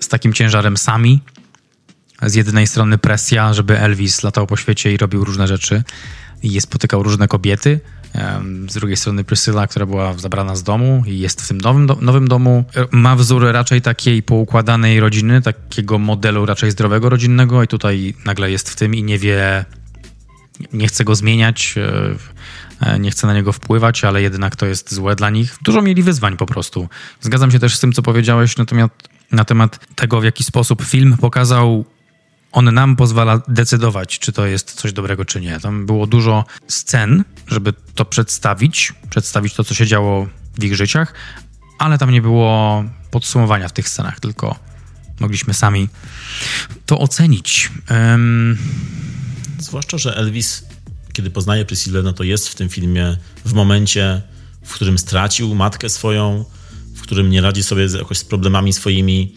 [0.00, 1.20] z takim ciężarem sami.
[2.22, 5.82] Z jednej strony presja, żeby Elvis latał po świecie i robił różne rzeczy
[6.42, 7.80] i spotykał różne kobiety.
[8.68, 12.28] Z drugiej strony Priscilla, która była zabrana z domu i jest w tym nowym, nowym
[12.28, 12.64] domu.
[12.90, 18.70] Ma wzór raczej takiej poukładanej rodziny, takiego modelu raczej zdrowego rodzinnego i tutaj nagle jest
[18.70, 19.64] w tym i nie wie,
[20.72, 22.14] nie chce go zmieniać, e,
[22.80, 25.58] e, nie chce na niego wpływać, ale jednak to jest złe dla nich.
[25.62, 26.88] Dużo mieli wyzwań po prostu.
[27.20, 30.82] Zgadzam się też z tym, co powiedziałeś na temat, na temat tego, w jaki sposób
[30.82, 31.84] film pokazał
[32.52, 35.60] on nam pozwala decydować, czy to jest coś dobrego, czy nie.
[35.60, 41.14] Tam było dużo scen, żeby to przedstawić, przedstawić to, co się działo w ich życiach,
[41.78, 44.56] ale tam nie było podsumowania w tych scenach, tylko
[45.20, 45.88] mogliśmy sami
[46.86, 47.70] to ocenić.
[47.90, 48.58] Um,
[49.58, 50.64] Zwłaszcza, że Elvis,
[51.12, 54.22] kiedy poznaje Priscillę, no to jest w tym filmie w momencie,
[54.62, 56.44] w którym stracił matkę swoją,
[56.94, 59.34] w którym nie radzi sobie z, jakoś z problemami swoimi.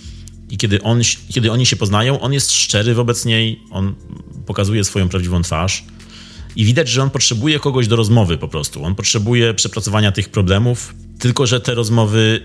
[0.50, 3.96] I kiedy, on, kiedy oni się poznają, on jest szczery wobec niej, on
[4.46, 5.84] pokazuje swoją prawdziwą twarz.
[6.56, 8.84] I widać, że on potrzebuje kogoś do rozmowy po prostu.
[8.84, 12.42] On potrzebuje przepracowania tych problemów, tylko że te rozmowy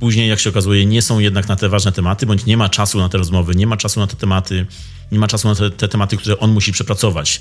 [0.00, 2.98] później, jak się okazuje, nie są jednak na te ważne tematy, bądź nie ma czasu
[2.98, 4.66] na te rozmowy, nie ma czasu na te tematy,
[5.12, 7.40] nie ma czasu na te, te tematy, które on musi przepracować.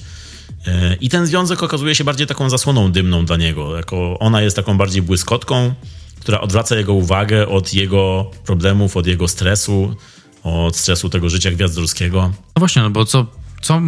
[0.68, 3.78] E, I ten związek okazuje się bardziej taką zasłoną dymną dla niego.
[3.78, 5.74] Jako ona jest taką bardziej błyskotką,
[6.22, 9.96] która odwraca jego uwagę od jego problemów, od jego stresu,
[10.44, 12.32] od stresu tego życia gwiazdorskiego.
[12.56, 13.28] No właśnie, no bo co,
[13.62, 13.82] co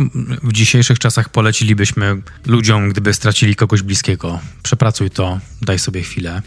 [0.43, 4.39] w dzisiejszych czasach polecilibyśmy ludziom, gdyby stracili kogoś bliskiego?
[4.64, 6.41] Przepracuj to, daj sobie chwilę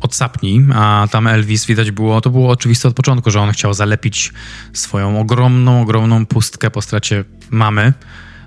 [0.00, 4.32] odsapnij, a tam Elvis widać było, to było oczywiste od początku, że on chciał zalepić
[4.72, 7.92] swoją ogromną, ogromną pustkę po stracie mamy.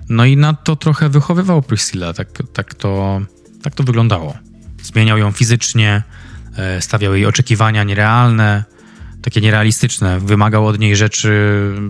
[0.08, 3.20] No i na to trochę wychowywał Priscilla, tak, tak, to,
[3.62, 4.34] tak to wyglądało.
[4.82, 6.02] Zmieniał ją fizycznie,
[6.80, 8.64] stawiał jej oczekiwania nierealne,
[9.22, 10.20] takie nierealistyczne.
[10.20, 11.30] Wymagał od niej rzeczy,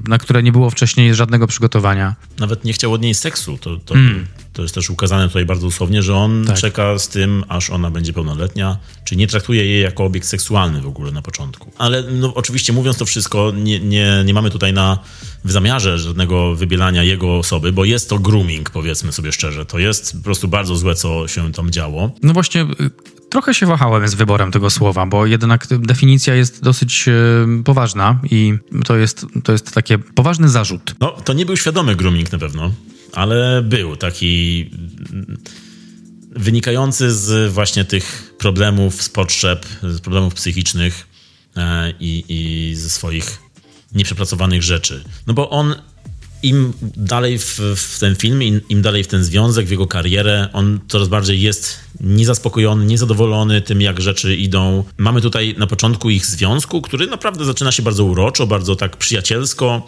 [0.08, 2.14] na które nie było wcześniej żadnego przygotowania.
[2.38, 3.58] Nawet nie chciał od niej seksu.
[3.58, 4.26] To, to, mm.
[4.54, 6.56] To jest też ukazane tutaj bardzo dosłownie, że on tak.
[6.56, 10.86] czeka z tym, aż ona będzie pełnoletnia, czy nie traktuje jej jako obiekt seksualny w
[10.86, 11.72] ogóle na początku.
[11.78, 14.98] Ale no, oczywiście mówiąc to wszystko, nie, nie, nie mamy tutaj na
[15.44, 19.66] w zamiarze żadnego wybielania jego osoby, bo jest to grooming, powiedzmy sobie szczerze.
[19.66, 22.10] To jest po prostu bardzo złe, co się tam działo.
[22.22, 22.90] No właśnie, y,
[23.30, 28.54] trochę się wahałem z wyborem tego słowa, bo jednak definicja jest dosyć y, poważna i
[28.84, 30.94] to jest, to jest taki poważny zarzut.
[31.00, 32.70] No, to nie był świadomy grooming na pewno,
[33.14, 34.70] ale był taki
[36.30, 41.06] wynikający z właśnie tych problemów, z potrzeb, z problemów psychicznych
[41.56, 43.38] e, i, i ze swoich
[43.92, 45.04] nieprzepracowanych rzeczy.
[45.26, 45.74] No bo on
[46.44, 50.48] im dalej w, w, ten film, im, im, dalej w ten związek, w jego karierę,
[50.52, 54.84] on coraz bardziej jest niezaspokojony, niezadowolony tym, jak rzeczy idą.
[54.98, 59.86] Mamy tutaj na początku ich związku, który naprawdę zaczyna się bardzo uroczo, bardzo tak przyjacielsko.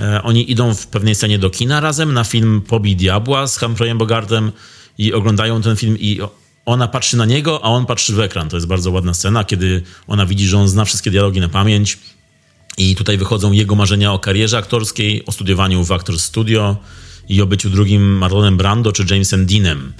[0.00, 3.98] E, oni idą w pewnej scenie do kina razem na film Pobij Diabła z Humphreyem
[3.98, 4.52] Bogartem
[4.98, 6.20] i oglądają ten film i
[6.66, 8.48] ona patrzy na niego, a on patrzy w ekran.
[8.48, 11.98] To jest bardzo ładna scena, kiedy ona widzi, że on zna wszystkie dialogi na pamięć
[12.78, 16.76] i tutaj wychodzą jego marzenia o karierze aktorskiej, o studiowaniu w Actors Studio
[17.28, 19.92] i o byciu drugim Marlonem Brando czy Jamesem Deanem.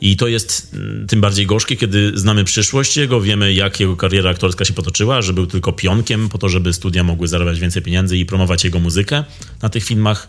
[0.00, 4.30] I to jest mm, tym bardziej gorzkie, kiedy znamy przyszłość jego, wiemy jak jego kariera
[4.30, 8.18] aktorska się potoczyła, że był tylko pionkiem po to, żeby studia mogły zarabiać więcej pieniędzy
[8.18, 9.24] i promować jego muzykę
[9.62, 10.28] na tych filmach.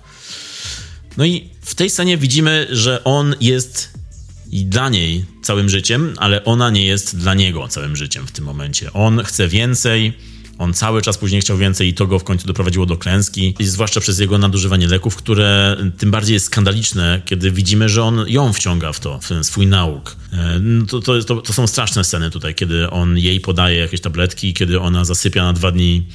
[1.17, 3.97] No i w tej scenie widzimy, że on jest
[4.51, 8.45] i dla niej całym życiem, ale ona nie jest dla niego całym życiem w tym
[8.45, 8.93] momencie.
[8.93, 10.13] On chce więcej,
[10.57, 13.65] on cały czas później chciał więcej i to go w końcu doprowadziło do klęski, I
[13.65, 18.53] zwłaszcza przez jego nadużywanie leków, które tym bardziej jest skandaliczne, kiedy widzimy, że on ją
[18.53, 20.15] wciąga w to, w swój nauk.
[20.33, 24.01] E, no to, to, to, to są straszne sceny tutaj, kiedy on jej podaje jakieś
[24.01, 26.07] tabletki, kiedy ona zasypia na dwa dni.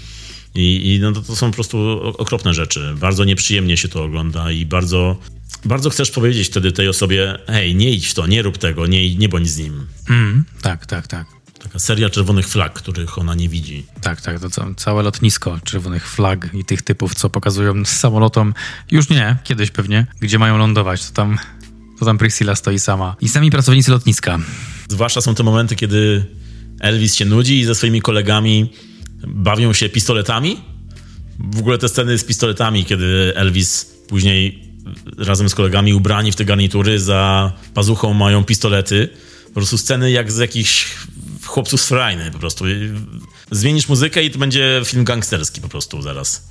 [0.54, 2.94] I, i no to, to są po prostu okropne rzeczy.
[2.96, 5.16] Bardzo nieprzyjemnie się to ogląda i bardzo
[5.64, 9.14] bardzo chcesz powiedzieć wtedy tej osobie, hej, nie idź w to, nie rób tego, nie,
[9.14, 9.86] nie bądź z nim.
[10.10, 11.41] Mm, tak, tak, tak.
[11.72, 13.86] Taka seria czerwonych flag, których ona nie widzi.
[14.00, 18.54] Tak, tak, to całe lotnisko czerwonych flag i tych typów, co pokazują z samolotem,
[18.90, 21.38] już nie, kiedyś pewnie, gdzie mają lądować, to tam,
[21.98, 23.16] to tam Priscilla stoi sama.
[23.20, 24.38] I sami pracownicy lotniska.
[24.88, 26.24] Zwłaszcza są te momenty, kiedy
[26.80, 28.72] Elvis się nudzi i ze swoimi kolegami
[29.26, 30.60] bawią się pistoletami.
[31.38, 34.68] W ogóle te sceny z pistoletami, kiedy Elvis później
[35.18, 39.08] razem z kolegami ubrani w te garnitury za pazuchą mają pistolety.
[39.46, 40.86] Po prostu sceny jak z jakichś
[41.44, 42.64] chłopców z frajny po prostu.
[43.50, 46.48] Zmienisz muzykę i to będzie film gangsterski po prostu zaraz.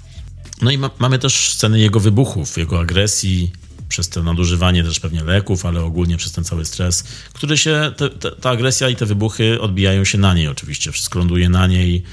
[0.62, 3.52] No i ma, mamy też sceny jego wybuchów, jego agresji,
[3.92, 7.04] przez to nadużywanie też pewnie leków, ale ogólnie przez ten cały stres,
[7.34, 10.92] który się, te, te, ta agresja i te wybuchy odbijają się na niej oczywiście.
[10.92, 12.04] Wszystko ląduje na niej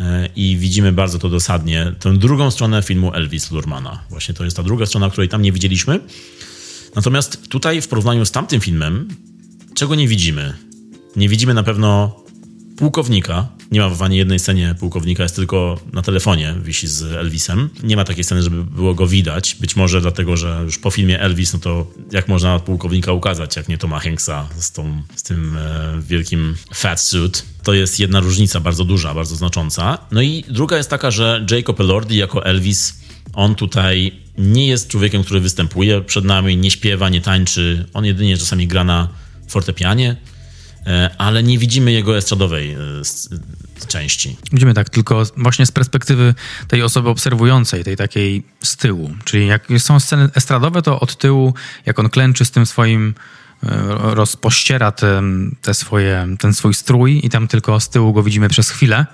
[0.00, 4.04] e, i widzimy bardzo to dosadnie tę drugą stronę filmu Elvis Lurmana.
[4.10, 6.00] Właśnie to jest ta druga strona, której tam nie widzieliśmy.
[6.94, 9.08] Natomiast tutaj w porównaniu z tamtym filmem,
[9.74, 10.54] czego nie widzimy?
[11.16, 12.22] Nie widzimy na pewno
[12.76, 13.48] pułkownika.
[13.70, 17.70] Nie ma w ani jednej scenie pułkownika, jest tylko na telefonie, wisi z Elvisem.
[17.82, 19.56] Nie ma takiej sceny, żeby było go widać.
[19.60, 23.68] Być może dlatego, że już po filmie Elvis, no to jak można pułkownika ukazać, jak
[23.68, 27.44] nie Toma Hanksa z, tą, z tym e, wielkim fat suit.
[27.62, 29.98] To jest jedna różnica, bardzo duża, bardzo znacząca.
[30.10, 33.00] No i druga jest taka, że Jacob Elordi jako Elvis,
[33.34, 37.86] on tutaj nie jest człowiekiem, który występuje przed nami, nie śpiewa, nie tańczy.
[37.94, 39.08] On jedynie czasami gra na
[39.48, 40.16] fortepianie,
[41.18, 43.28] ale nie widzimy jego estradowej e, s-
[43.88, 44.36] części.
[44.52, 46.34] Widzimy tak, tylko właśnie z perspektywy
[46.68, 49.10] tej osoby obserwującej, tej takiej z tyłu.
[49.24, 51.54] Czyli jak są sceny estradowe, to od tyłu,
[51.86, 53.14] jak on klęczy z tym swoim,
[53.62, 53.68] e,
[54.14, 58.70] rozpościera ten, te swoje, ten swój strój i tam tylko z tyłu go widzimy przez
[58.70, 59.06] chwilę.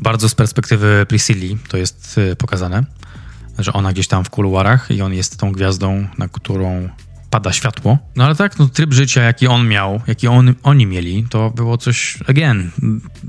[0.00, 2.84] Bardzo z perspektywy Priscilli to jest e, pokazane,
[3.58, 6.88] że ona gdzieś tam w kuluarach i on jest tą gwiazdą, na którą
[7.30, 7.98] pada światło.
[8.16, 11.78] No ale tak, no, tryb życia, jaki on miał, jaki on, oni mieli, to było
[11.78, 12.70] coś, again,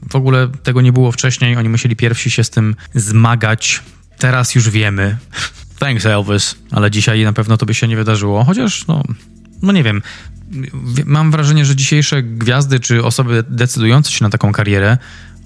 [0.09, 3.81] w ogóle tego nie było wcześniej, oni musieli pierwsi się z tym zmagać.
[4.17, 5.17] Teraz już wiemy.
[5.79, 9.03] Thanks Elvis, ale dzisiaj na pewno to by się nie wydarzyło, chociaż no,
[9.61, 10.01] no nie wiem.
[11.05, 14.97] Mam wrażenie, że dzisiejsze gwiazdy czy osoby decydujące się na taką karierę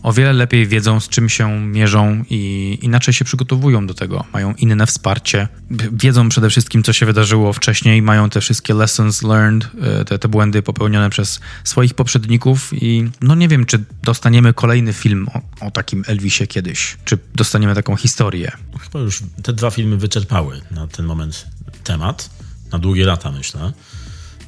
[0.04, 4.26] o wiele lepiej wiedzą, z czym się mierzą i inaczej się przygotowują do tego.
[4.34, 5.48] Mają inne wsparcie,
[5.92, 10.28] wiedzą przede wszystkim, co się wydarzyło wcześniej, mają te wszystkie lessons learned, e, te, te
[10.28, 15.72] błędy popełnione przez swoich poprzedników i no nie wiem, czy dostaniemy kolejny film o, o
[15.72, 18.52] takim Elvisie kiedyś, czy dostaniemy taką historię.
[18.80, 21.48] Chyba już te dwa filmy wyczerpały na ten moment
[21.84, 22.30] temat.
[22.72, 23.74] Na długie lata, myślę.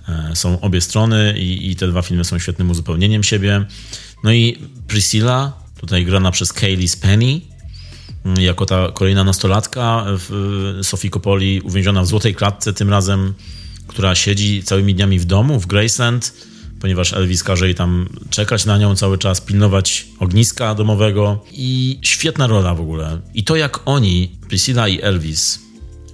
[0.10, 3.65] E, Są obie strony i, i te dwa filmy są świetnym uzupełnieniem siebie.
[4.23, 7.41] No i Priscilla, tutaj grana przez Kaylee Spenny,
[8.25, 13.33] mm, jako ta kolejna nastolatka w Sofii Coppoli, uwięziona w złotej klatce tym razem,
[13.87, 16.33] która siedzi całymi dniami w domu w Graceland,
[16.79, 22.47] ponieważ Elvis każe jej tam czekać na nią cały czas, pilnować ogniska domowego i świetna
[22.47, 23.21] rola w ogóle.
[23.33, 25.59] I to jak oni, Priscilla i Elvis,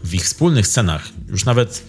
[0.04, 1.84] w ich wspólnych scenach, już nawet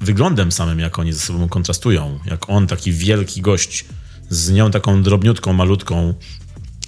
[0.00, 3.84] wyglądem samym, jak oni ze sobą kontrastują, jak on, taki wielki gość,
[4.30, 6.14] z nią taką drobniutką, malutką,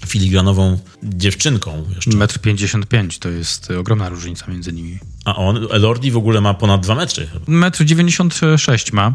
[0.06, 2.16] filigranową dziewczynką jeszcze.
[2.16, 4.98] Metr 55 to jest ogromna różnica między nimi.
[5.24, 7.28] A on, Elordi w ogóle ma ponad 2 metry.
[7.47, 9.15] Metr 96 ma.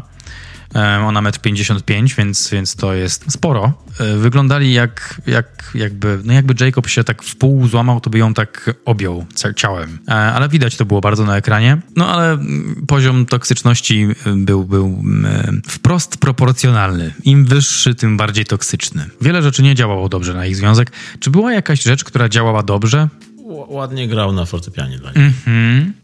[0.74, 3.72] E, Ona metr 55, więc, więc to jest sporo.
[4.00, 8.18] E, Wyglądali jak, jak jakby, no jakby Jacob się tak w pół złamał, to by
[8.18, 9.26] ją tak objął
[9.56, 9.98] ciałem.
[10.08, 11.78] E, Ale widać to było bardzo na ekranie.
[11.96, 17.14] No ale mm, poziom toksyczności y, był, był mm, wprost proporcjonalny.
[17.24, 19.10] Im wyższy, tym bardziej toksyczny.
[19.20, 20.90] Wiele rzeczy nie działało dobrze na ich związek.
[21.20, 23.08] Czy była jakaś rzecz, która działała dobrze?
[23.68, 25.32] Ładnie grał na fortepianie dla niej.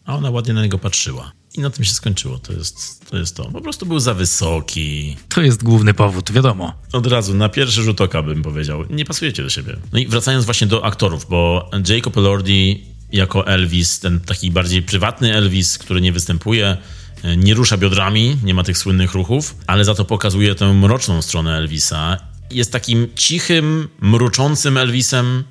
[0.05, 1.33] A ona ładnie na niego patrzyła.
[1.55, 2.39] I na tym się skończyło.
[2.39, 3.45] To jest, to jest to.
[3.45, 5.17] Po prostu był za wysoki.
[5.29, 6.75] To jest główny powód, wiadomo.
[6.93, 8.85] Od razu, na pierwszy rzut oka bym powiedział.
[8.91, 9.77] Nie pasujecie do siebie.
[9.93, 15.35] No i wracając właśnie do aktorów, bo Jacob Elordi jako Elvis, ten taki bardziej prywatny
[15.35, 16.77] Elvis, który nie występuje,
[17.23, 21.23] e, nie rusza biodrami, nie ma tych słynnych ruchów, ale za to pokazuje tę mroczną
[21.23, 22.17] stronę Elvisa.
[22.51, 25.45] Jest takim cichym, mruczącym Elvisem,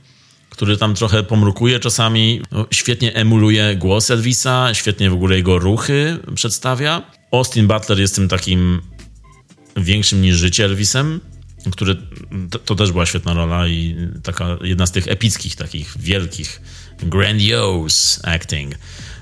[0.60, 2.42] który tam trochę pomrukuje czasami.
[2.52, 7.12] No, świetnie emuluje głos Elvisa, świetnie w ogóle jego ruchy przedstawia.
[7.32, 8.82] Austin Butler jest tym takim
[9.78, 11.22] większym niż życie Elvisem,
[11.72, 11.98] który
[12.66, 16.62] to, też była świetna rola i taka jedna z tych epickich, takich wielkich,
[17.04, 18.76] grandiose acting.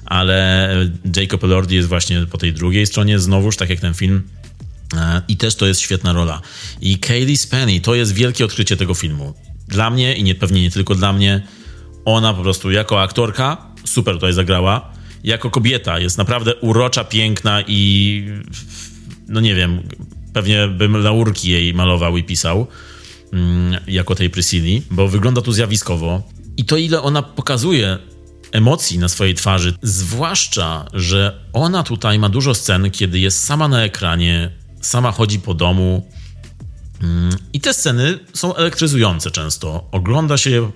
[0.06, 0.70] Ale
[1.16, 4.24] Jacob Elordi jest właśnie po tej drugiej stronie, znowuż tak jak ten film.
[4.96, 6.42] E, I też to jest świetna rola.
[6.82, 9.47] I Kaylee Spenny to jest wielkie odkrycie tego filmu.
[9.68, 11.48] Dla mnie i nie, pewnie nie tylko dla mnie.
[12.06, 14.94] Ona po prostu jako aktorka super tutaj zagrała.
[15.24, 18.24] Jako kobieta jest naprawdę urocza, piękna i
[19.28, 19.84] no nie wiem,
[20.34, 22.68] pewnie bym laurki jej malował i pisał
[23.34, 26.24] mm, jako tej Priscilli, bo wygląda tu zjawiskowo.
[26.58, 27.98] I to ile ona pokazuje
[28.52, 33.84] emocji na swojej twarzy, zwłaszcza, że ona tutaj ma dużo scen, kiedy jest sama na
[33.84, 36.12] ekranie, sama chodzi po domu.
[37.04, 39.88] Mm, I te sceny są elektryzujące często.
[39.92, 40.72] Ogląda się je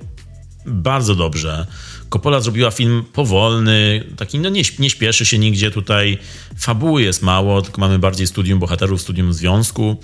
[0.65, 1.68] bardzo dobrze.
[2.10, 6.18] Coppola zrobiła film powolny, taki no nie, nie śpieszy się nigdzie tutaj.
[6.57, 9.98] Fabuły jest mało, tylko mamy bardziej studium bohaterów, studium związku.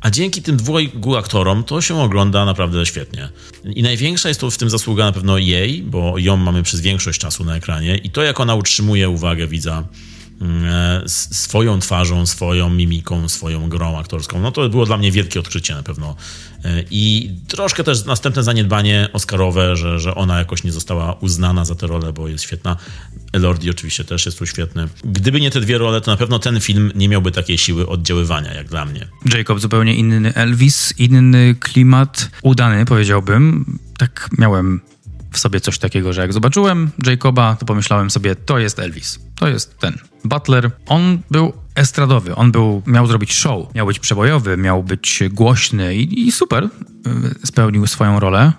[0.00, 3.28] A dzięki tym dwojgu aktorom to się ogląda naprawdę świetnie.
[3.64, 7.20] I największa jest to w tym zasługa na pewno jej, bo ją mamy przez większość
[7.20, 9.84] czasu na ekranie i to, jak ona utrzymuje uwagę widza
[11.06, 15.82] swoją twarzą, swoją mimiką, swoją grą aktorską, no to było dla mnie wielkie odkrycie na
[15.82, 16.16] pewno.
[16.64, 21.74] E, I troszkę też następne zaniedbanie Oscarowe, że, że ona jakoś nie została uznana za
[21.74, 22.76] tę rolę, bo jest świetna.
[23.32, 24.88] Elordi oczywiście też jest tu świetny.
[25.04, 28.54] Gdyby nie te dwie role, to na pewno ten film nie miałby takiej siły oddziaływania,
[28.54, 29.06] jak dla mnie.
[29.34, 33.78] Jacob zupełnie inny Elvis, inny klimat, udany powiedziałbym.
[33.98, 34.80] Tak miałem
[35.30, 39.48] w sobie coś takiego, że jak zobaczyłem Jacoba, to pomyślałem sobie, to jest Elvis, to
[39.48, 39.98] jest ten.
[40.24, 45.96] Butler, on był estradowy, on był, miał zrobić show, miał być przebojowy, miał być głośny
[45.96, 46.68] i, i super, y,
[47.46, 48.52] spełnił swoją rolę.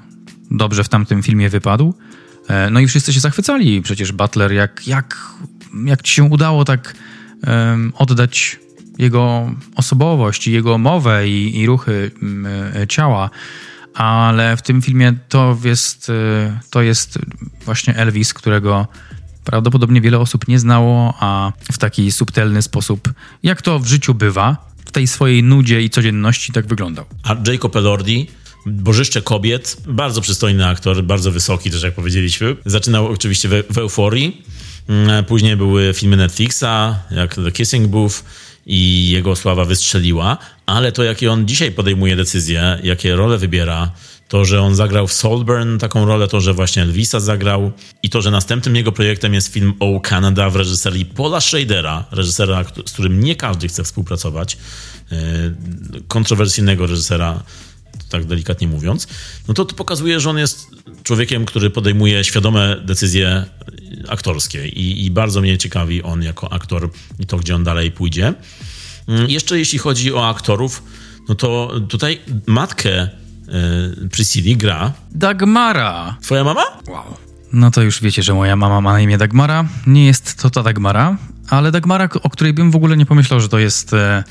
[0.52, 1.94] Dobrze w tamtym filmie wypadł.
[2.48, 3.82] E, No i wszyscy się zachwycali.
[3.82, 5.18] Przecież Butler, jak, jak,
[5.86, 6.94] jak ci się udało tak
[7.44, 8.60] em, oddać
[8.98, 12.12] jego osobowość, jego mowę i, i ruchy
[12.76, 13.30] e, ciała.
[13.94, 17.20] Ale w tym filmie to jest, e, to jest
[17.66, 18.88] właśnie Elvis, którego
[19.44, 23.14] prawdopodobnie wiele osób nie znało, a w taki subtelny sposób,
[23.44, 27.06] jak to w życiu bywa, w tej swojej nudzie i codzienności tak wyglądał.
[27.24, 28.28] A Jacob Elordi,
[28.66, 32.56] bożyszcze kobiet, bardzo przystojny aktor, bardzo wysoki też jak powiedzieliśmy.
[32.66, 34.44] Zaczynał oczywiście w, w Euforii,
[34.92, 38.14] Mm, później były filmy Netflixa, jak The Kissing Booth
[38.66, 43.92] i jego sława wystrzeliła, ale to jakie on dzisiaj podejmuje decyzje, jakie role wybiera,
[44.28, 47.72] to, że on zagrał w Saltburn taką rolę, to, że właśnie Elvisa zagrał
[48.04, 52.64] i to, że następnym jego projektem jest film O Canada w reżyserii Paula Schradera, reżysera,
[52.86, 54.58] z którym nie każdy chce współpracować,
[55.12, 55.18] e,
[56.08, 57.44] kontrowersyjnego reżysera,
[58.12, 59.08] tak delikatnie mówiąc,
[59.48, 60.68] no to to pokazuje, że on jest
[61.04, 63.46] człowiekiem, który podejmuje świadome decyzje
[64.10, 66.90] aktorskie i, i bardzo mnie ciekawi on jako aktor
[67.20, 68.34] i to, gdzie on dalej pójdzie.
[69.08, 70.84] Mm, Jeszcze jeśli chodzi o aktorów,
[71.30, 73.04] no to tutaj matkę
[74.04, 76.18] y, Priscilli gra Dagmara!
[76.22, 76.64] twoja mama?
[76.88, 77.04] Wow.
[77.54, 79.66] No to już wiecie, że moja mama ma na imię Dagmara.
[79.88, 81.18] Nie jest to ta Dagmara,
[81.50, 84.24] ale Dagmara, o której bym w ogóle nie pomyślał, że to jest e,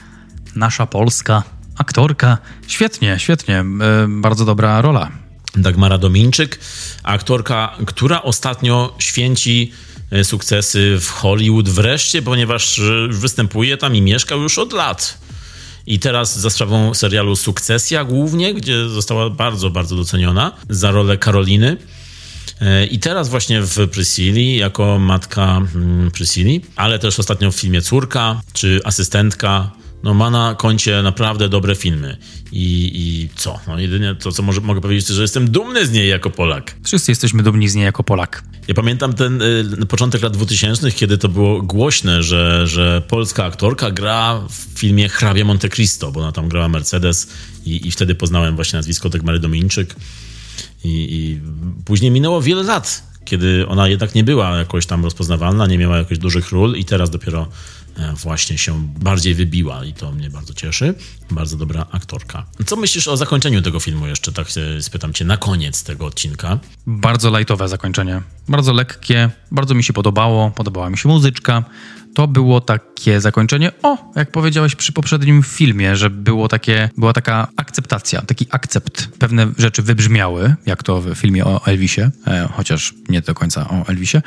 [0.56, 1.42] nasza polska
[1.80, 2.38] aktorka.
[2.66, 3.58] Świetnie, świetnie.
[3.58, 3.64] E,
[4.08, 5.10] bardzo dobra rola.
[5.56, 6.60] Dagmara Domińczyk,
[7.02, 9.72] aktorka, która ostatnio święci
[10.10, 15.18] e, sukcesy w Hollywood wreszcie, ponieważ e, występuje tam i mieszka już od lat.
[15.86, 21.76] I teraz za sprawą serialu Sukcesja głównie, gdzie została bardzo, bardzo doceniona za rolę Karoliny.
[22.90, 28.40] I teraz właśnie w Priscilli, jako matka mm, Priscilli, ale też ostatnio w filmie Córka
[28.52, 29.79] czy Asystentka.
[30.02, 32.16] No ma na koncie naprawdę dobre filmy.
[32.52, 33.60] I, i co?
[33.66, 36.76] No jedynie to, co może, mogę powiedzieć, to, że jestem dumny z niej jako Polak.
[36.84, 38.44] Wszyscy jesteśmy dumni z niej jako Polak.
[38.68, 43.90] Ja pamiętam ten y, początek lat 2000, kiedy to było głośne, że, że polska aktorka
[43.90, 47.28] gra w filmie Hrabia Monte Cristo, bo ona tam grała Mercedes
[47.64, 49.96] i, i wtedy poznałem właśnie nazwisko Dagmary Domińczyk.
[50.84, 51.40] I, I
[51.84, 56.20] później minęło wiele lat, kiedy ona jednak nie była jakoś tam rozpoznawalna, nie miała jakichś
[56.20, 57.48] dużych ról i teraz dopiero
[58.22, 60.94] właśnie się bardziej wybiła i to mnie bardzo cieszy.
[61.30, 62.46] Bardzo dobra aktorka.
[62.66, 64.32] Co myślisz o zakończeniu tego filmu jeszcze?
[64.32, 64.46] Tak
[64.80, 66.58] spytam cię na koniec tego odcinka.
[66.86, 68.22] Bardzo lightowe zakończenie.
[68.48, 71.64] Bardzo lekkie, bardzo mi się podobało, podobała mi się muzyczka.
[72.14, 77.48] To było takie zakończenie, o, jak powiedziałeś przy poprzednim filmie, że było takie, była taka
[77.56, 79.08] akceptacja, taki akcept.
[79.18, 83.88] Pewne rzeczy wybrzmiały, jak to w filmie o Elvisie, e, chociaż nie do końca o
[83.88, 84.18] Elvisie.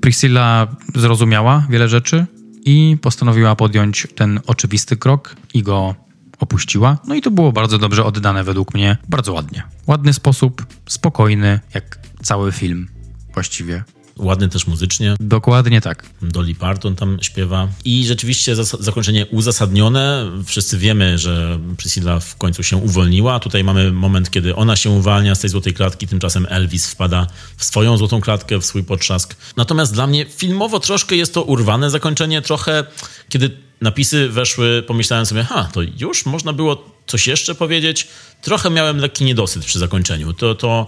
[0.00, 2.26] Priscilla zrozumiała wiele rzeczy
[2.64, 5.94] i postanowiła podjąć ten oczywisty krok i go
[6.38, 6.98] opuściła.
[7.06, 9.62] No i to było bardzo dobrze oddane według mnie, bardzo ładnie.
[9.86, 12.88] Ładny sposób, spokojny, jak cały film
[13.34, 13.84] właściwie.
[14.18, 15.16] Ładny też muzycznie.
[15.20, 16.04] Dokładnie tak.
[16.22, 17.68] Dolly Parton tam śpiewa.
[17.84, 20.30] I rzeczywiście zakończenie uzasadnione.
[20.44, 23.40] Wszyscy wiemy, że Priscilla w końcu się uwolniła.
[23.40, 27.26] Tutaj mamy moment, kiedy ona się uwalnia z tej złotej klatki, tymczasem Elvis wpada
[27.56, 29.36] w swoją złotą klatkę, w swój potrzask.
[29.56, 32.42] Natomiast dla mnie filmowo troszkę jest to urwane zakończenie.
[32.42, 32.84] Trochę,
[33.28, 33.50] kiedy
[33.84, 38.08] napisy weszły, pomyślałem sobie, ha, to już można było coś jeszcze powiedzieć.
[38.42, 40.32] Trochę miałem lekki niedosyt przy zakończeniu.
[40.32, 40.86] To, to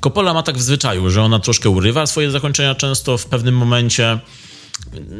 [0.00, 4.18] Coppola ma tak w zwyczaju, że ona troszkę urywa swoje zakończenia często w pewnym momencie.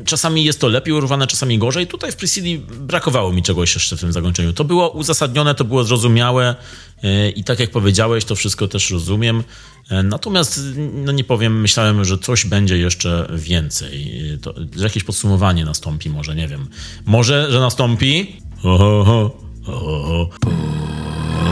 [0.04, 1.86] Czasami jest to lepiej urwane, czasami gorzej.
[1.86, 4.52] Tutaj w Priscilli brakowało mi czegoś jeszcze w tym zakończeniu.
[4.52, 6.54] To było uzasadnione, to było zrozumiałe
[7.02, 9.42] yy, i tak jak powiedziałeś, to wszystko też rozumiem.
[9.90, 10.60] Yy, Natomiast,
[11.04, 14.28] no nie powiem, myślałem, że coś będzie jeszcze więcej.
[14.28, 16.68] Yy, To, że jakieś podsumowanie nastąpi, może, nie wiem.
[17.06, 18.36] Może, że nastąpi.
[18.62, 19.36] Ho, ho, ho.
[19.64, 20.30] Ho, ho, ho.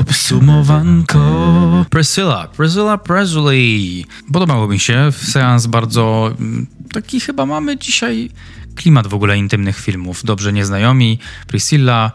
[0.06, 1.18] Podsumowanko.
[1.90, 4.04] Priscilla, Priscilla Presley.
[4.32, 5.12] Podobało mi się.
[5.12, 8.30] Seans bardzo mm, taki chyba mamy dzisiaj
[8.74, 10.24] klimat w ogóle intymnych filmów.
[10.24, 11.18] Dobrze nieznajomi.
[11.46, 12.12] Priscilla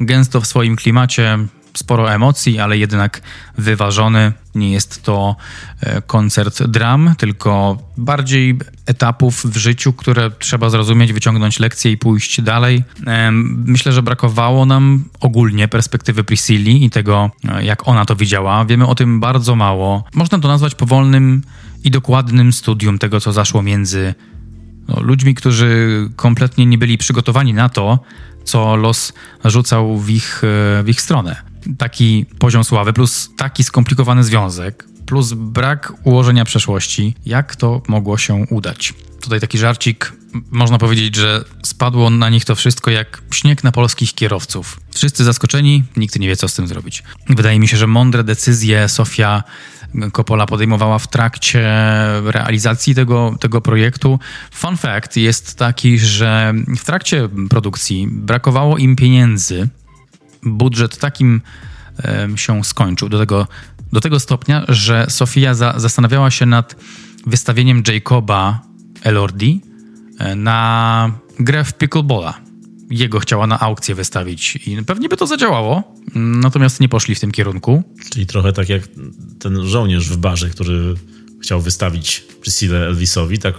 [0.00, 1.38] gęsto w swoim klimacie.
[1.74, 3.20] Sporo emocji, ale jednak
[3.58, 4.32] wyważony.
[4.54, 5.36] Nie jest to
[5.80, 12.42] e, koncert dram, tylko bardziej etapów w życiu, które trzeba zrozumieć, wyciągnąć lekcje i pójść
[12.42, 12.84] dalej.
[13.64, 18.64] Myślę, że brakowało nam ogólnie perspektywy Priscilli i tego, e, jak ona to widziała.
[18.64, 20.04] Wiemy o tym bardzo mało.
[20.14, 21.42] Można to nazwać powolnym
[21.84, 24.14] i dokładnym studium tego, co zaszło między
[24.88, 27.98] no, ludźmi, którzy kompletnie nie byli przygotowani na to,
[28.44, 29.12] co los
[29.44, 31.49] rzucał w ich, e, w ich stronę.
[31.78, 37.14] Taki poziom sławy, plus taki skomplikowany związek, plus brak ułożenia przeszłości.
[37.26, 38.94] Jak to mogło się udać?
[39.20, 40.12] Tutaj taki żarcik.
[40.50, 44.80] Można powiedzieć, że spadło na nich to wszystko jak śnieg na polskich kierowców.
[44.94, 47.02] Wszyscy zaskoczeni, nikt nie wie, co z tym zrobić.
[47.28, 49.42] Wydaje mi się, że mądre decyzje Sofia
[50.12, 51.68] Coppola podejmowała w trakcie
[52.24, 54.18] realizacji tego, tego projektu.
[54.50, 59.68] Fun fact jest taki, że w trakcie produkcji brakowało im pieniędzy.
[60.42, 61.40] Budżet takim
[62.36, 63.46] się skończył do tego,
[63.92, 66.76] do tego stopnia, że Sofia za, zastanawiała się nad
[67.26, 68.62] wystawieniem Jacoba
[69.02, 69.60] Elordi
[70.18, 72.40] e, na grę w pickleballa.
[72.90, 77.30] Jego chciała na aukcję wystawić i pewnie by to zadziałało, natomiast nie poszli w tym
[77.30, 77.82] kierunku.
[78.10, 78.82] Czyli trochę tak jak
[79.40, 80.94] ten żołnierz w barze, który
[81.42, 83.54] chciał wystawić Priscilla Elvisowi, tak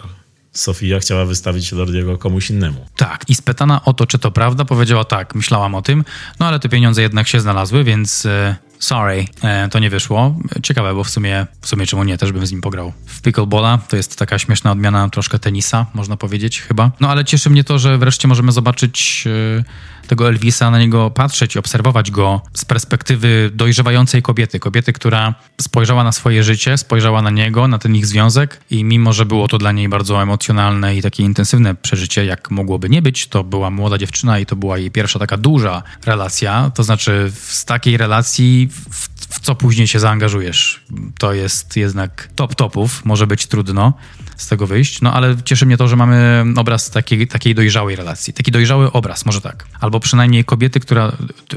[0.52, 2.86] Sofia chciała wystawić Lordiego komuś innemu.
[2.96, 6.04] Tak, i spytana o to, czy to prawda, powiedziała tak, myślałam o tym,
[6.40, 10.36] no ale te pieniądze jednak się znalazły, więc e, sorry, e, to nie wyszło.
[10.64, 12.94] Ciekawe, bo w sumie, w sumie czemu nie, też bym z nim pograł.
[13.06, 16.92] W pickleballa to jest taka śmieszna odmiana troszkę tenisa, można powiedzieć chyba.
[17.00, 19.64] No ale cieszy mnie to, że wreszcie możemy zobaczyć e,
[20.08, 24.60] tego Elvisa, na niego patrzeć i obserwować go z perspektywy dojrzewającej kobiety.
[24.60, 29.14] Kobiety, która spojrzała na swoje życie, spojrzała na niego, na ten ich związek i mimo,
[29.14, 33.28] że było to dla niej bardzo emocjonalne i takie intensywne przeżycie, jak mogłoby nie być,
[33.28, 36.72] to była młoda dziewczyna i to była jej pierwsza taka duża relacja.
[36.76, 40.84] To znaczy z takiej relacji w, w co później się zaangażujesz.
[41.18, 43.94] To jest jednak top topów, może być trudno
[44.42, 48.34] z tego wyjść, no ale cieszy mnie to, że mamy obraz takiej, takiej dojrzałej relacji.
[48.34, 49.66] Taki dojrzały obraz, może tak.
[49.80, 51.12] Albo przynajmniej kobiety, która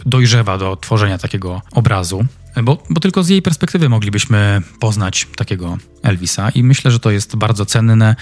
[0.06, 2.27] dojrzewa do tworzenia takiego obrazu.
[2.62, 7.36] Bo, bo tylko z jej perspektywy moglibyśmy poznać takiego Elvisa i myślę, że to jest
[7.36, 8.16] bardzo cenne.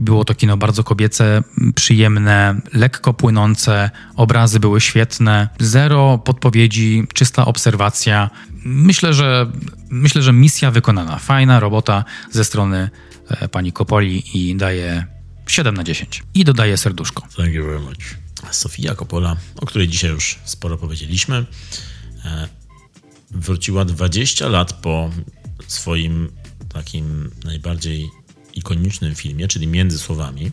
[0.00, 1.42] Było to kino bardzo kobiece,
[1.74, 8.30] przyjemne, lekko płynące, obrazy były świetne, zero podpowiedzi, czysta obserwacja.
[8.64, 9.46] Myślę, że
[9.90, 11.18] myślę, że misja wykonana.
[11.18, 12.90] Fajna robota ze strony
[13.50, 15.06] pani Kopoli i daje
[15.46, 16.22] 7 na 10.
[16.34, 17.22] I dodaje serduszko.
[17.36, 18.16] Thank you very much.
[18.50, 21.46] Sofia Coppola, o której dzisiaj już sporo powiedzieliśmy,
[22.24, 22.48] e,
[23.30, 25.10] wróciła 20 lat po
[25.66, 26.32] swoim
[26.68, 28.10] takim najbardziej
[28.54, 30.50] ikonicznym filmie, czyli Między Słowami.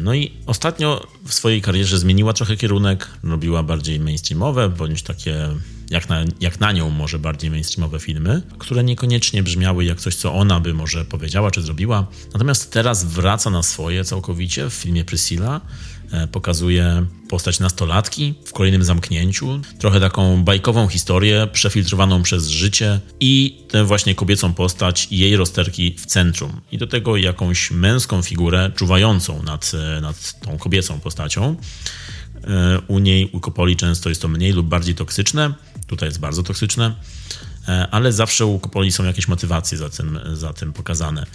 [0.00, 5.48] No i ostatnio w swojej karierze zmieniła trochę kierunek, robiła bardziej mainstreamowe, bądź takie
[5.90, 10.34] jak na, jak na nią może bardziej mainstreamowe filmy, które niekoniecznie brzmiały jak coś, co
[10.34, 12.06] ona by może powiedziała czy zrobiła.
[12.32, 15.60] Natomiast teraz wraca na swoje całkowicie w filmie Priscilla.
[16.12, 23.62] E, Pokazuje postać nastolatki w kolejnym zamknięciu, trochę taką bajkową historię przefiltrowaną przez życie i
[23.68, 26.60] tę właśnie kobiecą postać i jej rozterki w centrum.
[26.72, 29.72] I do tego jakąś męską figurę czuwającą nad,
[30.02, 31.56] nad tą kobiecą postacią.
[32.44, 35.54] E, U niej, u Kopoli często jest to mniej lub bardziej toksyczne.
[35.86, 36.94] Tutaj jest bardzo toksyczne,
[37.68, 41.26] e, ale zawsze u Kopoli są jakieś motywacje za tym, za tym pokazane.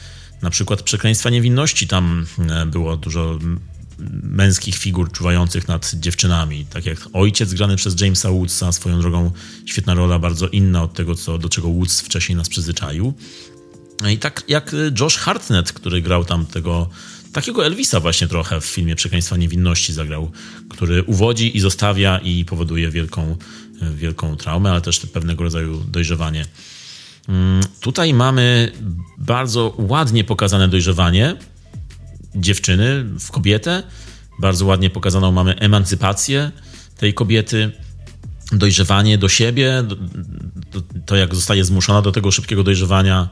[0.41, 3.40] Na przykład przekleństwa niewinności tam e, było dużo
[4.23, 9.32] męskich figur czuwających nad dziewczynami, tak jak ojciec grany przez Jamesa Woodsa, swoją drogą
[9.65, 13.14] świetna rola, bardzo inna od tego, co, do czego Woods wcześniej nas przyzwyczaił.
[14.11, 16.90] I tak jak Josh Hartnett, który grał tam tego
[17.35, 20.31] takiego Elvisa właśnie trochę w filmie Przekleństwa Niewinności zagrał,
[20.69, 23.37] który uwodzi i zostawia i powoduje wielką,
[23.95, 26.45] wielką traumę, ale też pewnego rodzaju dojrzewanie.
[27.29, 28.71] Mm, Tutaj mamy
[29.17, 31.35] bardzo ładnie pokazane dojrzewanie
[32.35, 33.83] dziewczyny w kobietę.
[34.39, 36.51] Bardzo ładnie pokazaną mamy emancypację
[36.97, 37.71] tej kobiety,
[38.51, 39.83] dojrzewanie do siebie,
[41.05, 43.29] to jak zostaje zmuszona do tego szybkiego dojrzewania,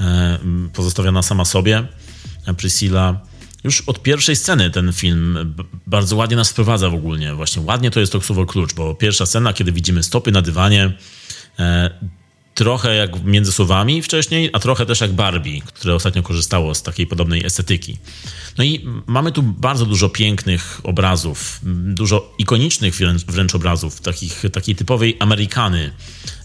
[0.00, 0.38] e,
[0.72, 1.88] pozostawiona sama sobie.
[2.54, 3.20] Priscilla.
[3.64, 5.54] Już od pierwszej sceny ten film
[5.86, 7.34] bardzo ładnie nas wprowadza w ogóle.
[7.34, 10.92] Właśnie ładnie to jest to słowo klucz, bo pierwsza scena, kiedy widzimy stopy na dywanie,
[11.58, 11.90] e,
[12.56, 17.06] trochę jak między słowami wcześniej, a trochę też jak Barbie, które ostatnio korzystało z takiej
[17.06, 17.98] podobnej estetyki.
[18.58, 21.60] No i mamy tu bardzo dużo pięknych obrazów,
[21.94, 25.92] dużo ikonicznych wręcz, wręcz obrazów, takich, takiej typowej Amerykany,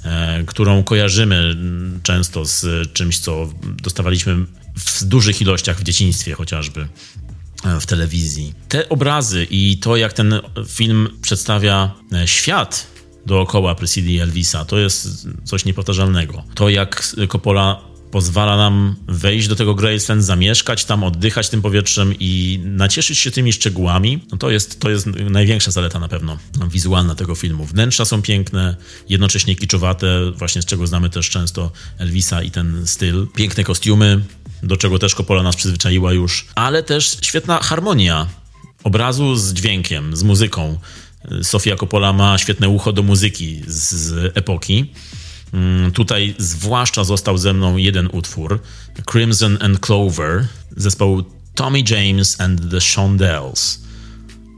[0.03, 1.55] e, którą kojarzymy
[2.03, 4.45] często z czymś, co dostawaliśmy
[4.75, 6.87] w dużych ilościach w dzieciństwie chociażby
[7.63, 8.53] e, w telewizji.
[8.69, 12.87] Te obrazy i to, jak ten film przedstawia e, świat
[13.25, 16.43] dookoła Priscilla i Elvisa, to jest coś niepowtarzalnego.
[16.55, 22.59] To, jak Coppola pozwala nam wejść do tego Graceland, zamieszkać tam, oddychać tym powietrzem i
[22.63, 26.37] nacieszyć się tymi szczegółami, no to jest, to jest największa zaleta na pewno
[26.69, 27.65] wizualna tego filmu.
[27.65, 28.75] Wnętrza są piękne,
[29.09, 33.27] jednocześnie kiczowate, właśnie z czego znamy też często Elvisa i ten styl.
[33.35, 34.21] Piękne kostiumy,
[34.63, 38.27] do czego też Coppola nas przyzwyczaiła już, ale też świetna harmonia
[38.83, 40.79] obrazu z dźwiękiem, z muzyką.
[41.43, 44.91] Sofia Coppola ma świetne ucho do muzyki z, z epoki.
[45.53, 48.59] Mm, Tutaj zwłaszcza został ze mną jeden utwór,
[49.11, 50.47] Crimson and Clover,
[50.77, 51.23] zespołu
[51.55, 53.81] Tommy James and the Shondells.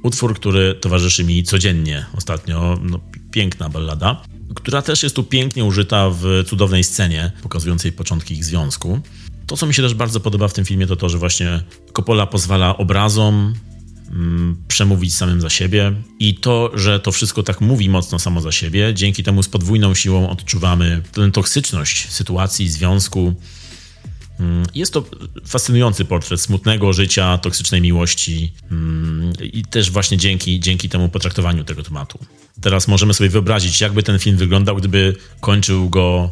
[0.03, 2.99] Utwór, który towarzyszy mi codziennie ostatnio, no,
[3.31, 4.21] piękna ballada.
[4.55, 9.01] która też jest tu pięknie użyta w cudownej scenie pokazującej początki ich związku.
[9.47, 11.63] To, co mi się też bardzo podoba w tym filmie, to to, że właśnie
[11.93, 13.53] Coppola pozwala obrazom
[14.11, 18.51] mm, przemówić samym za siebie i to, że to wszystko tak mówi mocno samo za
[18.51, 23.33] siebie, dzięki temu z podwójną siłą odczuwamy tę toksyczność sytuacji, związku.
[24.39, 25.03] Mm, Jest to
[25.45, 31.83] fascynujący portret smutnego życia, toksycznej miłości mm, i też właśnie dzięki, dzięki temu potraktowaniu tego
[31.83, 32.19] tematu.
[32.61, 36.31] Teraz możemy sobie wyobrazić, jakby ten film wyglądał, gdyby kończył go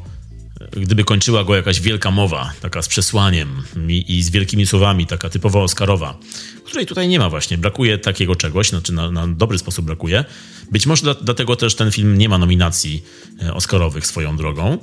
[0.71, 5.29] gdyby kończyła go jakaś wielka mowa, taka z przesłaniem i, i z wielkimi słowami, taka
[5.29, 6.17] typowo Oscarowa,
[6.63, 7.57] której tutaj nie ma właśnie.
[7.57, 10.25] Brakuje takiego czegoś, znaczy na, na dobry sposób brakuje.
[10.71, 13.03] Być może dla, dlatego też ten film nie ma nominacji
[13.43, 14.77] e, Oscarowych swoją drogą,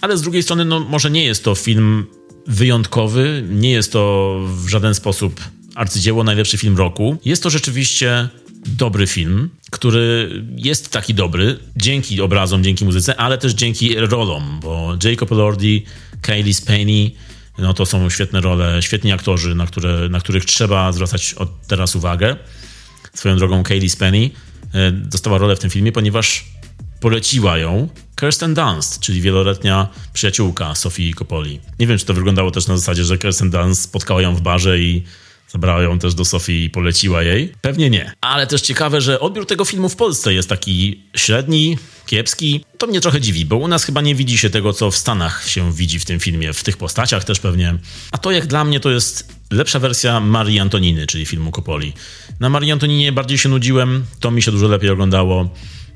[0.00, 2.06] ale z drugiej strony no, może nie jest to film
[2.46, 5.40] wyjątkowy, nie jest to w żaden sposób
[5.74, 7.16] arcydzieło, najlepszy film roku.
[7.24, 8.28] Jest to rzeczywiście
[8.76, 14.96] dobry film, który jest taki dobry dzięki obrazom, dzięki muzyce, ale też dzięki rolom, bo
[15.04, 15.84] Jacob Elordi,
[16.20, 17.14] Kaylee Spaney,
[17.58, 21.96] no to są świetne role, świetni aktorzy, na, które, na których trzeba zwracać od teraz
[21.96, 22.36] uwagę.
[23.14, 24.30] Swoją drogą Kaylee Spaney
[24.72, 26.44] e, dostała rolę w tym filmie, ponieważ
[27.00, 27.88] poleciła ją
[28.20, 31.60] Kirsten Dunst, czyli wieloletnia przyjaciółka Sofii Coppoli.
[31.78, 34.78] Nie wiem, czy to wyglądało też na zasadzie, że Kirsten Dunst spotkała ją w barze
[34.78, 35.02] i
[35.48, 37.52] zabrała ją też do Sofii i poleciła jej.
[37.60, 38.12] Pewnie nie.
[38.20, 42.64] Ale też ciekawe, że odbiór tego filmu w Polsce jest taki średni, kiepski.
[42.78, 45.48] To mnie trochę dziwi, bo u nas chyba nie widzi się tego, co w Stanach
[45.48, 47.78] się widzi w tym filmie, w tych postaciach też pewnie.
[48.12, 51.92] A to jak dla mnie to jest lepsza wersja Marii Antoniny, czyli filmu Coppoli.
[52.40, 55.48] Na Marii Antoninie bardziej się nudziłem, to mi się dużo lepiej oglądało.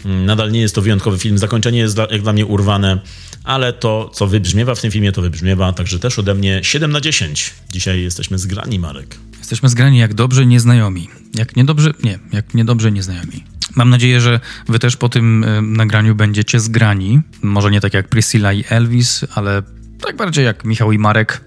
[0.04, 3.00] Nadal nie jest to wyjątkowy film, zakończenie jest dla, jak dla mnie urwane,
[3.44, 7.00] ale to, co wybrzmiewa w tym filmie, to wybrzmiewa, także też ode mnie 7 na
[7.00, 7.54] 10.
[7.72, 9.16] Dzisiaj jesteśmy zgrani, Marek.
[9.38, 11.08] Jesteśmy zgrani jak dobrze nieznajomi.
[11.34, 13.44] Jak niedobrze, nie, jak niedobrze nieznajomi.
[13.74, 17.20] Mam nadzieję, że wy też po tym y, nagraniu będziecie zgrani.
[17.42, 19.62] Może nie tak jak Priscilla i Elvis, ale
[20.00, 21.44] tak bardziej jak Michał i Marek.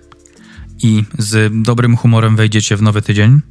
[0.84, 3.41] I z dobrym humorem wejdziecie w nowy tydzień.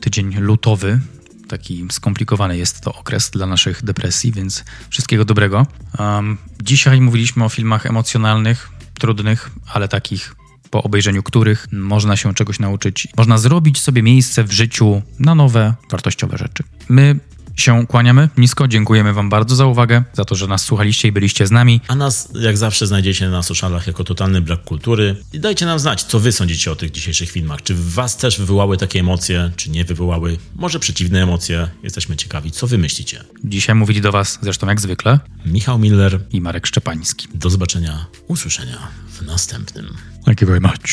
[0.00, 1.00] Tydzień lutowy.
[1.48, 5.66] Taki skomplikowany jest to okres dla naszych depresji, więc wszystkiego dobrego.
[5.98, 10.34] Um, dzisiaj mówiliśmy o filmach emocjonalnych, trudnych, ale takich
[10.70, 13.08] po obejrzeniu których można się czegoś nauczyć.
[13.16, 16.64] Można zrobić sobie miejsce w życiu na nowe, wartościowe rzeczy.
[16.88, 17.18] My
[17.56, 21.46] się kłaniamy nisko, dziękujemy Wam bardzo za uwagę, za to, że nas słuchaliście i byliście
[21.46, 21.80] z nami.
[21.88, 25.16] A nas, jak zawsze, znajdziecie na socialach jako totalny brak kultury.
[25.32, 27.62] I dajcie nam znać, co wy sądzicie o tych dzisiejszych filmach.
[27.62, 30.38] Czy was też wywołały takie emocje, czy nie wywołały?
[30.54, 31.68] Może przeciwne emocje.
[31.82, 33.24] Jesteśmy ciekawi, co wy myślicie.
[33.44, 37.28] Dzisiaj mówili do Was, zresztą jak zwykle, Michał Miller, i Marek Szczepański.
[37.34, 38.78] do zobaczenia, usłyszenia
[39.08, 40.90] w następnym Thank you very much.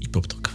[0.00, 0.54] i poptokach.